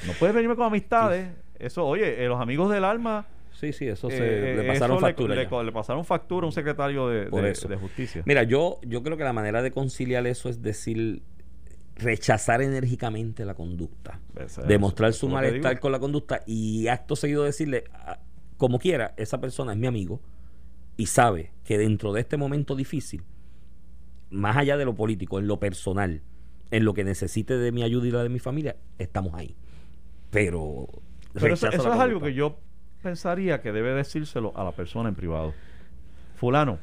no 0.06 0.12
puedes 0.14 0.34
venirme 0.34 0.56
con 0.56 0.66
amistades. 0.66 1.28
Eso, 1.58 1.86
oye, 1.86 2.24
eh, 2.24 2.28
los 2.28 2.40
amigos 2.40 2.70
del 2.70 2.84
alma 2.84 3.26
Sí, 3.56 3.72
sí, 3.72 3.86
eso 3.88 4.10
se 4.10 4.52
eh, 4.52 4.56
le 4.56 4.64
pasaron 4.64 5.00
factura. 5.00 5.34
Le, 5.34 5.72
pasaron 5.72 6.04
factura 6.04 6.44
a 6.44 6.48
un 6.48 6.52
secretario 6.52 7.08
de, 7.08 7.24
de, 7.24 7.76
justicia. 7.76 8.22
Mira, 8.26 8.42
yo, 8.42 8.78
yo 8.82 9.02
creo 9.02 9.16
que 9.16 9.24
la 9.24 9.32
manera 9.32 9.62
de 9.62 9.70
conciliar 9.70 10.26
eso 10.26 10.50
es 10.50 10.60
decir, 10.60 11.22
rechazar 11.94 12.60
enérgicamente 12.60 13.46
la 13.46 13.54
conducta, 13.54 14.20
demostrar 14.68 15.14
su 15.14 15.30
malestar 15.30 15.80
con 15.80 15.90
la 15.90 15.98
conducta 15.98 16.42
y 16.44 16.88
acto 16.88 17.16
seguido 17.16 17.44
decirle, 17.44 17.84
ah, 17.94 18.18
como 18.58 18.78
quiera, 18.78 19.14
esa 19.16 19.40
persona 19.40 19.72
es 19.72 19.78
mi 19.78 19.86
amigo 19.86 20.20
y 20.98 21.06
sabe 21.06 21.52
que 21.64 21.78
dentro 21.78 22.12
de 22.12 22.20
este 22.20 22.36
momento 22.36 22.76
difícil, 22.76 23.22
más 24.28 24.58
allá 24.58 24.76
de 24.76 24.84
lo 24.84 24.94
político, 24.94 25.38
en 25.38 25.46
lo 25.46 25.58
personal, 25.58 26.20
en 26.70 26.84
lo 26.84 26.92
que 26.92 27.04
necesite 27.04 27.56
de 27.56 27.72
mi 27.72 27.82
ayuda 27.82 28.06
y 28.06 28.10
la 28.10 28.22
de 28.22 28.28
mi 28.28 28.38
familia, 28.38 28.76
estamos 28.98 29.32
ahí. 29.32 29.56
Pero, 30.28 30.88
Pero 31.32 31.54
eso, 31.54 31.68
eso 31.68 31.90
es 31.94 31.98
algo 31.98 32.20
que 32.20 32.34
yo 32.34 32.58
pensaría 33.02 33.60
que 33.60 33.72
debe 33.72 33.94
decírselo 33.94 34.52
a 34.56 34.64
la 34.64 34.72
persona 34.72 35.08
en 35.08 35.14
privado. 35.14 35.54
Fulano, 36.36 36.78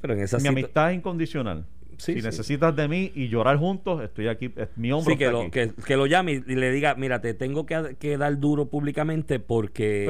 pero 0.00 0.14
en 0.14 0.20
esa 0.20 0.38
mi 0.38 0.48
amistad 0.48 0.90
es 0.90 0.96
incondicional. 0.96 1.64
si 1.96 2.14
necesitas 2.16 2.74
de 2.76 2.86
mí 2.86 3.10
y 3.14 3.28
llorar 3.28 3.56
juntos, 3.56 4.02
estoy 4.02 4.28
aquí, 4.28 4.52
es 4.56 4.68
mi 4.76 4.92
hombro. 4.92 5.12
Sí, 5.12 5.18
que, 5.18 5.30
lo, 5.30 5.50
Que, 5.50 5.96
lo 5.96 6.06
llame 6.06 6.42
y 6.46 6.54
le 6.54 6.70
diga, 6.70 6.94
mira, 6.94 7.20
te 7.20 7.34
tengo 7.34 7.66
que, 7.66 8.16
dar 8.18 8.38
duro 8.38 8.66
públicamente 8.66 9.40
porque, 9.40 10.04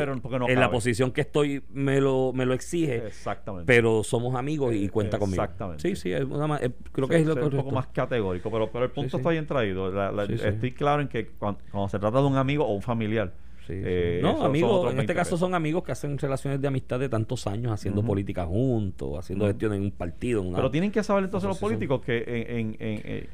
en 0.49 0.61
la 0.61 0.71
posición 0.71 1.13
que 1.13 1.23
estoy 1.23 1.63
me 1.71 2.01
lo, 2.01 2.33
me 2.35 2.47
lo 2.47 2.55
exige. 2.55 3.07
Exactamente. 3.07 3.67
Pero 3.67 4.03
somos 4.05 4.35
amigos 4.35 4.75
y 4.75 4.89
cuenta 4.89 5.19
conmigo. 5.19 5.43
Exactamente. 5.43 5.83
Sí, 5.83 5.97
sí, 5.97 6.11
creo 6.93 7.09
que 7.09 7.17
es 7.17 7.27
lo 7.27 7.35
un 7.35 7.51
poco 7.51 7.71
más 7.71 7.87
categórico, 7.89 8.51
pero, 8.51 8.71
pero 8.71 8.85
el 8.85 8.91
punto 8.91 9.17
está 9.17 9.31
bien 9.31 9.47
traído. 9.47 9.91
estoy 10.29 10.73
claro 10.73 11.03
en 11.03 11.09
que 11.09 11.29
cuando 11.29 11.89
se 11.89 11.99
trata 11.99 12.19
de 12.19 12.27
un 12.27 12.37
amigo 12.37 12.67
o 12.67 12.75
un 12.75 12.83
familiar, 12.83 13.33
eh, 13.69 14.21
no, 14.23 14.43
amigos, 14.43 14.93
en 14.93 15.01
este 15.01 15.15
caso 15.15 15.37
son 15.37 15.55
amigos 15.55 15.83
que 15.83 15.93
hacen 15.93 16.19
relaciones 16.19 16.61
de 16.61 16.69
amistad 16.69 16.99
de 16.99 17.09
tantos 17.09 17.47
años, 17.47 17.73
haciendo 17.73 18.03
política 18.03 18.45
juntos, 18.47 19.19
haciendo 19.19 19.47
gestión 19.47 19.75
en 19.75 19.83
un 19.83 19.91
partido. 19.91 20.45
Pero 20.55 20.71
tienen 20.71 20.91
que 20.91 21.03
saber 21.03 21.25
entonces 21.25 21.49
los 21.49 21.59
políticos 21.59 22.01
que 22.03 22.19
en, 22.49 22.77
eh, 22.79 23.29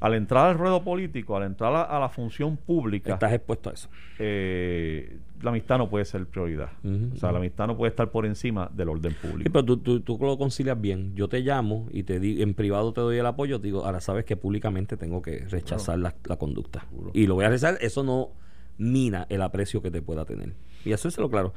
al 0.00 0.14
entrar 0.14 0.50
al 0.50 0.58
ruedo 0.58 0.82
político, 0.82 1.36
al 1.36 1.44
entrar 1.44 1.88
a, 1.90 1.98
la 1.98 2.08
función 2.08 2.56
pública, 2.56 3.14
estás 3.14 3.32
expuesto 3.32 3.70
a 3.70 3.72
eso. 3.72 3.88
Eh, 4.18 5.18
la 5.42 5.50
amistad 5.50 5.78
no 5.78 5.88
puede 5.88 6.04
ser 6.04 6.26
prioridad. 6.26 6.70
o 6.84 7.16
sea, 7.16 7.32
la 7.32 7.38
amistad 7.38 7.66
no 7.66 7.76
puede 7.76 7.90
estar 7.90 8.10
por 8.10 8.26
encima 8.26 8.70
del 8.72 8.88
orden 8.88 9.14
público. 9.14 9.50
pero 9.52 9.64
tú, 9.64 10.00
tú, 10.00 10.18
lo 10.20 10.38
concilias 10.38 10.80
bien. 10.80 11.14
Yo 11.14 11.28
te 11.28 11.40
llamo 11.40 11.88
y 11.90 12.04
te 12.04 12.20
di, 12.20 12.42
en 12.42 12.54
privado 12.54 12.92
te 12.92 13.00
doy 13.00 13.18
el 13.18 13.26
apoyo. 13.26 13.60
Te 13.60 13.66
digo, 13.66 13.84
ahora 13.84 14.00
sabes 14.00 14.24
que 14.24 14.36
públicamente 14.36 14.96
tengo 14.96 15.22
que 15.22 15.46
rechazar 15.48 15.98
la, 15.98 16.12
conducta. 16.36 16.86
Y 17.12 17.26
lo 17.26 17.34
voy 17.34 17.44
a 17.44 17.48
rechazar. 17.48 17.78
Eso 17.80 18.04
no 18.04 18.30
mina 18.78 19.26
el 19.28 19.42
aprecio 19.42 19.82
que 19.82 19.90
te 19.90 20.00
pueda 20.00 20.24
tener. 20.24 20.54
Y 20.84 20.92
eso 20.92 21.08
es 21.08 21.16
claro. 21.16 21.52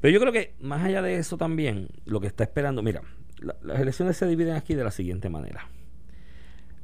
Pero 0.00 0.12
yo 0.12 0.20
creo 0.20 0.32
que 0.32 0.54
más 0.60 0.84
allá 0.84 1.00
de 1.00 1.16
eso 1.16 1.38
también, 1.38 1.88
lo 2.04 2.20
que 2.20 2.26
está 2.26 2.44
esperando, 2.44 2.82
mira, 2.82 3.02
las 3.62 3.80
elecciones 3.80 4.16
se 4.16 4.26
dividen 4.26 4.54
aquí 4.54 4.74
de 4.74 4.84
la 4.84 4.90
siguiente 4.90 5.28
manera. 5.28 5.68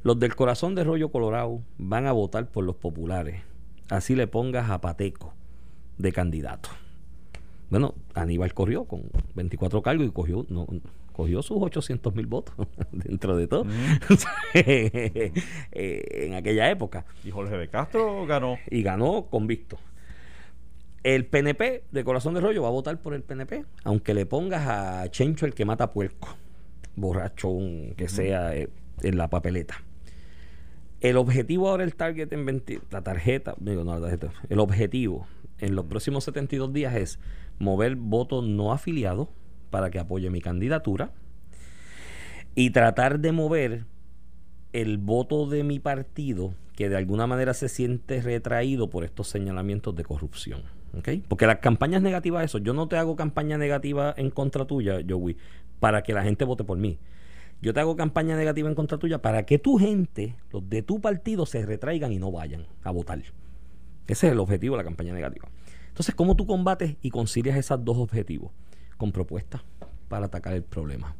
Los 0.03 0.17
del 0.19 0.35
corazón 0.35 0.73
de 0.73 0.83
Rollo 0.83 1.09
Colorado 1.09 1.61
van 1.77 2.07
a 2.07 2.11
votar 2.11 2.47
por 2.47 2.63
los 2.63 2.75
populares. 2.75 3.43
Así 3.89 4.15
le 4.15 4.25
pongas 4.25 4.69
a 4.69 4.81
Pateco 4.81 5.33
de 5.97 6.11
candidato. 6.11 6.69
Bueno, 7.69 7.93
Aníbal 8.15 8.53
corrió 8.53 8.85
con 8.85 9.03
24 9.35 9.81
cargos 9.81 10.07
y 10.07 10.11
cogió, 10.11 10.45
no, 10.49 10.67
cogió 11.21 11.43
sus 11.43 11.61
800 11.61 12.15
mil 12.15 12.25
votos 12.25 12.55
dentro 12.91 13.37
de 13.37 13.47
todo 13.47 13.65
eh, 14.55 15.31
en 15.71 16.33
aquella 16.33 16.71
época. 16.71 17.05
Y 17.23 17.29
Jorge 17.29 17.57
de 17.57 17.67
Castro 17.67 18.25
ganó. 18.25 18.57
Y 18.71 18.81
ganó 18.81 19.27
convicto. 19.29 19.77
El 21.03 21.27
PNP 21.27 21.83
de 21.91 22.03
Corazón 22.03 22.33
de 22.33 22.41
Rollo 22.41 22.63
va 22.63 22.69
a 22.69 22.71
votar 22.71 22.99
por 22.99 23.13
el 23.13 23.21
PNP, 23.21 23.65
aunque 23.83 24.15
le 24.15 24.25
pongas 24.25 24.67
a 24.67 25.11
Chencho 25.11 25.45
el 25.45 25.53
que 25.53 25.63
mata 25.63 25.91
puerco, 25.91 26.29
borrachón, 26.95 27.93
que 27.95 28.09
sea 28.09 28.55
eh, 28.55 28.69
en 29.03 29.17
la 29.17 29.29
papeleta. 29.29 29.83
El 31.01 31.17
objetivo 31.17 31.69
ahora, 31.69 31.83
el 31.83 31.95
target 31.95 32.33
en 32.33 32.45
20, 32.45 32.81
la 32.89 33.03
tarjeta, 33.03 33.55
digo, 33.59 33.83
no 33.83 33.93
la 33.93 34.01
tarjeta, 34.01 34.31
el 34.49 34.59
objetivo 34.59 35.27
en 35.59 35.75
los 35.75 35.85
próximos 35.85 36.23
72 36.23 36.73
días 36.73 36.95
es 36.95 37.19
mover 37.59 37.95
votos 37.95 38.43
no 38.43 38.71
afiliados 38.71 39.29
para 39.71 39.89
que 39.89 39.97
apoye 39.97 40.29
mi 40.29 40.41
candidatura 40.41 41.11
y 42.53 42.69
tratar 42.69 43.19
de 43.19 43.31
mover 43.31 43.85
el 44.73 44.99
voto 44.99 45.47
de 45.47 45.63
mi 45.63 45.79
partido 45.79 46.53
que 46.75 46.89
de 46.89 46.97
alguna 46.97 47.27
manera 47.27 47.53
se 47.53 47.69
siente 47.69 48.21
retraído 48.21 48.89
por 48.89 49.03
estos 49.03 49.27
señalamientos 49.27 49.95
de 49.95 50.03
corrupción. 50.03 50.63
Porque 51.27 51.47
las 51.47 51.59
campañas 51.59 52.01
negativas, 52.01 52.45
eso, 52.45 52.57
yo 52.57 52.73
no 52.73 52.87
te 52.87 52.97
hago 52.97 53.15
campaña 53.15 53.57
negativa 53.57 54.13
en 54.17 54.29
contra 54.29 54.65
tuya, 54.65 54.99
Joey, 55.07 55.37
para 55.79 56.03
que 56.03 56.13
la 56.13 56.23
gente 56.23 56.45
vote 56.45 56.63
por 56.63 56.77
mí. 56.77 56.99
Yo 57.61 57.73
te 57.73 57.79
hago 57.79 57.95
campaña 57.95 58.35
negativa 58.35 58.67
en 58.67 58.75
contra 58.75 58.97
tuya 58.97 59.21
para 59.21 59.45
que 59.45 59.59
tu 59.59 59.77
gente, 59.77 60.35
los 60.51 60.67
de 60.67 60.81
tu 60.81 60.99
partido, 60.99 61.45
se 61.45 61.65
retraigan 61.65 62.11
y 62.11 62.17
no 62.17 62.31
vayan 62.31 62.65
a 62.83 62.91
votar. 62.91 63.19
Ese 64.07 64.27
es 64.27 64.33
el 64.33 64.39
objetivo 64.39 64.75
de 64.75 64.83
la 64.83 64.83
campaña 64.83 65.13
negativa. 65.13 65.47
Entonces, 65.87 66.15
¿cómo 66.15 66.35
tú 66.35 66.45
combates 66.45 66.95
y 67.01 67.09
concilias 67.09 67.57
esos 67.57 67.83
dos 67.85 67.97
objetivos? 67.97 68.51
Con 69.01 69.11
propuestas 69.11 69.63
para 70.09 70.27
atacar 70.27 70.53
el 70.53 70.61
problema. 70.61 71.15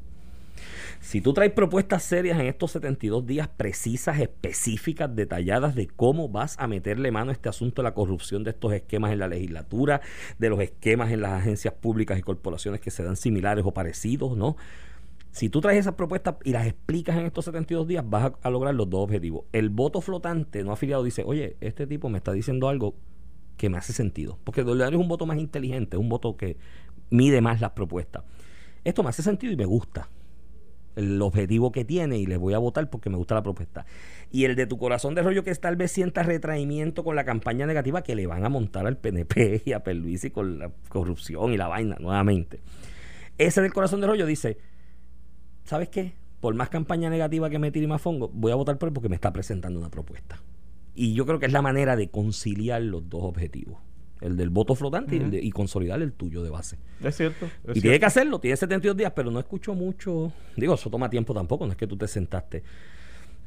Si 1.00 1.20
tú 1.20 1.34
traes 1.34 1.52
propuestas 1.52 2.04
serias 2.04 2.40
en 2.40 2.46
estos 2.46 2.74
72 2.74 3.26
días 3.26 3.48
precisas, 3.48 4.20
específicas, 4.20 5.16
detalladas 5.16 5.74
de 5.74 5.88
cómo 5.88 6.30
vas 6.30 6.60
a 6.60 6.68
meterle 6.68 7.10
mano 7.10 7.32
a 7.32 7.34
este 7.34 7.50
asunto 7.50 7.82
de 7.82 7.88
la 7.88 7.96
corrupción 7.96 8.44
de 8.44 8.52
estos 8.52 8.72
esquemas 8.74 9.12
en 9.14 9.18
la 9.18 9.28
legislatura, 9.28 10.02
de 10.38 10.50
los 10.50 10.60
esquemas 10.60 11.12
en 11.12 11.22
las 11.22 11.32
agencias 11.32 11.74
públicas 11.74 12.20
y 12.20 12.22
corporaciones 12.22 12.82
que 12.82 12.92
se 12.92 13.04
dan 13.04 13.16
similares 13.16 13.66
o 13.66 13.74
parecidos, 13.74 14.38
¿no? 14.38 14.58
Si 15.32 15.50
tú 15.50 15.60
traes 15.60 15.80
esas 15.80 15.96
propuestas 15.96 16.36
y 16.44 16.52
las 16.52 16.68
explicas 16.68 17.18
en 17.18 17.26
estos 17.26 17.46
72 17.46 17.88
días, 17.88 18.08
vas 18.08 18.34
a, 18.40 18.50
lograr 18.52 18.76
los 18.76 18.88
dos 18.88 19.06
objetivos. 19.06 19.46
El 19.54 19.72
voto 19.72 20.02
flotante 20.02 20.64
no 20.64 20.72
afiliado 20.72 21.04
dice, 21.04 21.24
oye, 21.26 21.58
este 21.62 21.88
tipo 21.88 22.10
me 22.10 22.20
está 22.20 22.32
diciendo 22.32 22.70
algo 22.70 22.94
que 23.62 23.70
me 23.70 23.78
hace 23.78 23.94
sentido. 23.94 24.40
Porque 24.44 24.62
el 24.62 24.82
es 24.82 24.96
un 24.96 25.08
voto 25.08 25.28
más 25.28 25.38
inteligente, 25.38 25.96
es 25.96 26.02
un 26.02 26.10
voto 26.10 26.36
que 26.36 26.58
mide 27.12 27.41
más 27.41 27.62
las 27.62 27.72
propuestas. 27.72 28.24
Esto 28.84 29.03
me 29.03 29.09
hace 29.09 29.22
sentido 29.22 29.53
y 29.53 29.57
me 29.57 29.66
gusta 29.66 30.09
el 30.95 31.22
objetivo 31.22 31.72
que 31.72 31.86
tiene 31.86 32.18
y 32.18 32.26
le 32.26 32.38
voy 32.38 32.53
a 32.53 32.57
votar 32.57 32.89
porque 32.89 33.09
me 33.09 33.18
gusta 33.18 33.36
la 33.36 33.43
propuesta. 33.43 33.86
Y 34.32 34.45
el 34.45 34.55
de 34.55 34.66
tu 34.66 34.78
corazón 34.78 35.16
de 35.16 35.22
rollo 35.22 35.43
que 35.43 35.53
tal 35.55 35.76
vez 35.76 35.91
sienta 35.91 36.24
retraimiento 36.24 37.03
con 37.03 37.16
la 37.16 37.24
campaña 37.24 37.66
negativa 37.66 38.01
que 38.01 38.16
le 38.16 38.28
van 38.28 38.43
a 38.43 38.49
montar 38.49 38.88
al 38.88 38.97
PNP 38.97 39.64
y 39.66 39.74
a 39.74 39.84
y 39.86 40.30
con 40.32 40.59
la 40.59 40.72
corrupción 40.89 41.53
y 41.53 41.57
la 41.57 41.68
vaina 41.68 41.97
nuevamente. 41.99 42.59
Ese 43.38 43.62
del 43.62 43.74
corazón 43.74 44.01
de 44.01 44.07
rollo 44.07 44.26
dice, 44.26 44.57
¿sabes 45.64 45.89
qué? 45.89 46.14
Por 46.39 46.55
más 46.55 46.70
campaña 46.70 47.09
negativa 47.09 47.49
que 47.49 47.59
me 47.59 47.72
tire 47.72 47.88
más 47.88 48.01
fongo, 48.01 48.30
voy 48.34 48.51
a 48.51 48.55
votar 48.55 48.78
por 48.78 48.89
él 48.89 48.93
porque 48.93 49.09
me 49.09 49.16
está 49.16 49.32
presentando 49.32 49.80
una 49.80 49.89
propuesta. 49.89 50.41
Y 50.95 51.14
yo 51.14 51.26
creo 51.26 51.39
que 51.39 51.45
es 51.45 51.53
la 51.53 51.62
manera 51.62 51.95
de 51.95 52.09
conciliar 52.09 52.82
los 52.82 53.07
dos 53.09 53.24
objetivos 53.24 53.80
el 54.22 54.38
del 54.38 54.50
voto 54.50 54.76
flotante 54.76 55.16
y, 55.16 55.52
consolidar 55.52 56.02
el 56.02 56.14
tuyo 56.14 56.44
de 56.44 56.50
base. 56.50 56.78
Es 57.04 57.18
cierto. 57.18 57.48
y 57.74 57.82
tiene 57.82 58.00
que 58.00 58.06
hacerlo, 58.06 58.40
tiene 58.40 58.56
72 58.56 58.96
días, 58.96 59.12
pero 59.16 59.32
no 59.32 59.40
escucho 59.40 59.74
mucho. 59.74 60.32
Digo, 60.56 60.76
eso 60.76 60.90
toma 60.90 61.10
tiempo 61.10 61.34
tampoco, 61.34 61.66
no 61.66 61.72
es 61.72 61.78
que 61.78 61.88
tú 61.88 61.98
te 61.98 62.08
sentaste. 62.08 62.64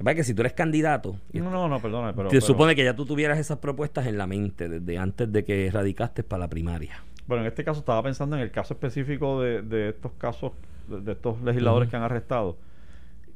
Es 0.05 0.15
que 0.17 0.25
si 0.25 0.35
tú 0.35 0.43
eres 0.43 0.53
candidato. 0.53 1.17
No, 1.33 1.51
no, 1.51 1.69
no, 1.69 1.81
perdona. 1.81 2.13
Pero, 2.13 2.29
se 2.29 2.41
supone 2.41 2.75
que 2.75 2.85
ya 2.85 2.97
tú 2.97 3.07
tuvieras 3.07 3.39
esas 3.39 3.59
propuestas 3.59 4.07
en 4.07 4.19
la 4.19 4.27
mente 4.27 4.69
desde 4.69 4.99
antes 4.99 5.33
de 5.33 5.45
que 5.45 5.71
radicaste 5.73 6.25
para 6.25 6.41
la 6.41 6.49
primaria. 6.49 7.01
Bueno, 7.27 7.43
en 7.43 7.49
este 7.49 7.65
caso 7.65 7.81
estaba 7.81 8.03
pensando 8.03 8.37
en 8.37 8.43
el 8.43 8.51
caso 8.51 8.75
específico 8.75 9.41
de, 9.41 9.89
estos 9.89 10.13
casos, 10.19 10.53
de, 10.89 11.13
estos 11.13 11.41
legisladores 11.43 11.89
que 11.89 11.97
han 11.97 12.03
arrestado 12.03 12.59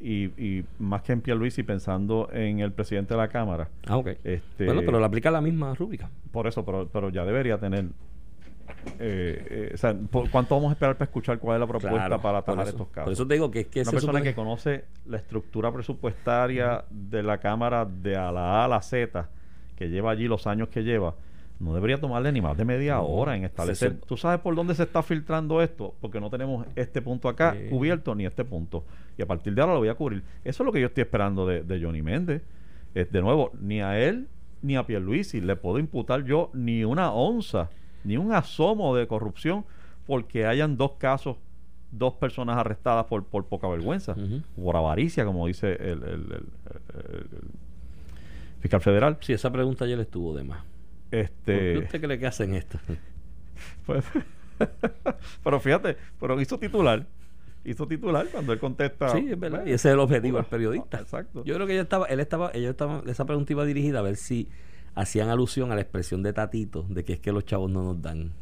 y, 0.01 0.24
y 0.42 0.64
más 0.78 1.03
que 1.03 1.12
en 1.12 1.20
Pierluisi 1.20 1.62
pensando 1.62 2.28
en 2.32 2.61
el 2.61 2.72
presidente 2.72 3.14
de 3.14 3.18
la 3.18 3.28
Cámara. 3.28 3.68
Ah, 3.86 3.96
ok. 3.96 4.09
Este, 4.24 4.64
bueno, 4.64 4.82
pero 4.84 4.99
le 5.01 5.07
aplica 5.07 5.30
la 5.30 5.40
misma 5.40 5.74
rúbrica. 5.74 6.11
Por 6.30 6.46
eso, 6.46 6.64
pero, 6.64 6.88
pero 6.88 7.11
ya 7.11 7.24
debería 7.24 7.59
tener... 7.59 7.86
Eh, 9.01 9.46
eh, 9.51 9.70
o 9.74 9.76
sea, 9.76 9.96
¿cuánto 10.30 10.55
vamos 10.55 10.70
a 10.70 10.72
esperar 10.74 10.94
para 10.96 11.07
escuchar 11.07 11.38
cuál 11.38 11.57
es 11.57 11.61
la 11.61 11.66
propuesta 11.66 12.18
para 12.20 12.38
atajar 12.38 12.68
estos 12.68 12.88
casos? 12.88 13.05
Por 13.05 13.12
eso 13.12 13.26
te 13.26 13.34
digo 13.34 13.51
que 13.51 13.61
es 13.61 13.66
que... 13.66 13.80
Una 13.82 13.90
persona 13.90 14.22
que 14.22 14.34
conoce 14.34 14.84
la 15.07 15.16
estructura 15.16 15.72
presupuestaria 15.72 16.84
de 16.90 17.22
la 17.22 17.38
Cámara 17.38 17.84
de 17.84 18.16
a 18.16 18.30
la 18.30 18.61
A 18.61 18.64
a 18.66 18.68
la 18.68 18.82
Z, 18.82 19.28
que 19.76 19.88
lleva 19.88 20.12
allí 20.12 20.28
los 20.28 20.46
años 20.46 20.68
que 20.68 20.84
lleva, 20.84 21.14
no 21.61 21.74
debería 21.74 22.00
tomarle 22.00 22.30
ni 22.30 22.40
más 22.40 22.56
de 22.56 22.64
media 22.64 23.00
hora 23.00 23.36
en 23.36 23.44
establecer. 23.44 23.98
¿Tú 24.06 24.16
sabes 24.16 24.40
por 24.40 24.54
dónde 24.54 24.74
se 24.74 24.84
está 24.84 25.02
filtrando 25.02 25.61
esto? 25.61 25.94
Porque 26.00 26.20
no 26.20 26.30
tenemos 26.30 26.66
este 26.76 27.02
punto 27.02 27.28
acá 27.28 27.56
cubierto 27.68 28.14
ni 28.14 28.26
este 28.26 28.44
punto. 28.44 28.84
Y 29.16 29.22
a 29.22 29.26
partir 29.26 29.54
de 29.54 29.61
ahora 29.61 29.74
lo 29.74 29.80
voy 29.80 29.88
a 29.88 29.94
cubrir. 29.94 30.22
Eso 30.44 30.62
es 30.62 30.66
lo 30.66 30.72
que 30.72 30.80
yo 30.80 30.86
estoy 30.86 31.02
esperando 31.02 31.46
de, 31.46 31.62
de 31.64 31.82
Johnny 31.82 32.02
Méndez. 32.02 32.42
de 32.94 33.20
nuevo, 33.20 33.50
ni 33.61 33.80
a 33.80 33.98
él 33.98 34.28
ni 34.62 34.76
a 34.76 34.86
Pierluisi 34.86 35.40
le 35.40 35.56
puedo 35.56 35.78
imputar 35.78 36.24
yo 36.24 36.50
ni 36.52 36.84
una 36.84 37.12
onza, 37.12 37.70
ni 38.04 38.16
un 38.16 38.32
asomo 38.32 38.94
de 38.96 39.06
corrupción 39.06 39.64
porque 40.06 40.46
hayan 40.46 40.76
dos 40.76 40.92
casos, 40.98 41.36
dos 41.90 42.14
personas 42.14 42.56
arrestadas 42.56 43.06
por, 43.06 43.24
por 43.24 43.46
poca 43.46 43.68
vergüenza, 43.68 44.16
por 44.56 44.76
avaricia, 44.76 45.24
como 45.24 45.46
dice 45.46 45.72
el, 45.72 46.02
el 46.02 46.42
fiscal 48.61 48.80
federal. 48.80 49.18
Sí, 49.20 49.32
esa 49.32 49.50
pregunta 49.50 49.86
ya 49.86 49.96
le 49.96 50.02
estuvo 50.02 50.34
de 50.36 50.44
más. 50.44 50.61
Este, 51.11 51.54
¿Por 51.54 51.62
qué 51.62 51.78
usted 51.78 52.00
cree 52.00 52.18
que 52.18 52.26
hacen 52.26 52.54
esto? 52.54 52.78
Pues, 53.86 54.04
pero 55.44 55.59
fíjate, 55.59 55.96
pero 56.20 56.40
hizo 56.40 56.59
titular. 56.59 57.06
Hizo 57.64 57.88
titular 57.88 58.26
cuando 58.28 58.52
él 58.52 58.59
contesta. 58.59 59.09
Sí, 59.09 59.26
es 59.30 59.38
verdad. 59.38 59.66
y 59.66 59.72
ese 59.72 59.88
es 59.88 59.94
el 59.94 59.98
objetivo 59.98 60.36
del 60.36 60.46
periodista. 60.46 61.00
Exacto. 61.00 61.42
Yo 61.44 61.54
creo 61.54 61.66
que 61.66 61.72
ella 61.72 61.82
estaba, 61.82 62.06
él 62.06 62.20
estaba, 62.20 62.50
ella 62.54 62.70
estaba, 62.70 63.02
esa 63.06 63.24
pregunta 63.24 63.52
iba 63.52 63.64
dirigida 63.64 63.98
a 63.98 64.02
ver 64.02 64.16
si 64.16 64.48
hacían 64.94 65.28
alusión 65.28 65.72
a 65.72 65.74
la 65.74 65.80
expresión 65.80 66.22
de 66.22 66.32
Tatito 66.32 66.84
de 66.88 67.04
que 67.04 67.14
es 67.14 67.20
que 67.20 67.32
los 67.32 67.44
chavos 67.44 67.70
no 67.70 67.82
nos 67.82 68.00
dan. 68.00 68.32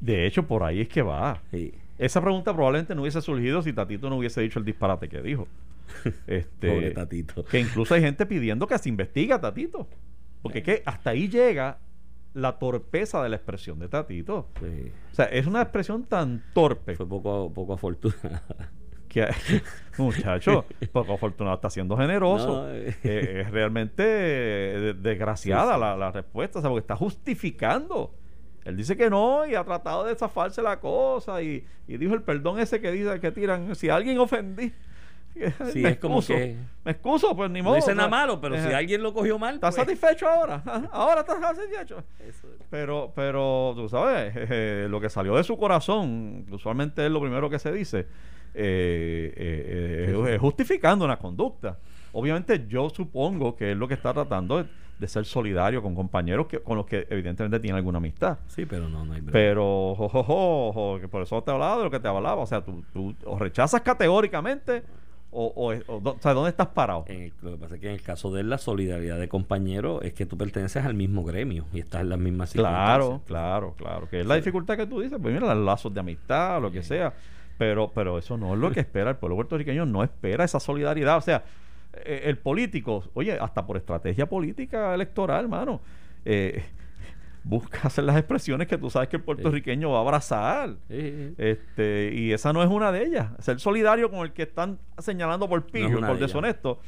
De 0.00 0.26
hecho, 0.26 0.46
por 0.46 0.62
ahí 0.62 0.80
es 0.80 0.88
que 0.88 1.02
va. 1.02 1.42
Esa 1.98 2.20
pregunta 2.20 2.52
probablemente 2.52 2.94
no 2.94 3.02
hubiese 3.02 3.20
surgido 3.20 3.62
si 3.62 3.72
Tatito 3.72 4.10
no 4.10 4.16
hubiese 4.16 4.40
dicho 4.40 4.58
el 4.58 4.64
disparate 4.64 5.08
que 5.08 5.22
dijo. 5.22 5.46
Este, 6.26 6.68
Pobre 6.68 6.90
Tatito. 6.90 7.44
Que 7.44 7.60
incluso 7.60 7.94
hay 7.94 8.00
gente 8.00 8.26
pidiendo 8.26 8.66
que 8.66 8.78
se 8.78 8.88
investigue 8.88 9.32
a 9.32 9.40
Tatito. 9.40 9.86
Porque 10.42 10.62
que 10.62 10.82
hasta 10.84 11.10
ahí 11.10 11.28
llega 11.28 11.78
la 12.34 12.58
torpeza 12.58 13.22
de 13.22 13.28
la 13.28 13.36
expresión 13.36 13.78
de 13.78 13.88
Tatito. 13.88 14.48
O 15.12 15.14
sea, 15.14 15.26
es 15.26 15.46
una 15.46 15.62
expresión 15.62 16.04
tan 16.04 16.42
torpe. 16.52 16.96
Fue 16.96 17.08
poco, 17.08 17.50
poco 17.52 17.74
afortunada. 17.74 18.42
Que, 19.06 19.28
muchacho, 19.96 20.64
poco 20.90 21.14
afortunado 21.14 21.54
está 21.54 21.70
siendo 21.70 21.96
generoso. 21.96 22.68
Eh. 22.68 22.96
Eh, 23.04 23.42
es 23.42 23.50
realmente 23.52 24.02
desgraciada 24.02 25.78
La, 25.78 26.10
respuesta, 26.10 26.58
o 26.58 26.62
sea, 26.62 26.68
porque 26.68 26.80
está 26.80 26.96
justificando. 26.96 28.12
Él 28.64 28.76
dice 28.76 28.96
que 28.96 29.08
no 29.08 29.46
y 29.46 29.54
ha 29.54 29.62
tratado 29.62 30.02
de 30.02 30.16
zafarse 30.16 30.62
la 30.62 30.80
cosa 30.80 31.40
y, 31.42 31.64
y 31.86 31.96
dijo 31.96 32.14
el 32.14 32.22
perdón 32.22 32.58
ese 32.58 32.80
que 32.80 32.90
dice 32.90 33.20
que 33.20 33.30
tiran. 33.30 33.76
Si 33.76 33.88
alguien 33.88 34.18
ofendí, 34.18 34.72
Sí, 35.72 35.80
me 35.80 35.90
es 35.90 35.98
como 35.98 36.22
que. 36.22 36.56
Me 36.84 36.92
excuso, 36.92 37.34
pues 37.34 37.50
ni 37.50 37.62
modo. 37.62 37.74
No 37.74 37.76
dice 37.76 37.94
nada 37.94 38.08
malo, 38.08 38.40
pero 38.40 38.56
si 38.56 38.72
alguien 38.72 39.02
lo 39.02 39.12
cogió 39.12 39.38
mal. 39.38 39.54
¿Estás 39.54 39.74
pues. 39.74 39.86
satisfecho 39.86 40.28
ahora? 40.28 40.62
ahora 40.92 41.20
estás 41.20 41.40
satisfecho. 41.40 42.04
Pero, 42.70 43.12
pero, 43.14 43.72
tú 43.74 43.88
sabes, 43.88 44.32
eh, 44.36 44.86
lo 44.88 45.00
que 45.00 45.08
salió 45.08 45.36
de 45.36 45.44
su 45.44 45.56
corazón, 45.56 46.46
usualmente 46.50 47.04
es 47.04 47.10
lo 47.10 47.20
primero 47.20 47.48
que 47.48 47.58
se 47.58 47.72
dice, 47.72 48.00
eh, 48.54 49.32
eh, 49.36 50.34
es 50.34 50.40
justificando 50.40 51.04
una 51.04 51.18
conducta. 51.18 51.78
Obviamente, 52.12 52.66
yo 52.68 52.90
supongo 52.90 53.56
que 53.56 53.72
es 53.72 53.76
lo 53.76 53.88
que 53.88 53.94
está 53.94 54.12
tratando 54.12 54.62
de, 54.62 54.68
ser 55.08 55.26
solidario 55.26 55.82
con 55.82 55.94
compañeros 55.94 56.46
que, 56.46 56.60
con 56.60 56.78
los 56.78 56.86
que 56.86 57.06
evidentemente 57.10 57.60
tiene 57.60 57.76
alguna 57.76 57.98
amistad. 57.98 58.38
Sí, 58.46 58.64
pero 58.64 58.88
no, 58.88 59.04
no 59.04 59.12
hay 59.12 59.20
Pero, 59.20 59.94
jo, 59.96 60.96
que 60.98 61.08
por 61.08 61.20
eso 61.20 61.42
te 61.42 61.50
hablaba 61.50 61.76
de 61.76 61.84
lo 61.84 61.90
que 61.90 62.00
te 62.00 62.08
hablaba. 62.08 62.40
O 62.40 62.46
sea, 62.46 62.64
tú, 62.64 62.82
tú 62.90 63.14
o 63.26 63.38
rechazas 63.38 63.82
categóricamente 63.82 64.82
o, 65.34 65.74
o, 65.86 66.16
sea, 66.20 66.32
¿dónde 66.32 66.50
estás 66.50 66.68
parado? 66.68 67.04
lo 67.42 67.50
que 67.50 67.56
pasa 67.58 67.74
es 67.74 67.80
que 67.80 67.88
en 67.88 67.94
el 67.94 68.02
caso 68.02 68.30
de 68.32 68.44
la 68.44 68.56
solidaridad 68.56 69.18
de 69.18 69.28
compañeros 69.28 70.00
es 70.02 70.14
que 70.14 70.26
tú 70.26 70.38
perteneces 70.38 70.84
al 70.84 70.94
mismo 70.94 71.24
gremio 71.24 71.66
y 71.72 71.80
estás 71.80 72.02
en 72.02 72.10
las 72.10 72.18
mismas 72.18 72.52
Claro, 72.52 73.22
claro, 73.26 73.74
claro. 73.76 74.08
Que 74.08 74.20
es 74.20 74.26
la 74.26 74.36
dificultad 74.36 74.76
que 74.76 74.86
tú 74.86 75.00
dices. 75.00 75.18
Pues 75.20 75.34
mira, 75.34 75.52
los 75.54 75.64
lazos 75.64 75.92
de 75.92 76.00
amistad, 76.00 76.62
lo 76.62 76.70
que 76.70 76.82
sea. 76.82 77.12
Pero, 77.58 77.90
pero 77.94 78.18
eso 78.18 78.36
no 78.36 78.54
es 78.54 78.60
lo 78.60 78.70
que 78.70 78.80
espera 78.80 79.10
el 79.10 79.16
pueblo 79.16 79.36
puertorriqueño. 79.36 79.86
No 79.86 80.04
espera 80.04 80.44
esa 80.44 80.60
solidaridad. 80.60 81.16
O 81.16 81.20
sea, 81.20 81.44
eh, 82.04 82.22
el 82.24 82.38
político, 82.38 83.04
oye, 83.14 83.38
hasta 83.38 83.66
por 83.66 83.76
estrategia 83.76 84.26
política 84.26 84.94
electoral, 84.94 85.44
hermano. 85.44 85.80
Eh, 86.24 86.64
busca 87.44 87.80
hacer 87.84 88.04
las 88.04 88.16
expresiones 88.16 88.66
que 88.66 88.76
tú 88.76 88.90
sabes 88.90 89.08
que 89.08 89.16
el 89.16 89.22
puertorriqueño 89.22 89.90
va 89.90 89.98
a 89.98 90.00
abrazar. 90.00 90.76
Este, 90.88 92.12
y 92.14 92.32
esa 92.32 92.52
no 92.52 92.62
es 92.62 92.68
una 92.68 92.90
de 92.90 93.04
ellas. 93.04 93.30
Ser 93.38 93.60
solidario 93.60 94.10
con 94.10 94.20
el 94.20 94.32
que 94.32 94.42
están 94.42 94.78
señalando 94.98 95.48
por 95.48 95.64
pillo, 95.66 96.00
por 96.00 96.18
deshonesto. 96.18 96.80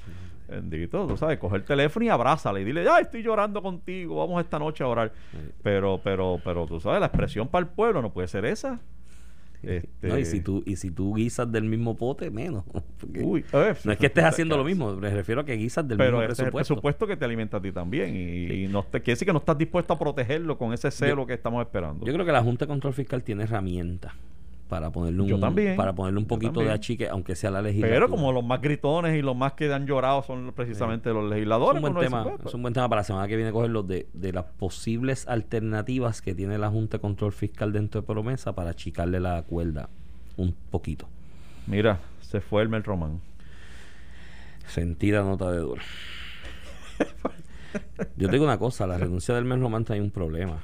Bendito, 0.49 1.09
tú 1.09 1.17
sabes, 1.17 1.39
coger 1.39 1.61
el 1.61 1.65
teléfono 1.65 2.07
y 2.07 2.09
abrázale 2.09 2.61
y 2.61 2.65
dile, 2.65 2.87
ay, 2.89 3.03
estoy 3.03 3.23
llorando 3.23 3.61
contigo, 3.61 4.17
vamos 4.17 4.41
esta 4.43 4.59
noche 4.59 4.85
a 4.85 4.87
orar. 4.87 5.13
Pero, 5.63 6.01
pero, 6.03 6.41
pero 6.45 6.67
tú 6.67 6.79
sabes, 6.79 7.01
la 7.01 7.07
expresión 7.07 7.49
para 7.49 7.67
el 7.67 7.73
pueblo 7.73 8.01
no 8.01 8.13
puede 8.13 8.29
ser 8.29 8.45
esa. 8.45 8.81
Este... 9.63 10.21
y 10.21 10.25
si 10.25 10.41
tú 10.41 10.63
y 10.67 10.77
si 10.77 10.91
tú 10.91 11.15
guisas 11.15 11.51
del 11.51 11.65
mismo 11.65 11.97
pote, 11.97 12.31
menos. 12.31 12.65
no 13.03 13.37
es 13.93 13.99
que 13.99 14.07
estés 14.07 14.25
haciendo 14.25 14.57
lo 14.57 14.65
mismo, 14.65 14.95
me 14.97 15.11
refiero 15.11 15.41
a 15.41 15.45
que 15.45 15.55
guisas 15.55 15.87
del 15.87 15.99
mismo 15.99 16.19
presupuesto. 16.19 16.37
Pero 16.37 16.49
es 16.49 16.53
el 16.53 16.53
presupuesto 16.53 17.07
que 17.07 17.17
te 17.17 17.25
alimenta 17.25 17.57
a 17.59 17.63
ti 17.63 17.73
también. 17.73 18.15
Y, 18.17 18.67
no 18.69 18.83
te, 18.83 19.01
quiere 19.01 19.15
decir 19.15 19.27
que 19.27 19.33
no 19.33 19.39
estás 19.39 19.59
dispuesto 19.59 19.93
a 19.93 19.99
protegerlo 19.99 20.59
con 20.59 20.73
ese 20.73 20.91
celo 20.91 21.27
que 21.27 21.35
estamos 21.35 21.63
esperando. 21.63 22.07
Yo 22.07 22.13
creo 22.13 22.25
que 22.25 22.33
la 22.33 22.43
Junta 22.43 22.65
de 22.65 22.69
Control 22.69 22.95
Fiscal 22.95 23.23
tiene 23.23 23.45
herramientas 23.45 24.13
para 24.69 24.91
ponerle 24.91 25.23
un, 25.23 25.77
para 25.77 25.95
ponerle 25.95 26.19
un 26.19 26.27
poquito 26.27 26.61
de 26.61 26.71
achique, 26.71 27.09
aunque 27.09 27.37
sea 27.37 27.51
la 27.51 27.63
legislatura. 27.63 27.95
Pero 27.95 28.11
como 28.11 28.33
los 28.33 28.45
más 28.45 28.61
gritones 28.61 29.17
y 29.17 29.23
los 29.23 29.37
más 29.37 29.53
que 29.53 29.73
han 29.73 29.87
llorado 29.87 30.23
son 30.23 30.53
precisamente 30.53 31.11
los 31.13 31.29
legisladores. 31.29 31.83
Es 31.83 31.89
un, 31.89 31.95
buen 31.95 32.05
tema, 32.05 32.27
es 32.45 32.55
un 32.55 32.63
buen 32.63 32.75
tema 32.75 32.89
para 32.89 33.01
la 33.01 33.05
semana 33.05 33.29
que 33.29 33.37
viene 33.37 33.53
cogerlo 33.53 33.83
de, 33.83 34.09
de 34.13 34.33
las 34.33 34.45
posibles 34.45 35.29
alternativas 35.29 36.21
que 36.23 36.35
tiene 36.35 36.59
la 36.59 36.69
Junta 36.69 36.97
de 36.97 37.01
Control 37.01 37.33
Fiscal 37.33 37.73
dentro 37.73 38.01
de 38.01 38.07
promesa 38.07 38.55
para 38.55 38.71
achicarle 38.71 39.21
la 39.21 39.43
cuerda 39.43 39.89
un 40.37 40.55
poquito. 40.71 41.07
Mira, 41.67 42.01
se 42.21 42.41
fue 42.41 42.63
el 42.63 42.69
Mel 42.69 42.85
Román. 42.85 43.21
Sentida 44.67 45.23
nota 45.23 45.51
de 45.51 45.59
dolor. 45.59 45.79
Yo 48.17 48.27
te 48.27 48.33
digo 48.33 48.45
una 48.45 48.59
cosa, 48.59 48.87
la 48.87 48.99
renuncia 48.99 49.35
del 49.35 49.45
Mel 49.45 49.61
Román 49.61 49.85
trae 49.85 50.01
un 50.01 50.11
problema. 50.11 50.61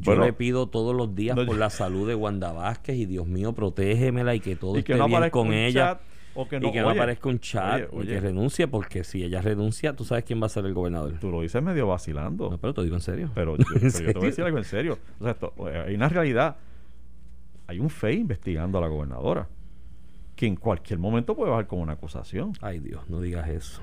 Yo 0.00 0.16
le 0.16 0.32
pido 0.32 0.68
todos 0.68 0.94
los 0.94 1.14
días 1.14 1.36
por 1.36 1.56
la 1.56 1.70
salud 1.70 2.08
de 2.08 2.14
Wanda 2.14 2.52
Vázquez 2.52 2.96
y 2.96 3.06
Dios 3.06 3.26
mío, 3.26 3.52
protégemela 3.52 4.34
y 4.34 4.40
que 4.40 4.56
todo 4.56 4.76
esté 4.76 4.94
bien 4.94 5.30
con 5.30 5.52
ella. 5.52 6.00
que 6.48 6.60
no, 6.60 6.68
y 6.68 6.72
que 6.72 6.80
no 6.80 6.90
aparezca 6.90 7.28
un 7.28 7.40
chat 7.40 7.88
y 7.92 8.06
que 8.06 8.20
renuncie, 8.20 8.68
porque 8.68 9.04
si 9.04 9.24
ella 9.24 9.42
renuncia, 9.42 9.94
tú 9.94 10.04
sabes 10.04 10.24
quién 10.24 10.40
va 10.40 10.46
a 10.46 10.50
ser 10.50 10.64
el 10.66 10.74
gobernador. 10.74 11.14
Tú 11.20 11.30
lo 11.30 11.42
dices 11.42 11.62
medio 11.62 11.86
vacilando. 11.86 12.50
No, 12.50 12.58
pero 12.58 12.74
te 12.74 12.82
digo 12.82 12.94
en 12.94 13.00
serio. 13.00 13.30
Pero, 13.34 13.56
yo, 13.58 13.64
te 13.64 14.12
voy 14.12 14.24
a 14.24 14.26
decir 14.26 14.44
algo 14.44 14.58
en 14.58 14.64
serio. 14.64 14.98
O 15.18 15.24
sea, 15.24 15.36
hay 15.86 15.94
una 15.94 16.08
realidad. 16.08 16.56
Hay 17.66 17.80
un 17.80 17.90
FEI 17.90 18.20
investigando 18.20 18.78
a 18.78 18.80
la 18.80 18.88
gobernadora 18.88 19.46
que 20.38 20.46
en 20.46 20.54
cualquier 20.54 21.00
momento 21.00 21.34
puede 21.34 21.50
bajar 21.50 21.66
con 21.66 21.80
una 21.80 21.94
acusación. 21.94 22.52
Ay 22.60 22.78
Dios, 22.78 23.10
no 23.10 23.20
digas 23.20 23.48
eso. 23.48 23.82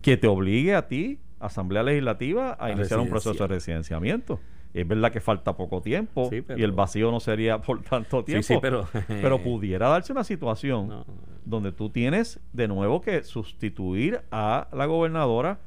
Que 0.00 0.16
te 0.16 0.28
obligue 0.28 0.76
a 0.76 0.86
ti, 0.86 1.18
Asamblea 1.40 1.82
Legislativa, 1.82 2.56
a, 2.58 2.70
iniciar 2.70 3.00
un 3.00 3.08
proceso 3.08 3.42
de 3.42 3.48
residenciamiento 3.48 4.38
es 4.74 4.86
verdad 4.86 5.10
que 5.10 5.20
falta 5.20 5.56
poco 5.56 5.80
tiempo 5.80 6.30
y 6.32 6.62
el 6.62 6.72
vacío 6.72 7.10
no 7.10 7.20
sería 7.20 7.58
por 7.62 7.82
tanto 7.82 8.24
tiempo. 8.24 8.60
pero, 8.60 8.88
pero 9.08 9.42
pudiera 9.42 9.88
darse 9.88 10.12
una 10.12 10.24
situación 10.24 11.04
donde 11.44 11.72
tú 11.72 11.90
tienes 11.90 12.40
de 12.52 12.68
nuevo 12.68 13.00
que 13.00 13.22
sustituir 13.22 14.20
a 14.30 14.68
la 14.72 14.86
gobernadora 14.86 15.58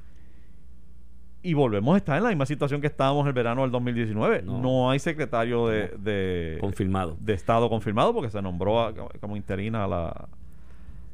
y 1.43 1.56
volvemos 1.56 1.95
a 1.95 1.97
estar 1.97 2.18
en 2.18 2.24
la 2.24 2.30
misma 2.30 2.45
situación 2.45 2.82
que 2.82 2.88
estábamos 2.88 3.26
el 3.26 3.34
verano 3.34 3.64
del 3.64 3.72
2019. 3.72 4.43
No, 4.43 4.91
hay 4.91 4.99
secretario 4.99 5.68
de, 5.68 6.58
confirmado 6.62 7.18
de 7.20 7.34
Estado 7.34 7.68
confirmado 7.68 8.14
porque 8.14 8.30
se 8.30 8.41
nombró 8.41 8.93
como 9.20 9.36
interina 9.36 9.86
a 9.86 9.88
la 9.88 10.30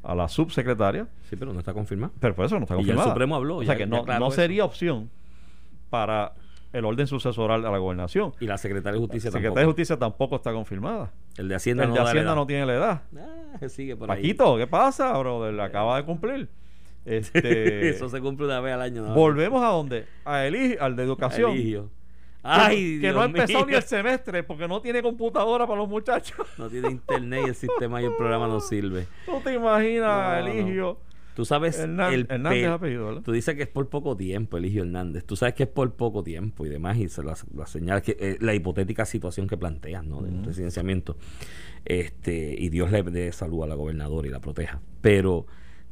a 0.04 0.16
la 0.16 0.28
subsecretaria. 0.28 1.08
Sí, 1.24 1.36
pero 1.36 1.52
no 1.52 1.60
está 1.60 1.74
confirmado. 1.74 2.14
Pero 2.20 2.34
por 2.34 2.46
eso 2.46 2.56
no 2.56 2.64
está 2.64 2.76
confirmado. 2.76 3.08
el 3.08 3.14
Supremo 3.14 3.36
habló. 3.36 3.58
O 3.58 3.64
sea 3.64 3.76
que 3.76 3.86
no, 3.86 4.06
no 4.06 4.32
sería 4.32 4.64
opción 4.64 5.10
para 5.90 6.34
el 6.78 6.86
orden 6.86 7.08
sucesoral 7.08 7.66
a 7.66 7.72
la 7.72 7.78
gobernación. 7.78 8.34
Y 8.40 8.46
la 8.46 8.58
secretaria 8.58 8.94
de 8.94 9.00
Justicia 9.00 9.32
tampoco. 9.32 9.40
Secretaria 9.40 9.62
de 9.62 9.66
Justicia 9.66 9.98
tampoco 9.98 10.36
está 10.36 10.54
confirmada. 10.54 11.12
El 11.38 11.48
de 11.48 11.56
Hacienda, 11.56 11.84
el 11.84 11.90
no, 11.90 11.96
de 11.96 12.02
Hacienda 12.02 12.36
no 12.36 12.46
tiene 12.46 12.66
la 12.66 12.74
edad. 12.76 13.02
Ah, 13.18 13.70
sigue 13.70 13.96
por 13.96 14.08
Paquito, 14.08 14.58
¿qué 14.58 14.68
pasa, 14.68 15.18
brother? 15.18 15.60
Acaba 15.60 15.98
de 15.98 16.06
cumplir. 16.06 16.50
Este, 17.08 17.88
Eso 17.88 18.10
se 18.10 18.20
cumple 18.20 18.48
una 18.48 18.60
vez 18.60 18.74
al 18.74 18.82
año. 18.82 19.14
Volvemos 19.14 19.64
a 19.64 19.68
dónde? 19.68 20.08
A 20.26 20.46
Eligio, 20.46 20.84
al 20.84 20.98
de 20.98 21.04
educación. 21.04 21.90
Ay, 22.44 23.00
que, 23.00 23.14
no 23.14 23.22
ha 23.22 23.26
empezado 23.26 23.66
ni 23.66 23.74
el 23.74 23.84
semestre 23.84 24.44
porque 24.44 24.68
no 24.68 24.82
tiene 24.82 25.02
computadora 25.02 25.66
para 25.66 25.80
los 25.80 25.90
muchachos. 25.90 26.46
No 26.58 26.70
tiene 26.70 26.92
internet 26.92 27.44
y 27.46 27.50
el 27.50 27.56
sistema 27.56 28.02
y 28.02 28.06
el 28.06 28.16
programa 28.16 28.48
no 28.48 28.60
sirve. 28.60 29.08
¿Tú 29.26 29.40
te 29.42 29.54
imaginas, 29.54 30.46
Eligio? 30.46 30.98
Tú 31.38 31.46
sabes 31.46 31.78
el 31.78 32.00
Hernández 32.00 32.66
apellido, 32.66 33.22
Tú 33.22 33.32
dices 33.32 33.54
que 33.54 33.62
es 33.62 33.68
por 33.68 33.88
poco 33.90 34.18
tiempo, 34.18 34.58
Eligio 34.58 34.82
Hernández. 34.82 35.24
Tú 35.24 35.36
sabes 35.36 35.54
que 35.54 35.64
es 35.66 35.70
por 35.70 35.94
poco 35.94 36.24
tiempo 36.24 36.66
y 36.66 36.70
demás. 36.70 36.98
Y 36.98 37.10
se 37.10 37.22
la, 37.22 37.36
señala 37.68 38.02
que 38.02 38.18
eh, 38.20 38.38
la 38.42 38.56
hipotética 38.56 39.06
situación 39.06 39.48
que 39.48 39.56
planteas, 39.56 40.04
¿no? 40.04 40.24
Del 40.24 40.44
residenciamiento. 40.44 41.16
Este, 41.86 42.56
y 42.58 42.70
Dios 42.70 42.92
le 42.92 43.04
dé 43.04 43.32
salud 43.34 43.62
a 43.62 43.68
la 43.68 43.76
gobernadora 43.76 44.28
y 44.28 44.32
la 44.32 44.40
proteja. 44.40 44.82
Pero 45.02 45.46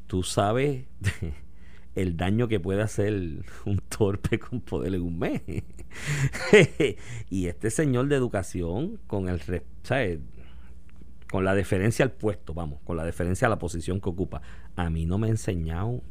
tú 0.08 0.24
sabes 0.24 0.86
el 1.94 2.18
daño 2.18 2.48
que 2.48 2.60
puede 2.60 2.82
hacer 2.82 3.14
un 3.66 3.78
torpe 3.88 4.40
con 4.40 4.62
poder 4.62 4.96
en 4.96 5.04
un 5.04 5.20
mes. 5.20 5.44
y 7.30 7.46
este 7.46 7.70
señor 7.70 8.08
de 8.08 8.16
educación, 8.16 8.98
con 9.06 9.30
el 9.30 9.40
¿sabes? 9.84 10.22
con 11.30 11.44
la 11.44 11.54
deferencia 11.54 12.06
al 12.06 12.12
puesto, 12.12 12.54
vamos, 12.54 12.80
con 12.84 12.98
la 12.98 13.04
deferencia 13.04 13.48
a 13.48 13.50
la 13.50 13.60
posición 13.60 14.00
que 14.00 14.10
ocupa, 14.10 14.42
a 14.76 14.90
mí 14.90 15.06
no 15.06 15.18
me 15.18 15.28
ha 15.28 15.30
enseñado 15.32 16.02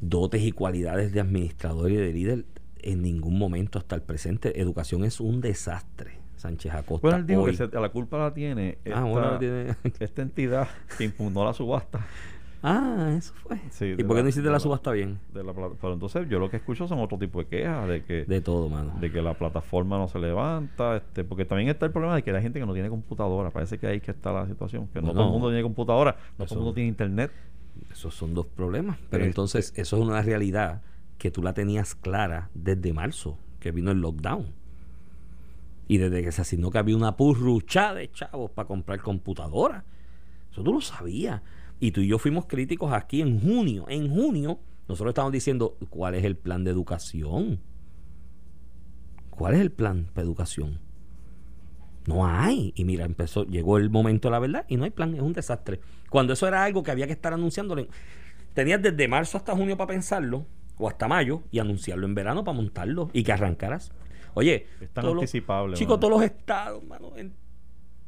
dotes 0.00 0.42
y 0.42 0.52
cualidades 0.52 1.12
de 1.12 1.20
administrador 1.20 1.90
y 1.90 1.96
de 1.96 2.12
líder 2.12 2.44
en 2.80 3.02
ningún 3.02 3.38
momento 3.38 3.78
hasta 3.78 3.94
el 3.96 4.02
presente. 4.02 4.60
Educación 4.60 5.04
es 5.04 5.20
un 5.20 5.40
desastre. 5.40 6.24
Sánchez 6.36 6.74
Acosta. 6.74 7.06
Bueno, 7.06 7.18
él 7.18 7.26
dijo 7.26 7.70
que 7.70 7.80
la 7.80 7.88
culpa 7.88 8.18
la 8.18 8.34
tiene 8.34 8.76
ah, 8.92 9.38
esta 9.98 10.20
entidad 10.20 10.68
que 10.98 11.04
impugnó 11.04 11.44
la 11.44 11.54
subasta. 11.54 12.06
Ah, 12.66 13.14
eso 13.18 13.34
fue. 13.34 13.60
¿Y 13.98 14.02
por 14.04 14.16
qué 14.16 14.22
no 14.22 14.28
hiciste 14.30 14.48
la, 14.48 14.58
subasta 14.58 14.90
bien? 14.90 15.18
De 15.34 15.44
la, 15.44 15.52
pero 15.52 15.92
entonces 15.92 16.26
yo 16.30 16.38
lo 16.38 16.48
que 16.48 16.56
escucho 16.56 16.88
son 16.88 16.98
otro 16.98 17.18
tipo 17.18 17.38
de 17.40 17.46
quejas 17.46 17.86
de 17.86 18.02
que 18.04 18.24
de 18.24 18.40
todo, 18.40 18.70
mano. 18.70 18.94
De 18.98 19.12
que 19.12 19.20
la 19.20 19.34
plataforma 19.34 19.98
no 19.98 20.08
se 20.08 20.18
levanta, 20.18 20.96
este, 20.96 21.24
porque 21.24 21.44
también 21.44 21.68
está 21.68 21.84
el 21.84 21.92
problema 21.92 22.16
de 22.16 22.22
que 22.22 22.30
hay 22.30 22.40
gente 22.40 22.58
que 22.58 22.64
no 22.64 22.72
tiene 22.72 22.88
computadora. 22.88 23.50
Parece 23.50 23.76
que 23.76 23.86
ahí 23.86 24.00
que 24.00 24.12
está 24.12 24.32
la 24.32 24.46
situación, 24.46 24.88
que 24.88 25.02
no 25.02 25.12
todo 25.12 25.26
el 25.26 25.30
mundo 25.30 25.48
tiene 25.48 25.62
computadora, 25.62 26.16
no 26.38 26.46
todo 26.46 26.54
el 26.54 26.60
mundo 26.60 26.74
tiene 26.74 26.88
internet. 26.88 27.30
Esos 27.92 28.14
son 28.14 28.32
dos 28.32 28.46
problemas. 28.46 28.96
Pero 29.10 29.24
este 29.24 29.28
entonces 29.28 29.74
eso 29.76 29.96
es 29.96 30.02
una 30.02 30.22
realidad 30.22 30.80
que 31.18 31.30
tú 31.30 31.42
la 31.42 31.52
tenías 31.52 31.94
clara 31.94 32.48
desde 32.54 32.94
marzo, 32.94 33.36
que 33.60 33.72
vino 33.72 33.90
el 33.90 34.00
lockdown. 34.00 34.46
Y 35.86 35.98
desde 35.98 36.22
que 36.22 36.32
se 36.32 36.40
asignó 36.40 36.70
que 36.70 36.78
había 36.78 36.96
una 36.96 37.14
purrucha 37.14 37.92
de 37.92 38.10
chavos 38.10 38.50
para 38.52 38.66
comprar 38.66 39.02
computadora. 39.02 39.84
Eso 40.50 40.62
tú 40.62 40.72
lo 40.72 40.80
sabías. 40.80 41.42
Y 41.84 41.92
tú 41.92 42.00
y 42.00 42.06
yo 42.06 42.18
fuimos 42.18 42.46
críticos 42.46 42.94
aquí 42.94 43.20
en 43.20 43.38
junio. 43.42 43.84
En 43.90 44.08
junio, 44.08 44.58
nosotros 44.88 45.10
estábamos 45.10 45.34
diciendo, 45.34 45.76
¿cuál 45.90 46.14
es 46.14 46.24
el 46.24 46.34
plan 46.34 46.64
de 46.64 46.70
educación? 46.70 47.60
¿Cuál 49.28 49.52
es 49.52 49.60
el 49.60 49.70
plan 49.70 50.08
de 50.14 50.22
educación? 50.22 50.80
No 52.06 52.26
hay. 52.26 52.72
Y 52.74 52.86
mira, 52.86 53.04
empezó, 53.04 53.44
llegó 53.44 53.76
el 53.76 53.90
momento 53.90 54.28
de 54.28 54.32
la 54.32 54.38
verdad 54.38 54.64
y 54.66 54.78
no 54.78 54.84
hay 54.84 54.92
plan, 54.92 55.14
es 55.14 55.20
un 55.20 55.34
desastre. 55.34 55.80
Cuando 56.08 56.32
eso 56.32 56.48
era 56.48 56.64
algo 56.64 56.82
que 56.82 56.90
había 56.90 57.06
que 57.06 57.12
estar 57.12 57.34
anunciándole, 57.34 57.86
tenías 58.54 58.80
desde 58.80 59.06
marzo 59.06 59.36
hasta 59.36 59.54
junio 59.54 59.76
para 59.76 59.88
pensarlo, 59.88 60.46
o 60.78 60.88
hasta 60.88 61.06
mayo, 61.06 61.42
y 61.50 61.58
anunciarlo 61.58 62.06
en 62.06 62.14
verano 62.14 62.44
para 62.44 62.56
montarlo 62.56 63.10
y 63.12 63.24
que 63.24 63.32
arrancaras. 63.32 63.92
Oye, 64.32 64.68
es 64.80 64.88
tan 64.88 65.04
anticipable. 65.04 65.76
Chicos, 65.76 66.00
todos 66.00 66.14
los 66.14 66.22
estados, 66.22 66.82
mano, 66.82 67.14
en 67.18 67.34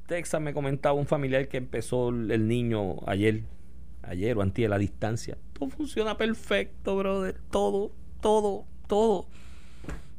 Texas 0.06 0.40
me 0.40 0.54
comentaba 0.54 0.94
un 0.94 1.04
familiar 1.04 1.46
que 1.48 1.58
empezó 1.58 2.08
el 2.08 2.48
niño 2.48 3.06
ayer 3.06 3.42
ayer 4.06 4.36
o 4.36 4.42
antes 4.42 4.68
la 4.68 4.78
distancia. 4.78 5.36
Todo 5.52 5.70
funciona 5.70 6.16
perfecto, 6.16 6.96
brother. 6.96 7.36
Todo, 7.50 7.92
todo, 8.20 8.64
todo. 8.86 9.26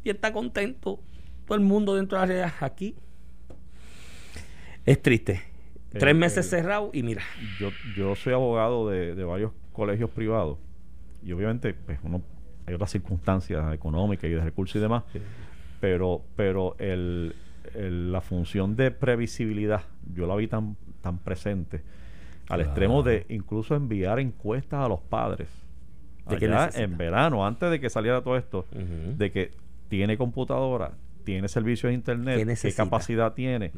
Y 0.03 0.09
está 0.09 0.31
contento. 0.33 0.99
Todo 1.45 1.57
el 1.57 1.63
mundo 1.63 1.95
dentro 1.95 2.17
de 2.17 2.21
la 2.21 2.27
realidad 2.27 2.53
aquí. 2.61 2.95
Es 4.85 5.01
triste. 5.01 5.41
Tres 5.91 6.15
meses 6.15 6.49
cerrado 6.49 6.91
y 6.93 7.03
mira. 7.03 7.23
Yo, 7.59 7.69
yo 7.95 8.15
soy 8.15 8.33
abogado 8.33 8.89
de, 8.89 9.23
varios 9.23 9.51
colegios 9.73 10.09
privados. 10.09 10.57
Y 11.23 11.31
obviamente, 11.31 11.73
pues 11.73 11.99
uno 12.03 12.21
hay 12.65 12.73
otras 12.73 12.91
circunstancias 12.91 13.73
económicas 13.73 14.25
y 14.29 14.33
de 14.33 14.41
recursos 14.41 14.75
y 14.75 14.79
demás. 14.79 15.03
Pero, 15.79 16.23
pero 16.35 16.75
el, 16.79 17.35
la 17.73 18.21
función 18.21 18.75
de 18.75 18.91
previsibilidad, 18.91 19.83
yo 20.13 20.27
la 20.27 20.35
vi 20.35 20.47
tan, 20.47 20.75
tan 21.01 21.19
presente 21.19 21.81
al 22.49 22.61
extremo 22.61 23.03
de 23.03 23.25
incluso 23.29 23.75
enviar 23.75 24.19
encuestas 24.19 24.85
a 24.85 24.87
los 24.87 25.01
padres. 25.01 25.49
De 26.29 26.37
en 26.75 26.97
verano, 26.97 27.45
antes 27.45 27.71
de 27.71 27.79
que 27.79 27.89
saliera 27.89 28.21
todo 28.21 28.37
esto, 28.37 28.65
de 28.71 29.31
que 29.31 29.51
tiene 29.87 30.17
computadora, 30.17 30.91
tiene 31.23 31.47
servicio 31.47 31.89
de 31.89 31.95
internet, 31.95 32.59
qué 32.61 32.73
capacidad 32.73 33.33
tiene. 33.33 33.71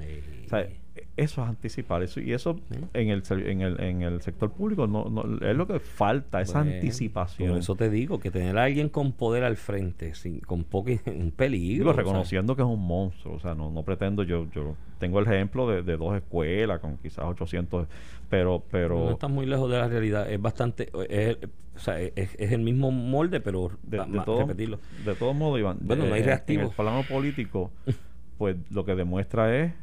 Eso 1.19 1.43
es 1.43 1.49
anticipar. 1.49 2.01
Eso, 2.01 2.21
y 2.21 2.31
eso 2.31 2.57
en, 2.93 3.09
el, 3.09 3.23
en, 3.29 3.61
el, 3.61 3.81
en 3.81 4.01
el 4.03 4.21
sector 4.21 4.51
público 4.51 4.87
no, 4.87 5.09
no 5.09 5.23
es 5.45 5.55
lo 5.55 5.67
que 5.67 5.79
falta, 5.79 6.39
esa 6.39 6.61
anticipación. 6.61 7.57
eso 7.57 7.75
te 7.75 7.89
digo, 7.89 8.19
que 8.19 8.31
tener 8.31 8.57
a 8.57 8.63
alguien 8.63 8.87
con 8.87 9.11
poder 9.11 9.43
al 9.43 9.57
frente, 9.57 10.15
sin, 10.15 10.39
con 10.39 10.63
poco 10.63 10.91
un 11.07 11.31
peligro. 11.31 11.91
reconociendo 11.91 12.55
que 12.55 12.61
es 12.61 12.67
un 12.67 12.87
monstruo. 12.87 13.35
O 13.35 13.39
sea, 13.39 13.53
no, 13.53 13.69
no 13.69 13.83
pretendo, 13.83 14.23
yo, 14.23 14.47
yo 14.55 14.77
tengo 14.97 15.19
el 15.19 15.27
ejemplo 15.27 15.69
de, 15.69 15.83
de 15.83 15.97
dos 15.97 16.15
escuelas 16.15 16.79
con 16.79 16.95
quizás 16.97 17.25
800, 17.25 17.87
pero... 18.29 18.63
pero 18.71 18.99
no 18.99 19.11
estás 19.11 19.29
muy 19.29 19.45
lejos 19.45 19.69
de 19.69 19.77
la 19.77 19.89
realidad. 19.89 20.31
Es 20.31 20.41
bastante... 20.41 20.89
Es, 21.09 21.37
o 21.75 21.79
sea, 21.79 21.99
es, 21.99 22.35
el 22.39 22.61
mismo 22.61 22.91
molde, 22.91 23.41
pero 23.41 23.71
de, 23.83 23.97
de 23.97 24.19
todo, 24.25 24.39
repetirlo. 24.39 24.79
De 25.05 25.15
todos 25.15 25.35
modos, 25.35 25.59
Iván, 25.59 25.79
bueno, 25.81 26.05
no 26.05 26.13
hay 26.13 26.23
reactivo. 26.23 26.61
En 26.61 26.67
el 26.67 26.73
plano 26.73 27.03
político, 27.03 27.71
pues 28.37 28.55
lo 28.69 28.85
que 28.85 28.95
demuestra 28.95 29.55
es 29.57 29.73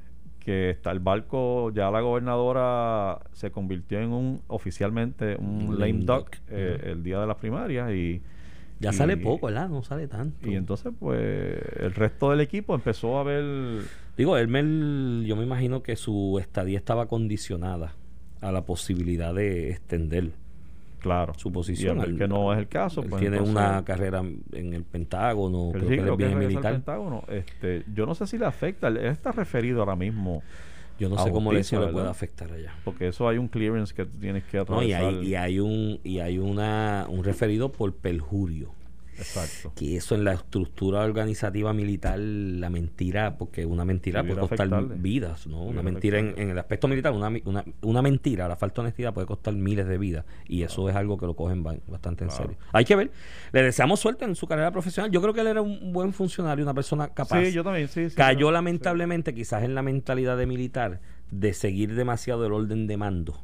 que 0.46 0.70
está 0.70 0.92
el 0.92 1.00
barco, 1.00 1.72
ya 1.72 1.90
la 1.90 2.00
gobernadora 2.00 3.18
se 3.32 3.50
convirtió 3.50 3.98
en 3.98 4.12
un 4.12 4.42
oficialmente 4.46 5.34
un 5.34 5.76
lame 5.76 6.04
duck 6.04 6.36
eh, 6.48 6.92
el 6.92 7.02
día 7.02 7.18
de 7.18 7.26
las 7.26 7.36
primarias 7.36 7.92
y 7.92 8.22
ya 8.78 8.92
sale 8.92 9.16
poco, 9.16 9.46
¿verdad? 9.46 9.68
No 9.68 9.82
sale 9.82 10.06
tanto. 10.06 10.48
Y 10.48 10.54
entonces, 10.54 10.92
pues, 11.00 11.18
el 11.80 11.92
resto 11.94 12.30
del 12.30 12.40
equipo 12.40 12.76
empezó 12.76 13.18
a 13.18 13.24
ver... 13.24 13.82
Digo, 14.16 14.36
Elmer, 14.36 14.64
yo 15.26 15.34
me 15.34 15.42
imagino 15.42 15.82
que 15.82 15.96
su 15.96 16.38
estadía 16.40 16.78
estaba 16.78 17.08
condicionada 17.08 17.96
a 18.40 18.52
la 18.52 18.64
posibilidad 18.64 19.34
de 19.34 19.70
extender 19.72 20.30
claro. 21.06 21.32
su 21.36 21.52
posición. 21.52 22.02
Y 22.06 22.16
que 22.16 22.28
no 22.28 22.52
es 22.52 22.58
el 22.58 22.68
caso. 22.68 23.02
Pues 23.02 23.20
tiene 23.20 23.40
una 23.40 23.84
carrera 23.84 24.20
en 24.20 24.72
el 24.72 24.84
Pentágono, 24.84 25.70
creo 25.72 25.88
que 25.88 25.94
es 25.94 26.16
bien 26.16 26.38
militar. 26.38 26.72
Pentágono, 26.72 27.24
este, 27.28 27.84
yo 27.94 28.06
no 28.06 28.14
sé 28.14 28.26
si 28.26 28.38
le 28.38 28.46
afecta, 28.46 28.88
él 28.88 28.98
está 28.98 29.32
referido 29.32 29.80
ahora 29.80 29.96
mismo. 29.96 30.42
Yo 30.98 31.10
no 31.10 31.18
sé 31.18 31.30
cómo 31.30 31.52
le 31.52 31.62
puede 31.62 32.08
afectar 32.08 32.50
allá. 32.50 32.74
Porque 32.84 33.08
eso 33.08 33.28
hay 33.28 33.36
un 33.36 33.48
clearance 33.48 33.94
que 33.94 34.06
tienes 34.06 34.44
que 34.44 34.58
atravesar. 34.58 35.02
No, 35.02 35.10
y 35.10 35.24
hay, 35.24 35.28
y 35.28 35.34
hay 35.34 35.60
un 35.60 36.00
y 36.02 36.20
hay 36.20 36.38
una 36.38 37.06
un 37.08 37.22
referido 37.22 37.70
por 37.70 37.94
perjurio. 37.94 38.72
Exacto. 39.18 39.72
Que 39.74 39.96
eso 39.96 40.14
en 40.14 40.24
la 40.24 40.34
estructura 40.34 41.00
organizativa 41.00 41.72
militar, 41.72 42.18
la 42.18 42.70
mentira, 42.70 43.36
porque 43.38 43.66
una 43.66 43.84
mentira 43.84 44.22
puede 44.22 44.40
costar 44.40 44.98
vidas, 44.98 45.46
¿no? 45.46 45.62
Una 45.62 45.82
mentira 45.82 46.18
en, 46.18 46.50
el 46.50 46.58
aspecto 46.58 46.88
militar, 46.88 47.12
una, 47.12 47.28
una, 47.44 47.64
una, 47.82 48.02
mentira, 48.02 48.48
la 48.48 48.56
falta 48.56 48.76
de 48.76 48.86
honestidad 48.86 49.14
puede 49.14 49.26
costar 49.26 49.54
miles 49.54 49.86
de 49.86 49.98
vidas. 49.98 50.24
Y 50.46 50.62
eso 50.62 50.88
es 50.88 50.96
algo 50.96 51.16
que 51.16 51.26
lo 51.26 51.34
cogen 51.34 51.62
bastante 51.62 52.24
en 52.24 52.30
serio. 52.30 52.56
Hay 52.72 52.84
que 52.84 52.96
ver. 52.96 53.10
Le 53.52 53.62
deseamos 53.62 54.00
suerte 54.00 54.24
en 54.24 54.34
su 54.34 54.46
carrera 54.46 54.70
profesional. 54.70 55.10
Yo 55.10 55.20
creo 55.20 55.32
que 55.32 55.40
él 55.40 55.48
era 55.48 55.62
un 55.62 55.92
buen 55.92 56.12
funcionario, 56.12 56.64
una 56.64 56.74
persona 56.74 57.08
capaz. 57.08 57.44
Sí, 57.44 57.52
yo 57.52 57.64
también, 57.64 57.88
sí. 57.88 58.08
Cayó 58.14 58.50
lamentablemente 58.50 59.34
quizás 59.34 59.62
en 59.62 59.74
la 59.74 59.82
mentalidad 59.82 60.36
de 60.36 60.46
militar 60.46 61.00
de 61.30 61.52
seguir 61.54 61.94
demasiado 61.94 62.46
el 62.46 62.52
orden 62.52 62.86
de 62.86 62.96
mando 62.96 63.40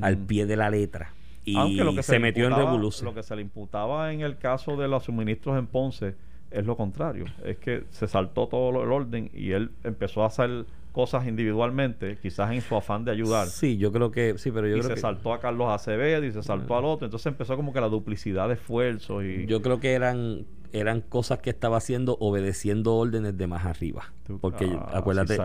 al 0.00 0.16
pie 0.16 0.46
de 0.46 0.56
la 0.56 0.70
letra 0.70 1.12
y 1.44 1.56
Aunque 1.56 1.84
lo 1.84 1.94
que 1.94 2.02
se, 2.02 2.18
metió 2.18 2.46
en 2.46 2.54
revolución. 2.54 3.06
Lo 3.06 3.14
que 3.14 3.22
se 3.22 3.34
le 3.34 3.42
imputaba 3.42 4.12
en 4.12 4.20
el 4.20 4.38
caso 4.38 4.76
de 4.76 4.88
los 4.88 5.04
suministros 5.04 5.58
en 5.58 5.66
Ponce 5.66 6.14
es 6.50 6.66
lo 6.66 6.76
contrario, 6.76 7.24
es 7.44 7.58
que 7.58 7.84
se 7.90 8.06
saltó 8.06 8.46
todo 8.46 8.82
el 8.82 8.92
orden 8.92 9.30
y 9.32 9.52
él 9.52 9.70
empezó 9.84 10.22
a 10.22 10.26
hacer 10.26 10.66
cosas 10.92 11.26
individualmente, 11.26 12.18
quizás 12.20 12.52
en 12.52 12.60
su 12.60 12.76
afán 12.76 13.04
de 13.04 13.10
ayudar. 13.10 13.46
Sí, 13.46 13.78
yo 13.78 13.90
creo 13.90 14.10
que 14.10 14.36
sí, 14.36 14.50
pero 14.50 14.68
yo 14.68 14.76
y 14.76 14.82
se 14.82 14.96
saltó 14.98 15.32
a 15.32 15.40
Carlos 15.40 15.70
Acevedo 15.70 16.22
y 16.24 16.30
se 16.30 16.42
saltó 16.42 16.76
al 16.76 16.84
otro, 16.84 17.06
entonces 17.06 17.26
empezó 17.26 17.56
como 17.56 17.72
que 17.72 17.80
la 17.80 17.88
duplicidad 17.88 18.48
de 18.48 18.54
esfuerzos 18.54 19.24
y 19.24 19.46
yo 19.46 19.62
creo 19.62 19.80
que 19.80 19.92
eran 19.92 20.44
eran 20.72 21.00
cosas 21.00 21.38
que 21.38 21.50
estaba 21.50 21.76
haciendo 21.76 22.16
obedeciendo 22.20 22.96
órdenes 22.96 23.36
de 23.36 23.46
más 23.46 23.64
arriba. 23.64 24.12
Porque 24.40 24.70
ah, 24.78 24.90
acuérdate, 24.94 25.36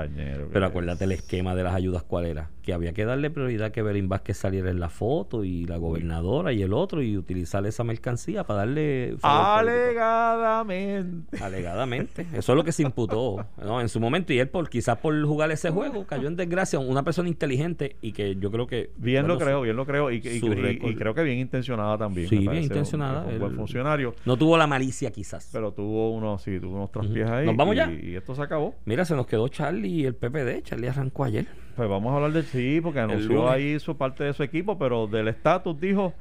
pero 0.54 0.66
acuérdate 0.66 1.06
el 1.06 1.12
esquema 1.12 1.56
de 1.56 1.64
las 1.64 1.74
ayudas 1.74 2.04
cuál 2.04 2.26
era, 2.26 2.52
que 2.62 2.74
había 2.74 2.94
que 2.94 3.06
darle 3.06 3.32
prioridad 3.32 3.72
que 3.72 3.82
Belín 3.82 4.08
Vázquez 4.08 4.38
saliera 4.38 4.70
en 4.70 4.80
la 4.80 4.90
foto 4.90 5.44
y 5.44 5.66
la 5.66 5.78
gobernadora 5.78 6.54
y 6.54 6.62
el 6.62 6.74
otro 6.74 7.02
y 7.02 7.18
utilizar 7.18 7.66
esa 7.66 7.84
mercancía 7.84 8.44
para 8.44 8.60
darle 8.60 9.18
alegadamente. 9.24 11.44
Alegadamente, 11.44 12.28
eso 12.34 12.52
es 12.52 12.56
lo 12.56 12.64
que 12.64 12.72
se 12.72 12.84
imputó, 12.84 13.48
¿no? 13.58 13.82
En 13.82 13.90
su 13.90 14.00
momento 14.00 14.32
y 14.32 14.38
él 14.40 14.50
por 14.50 14.70
quizás 14.70 14.98
por 14.98 15.20
jugar 15.26 15.50
ese 15.52 15.72
juego 15.72 16.06
cayó 16.06 16.28
en 16.28 16.36
desgracia, 16.36 16.78
una 16.80 17.04
persona 17.04 17.30
inteligente 17.30 17.96
y 18.02 18.12
que 18.12 18.36
yo 18.36 18.52
creo 18.52 18.68
que 18.68 18.92
bien 18.98 19.28
lo 19.28 19.40
creo, 19.40 19.62
bien 19.62 19.76
lo 19.76 19.86
creo 19.86 20.12
y, 20.12 20.22
creo 20.22 21.16
que 21.16 21.24
bien 21.24 21.40
intencionada 21.40 21.98
también. 21.98 22.30
Sí, 22.30 22.48
bien 22.48 22.64
intencionada. 22.64 23.26
Un, 23.26 23.40
buen 23.40 23.56
funcionario. 23.56 24.14
No 24.26 24.38
tuvo 24.38 24.58
la 24.58 24.68
malicia 24.68 25.12
quizás. 25.18 25.50
Pero 25.52 25.74
tuvo 25.74 26.12
unos, 26.12 26.44
sí, 26.44 26.60
tuvo 26.60 26.76
unos 26.76 26.92
traspiés 26.92 27.28
ahí. 27.28 27.48
Nos 27.48 27.56
vamos 27.56 27.74
y, 27.74 27.78
ya. 27.78 27.92
Y 27.92 28.16
esto 28.16 28.36
se 28.36 28.42
acabó. 28.44 28.76
Mira, 28.86 29.04
se 29.04 29.16
nos 29.16 29.26
quedó 29.26 29.48
Charlie 29.48 29.90
y 29.90 30.06
el 30.06 30.14
PPD. 30.14 30.62
Charlie 30.62 30.88
arrancó 30.88 31.24
ayer. 31.24 31.48
Pues 31.76 31.90
vamos 31.90 32.14
a 32.14 32.18
hablar 32.18 32.32
de 32.34 32.44
sí, 32.44 32.80
porque 32.82 33.00
anunció 33.00 33.50
ahí 33.50 33.80
su 33.80 33.98
parte 33.98 34.24
de 34.24 34.34
su 34.34 34.44
equipo, 34.44 34.78
pero 34.78 35.08
del 35.08 35.28
estatus 35.28 35.80
dijo. 35.80 36.14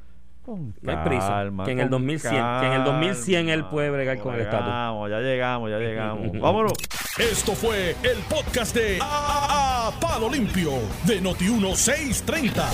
Con 0.47 0.77
no 0.81 0.93
hay 0.93 1.05
prisa. 1.05 1.45
que 1.65 1.73
en 1.73 1.81
el 1.81 1.91
2100, 1.91 2.33
que 2.61 2.67
en 2.67 2.73
el 2.75 2.85
2100 2.85 3.49
él 3.49 3.65
puede 3.65 3.91
bregar 3.91 4.21
con 4.21 4.37
el 4.37 4.43
estatus. 4.43 5.11
Ya 5.11 5.19
llegamos, 5.19 5.69
ya 5.69 5.79
llegamos. 5.79 6.31
Vámonos. 6.41 6.73
Esto 7.19 7.53
fue 7.57 7.97
el 8.05 8.19
podcast 8.31 8.77
de 8.77 8.99
a, 9.03 9.91
Palo 10.01 10.31
Limpio 10.31 10.71
de 11.05 11.21
Noti 11.21 11.47
1630. 11.47 12.65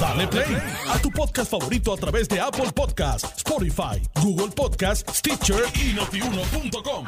Dale 0.00 0.26
play 0.26 0.56
a 0.92 0.98
tu 0.98 1.10
podcast 1.12 1.52
favorito 1.52 1.92
a 1.92 1.96
través 1.96 2.28
de 2.28 2.40
Apple 2.40 2.72
Podcasts, 2.74 3.36
Spotify, 3.36 4.02
Google 4.20 4.48
Podcasts, 4.48 5.18
Stitcher 5.18 5.62
y 5.74 5.92
notiuno.com. 5.94 7.06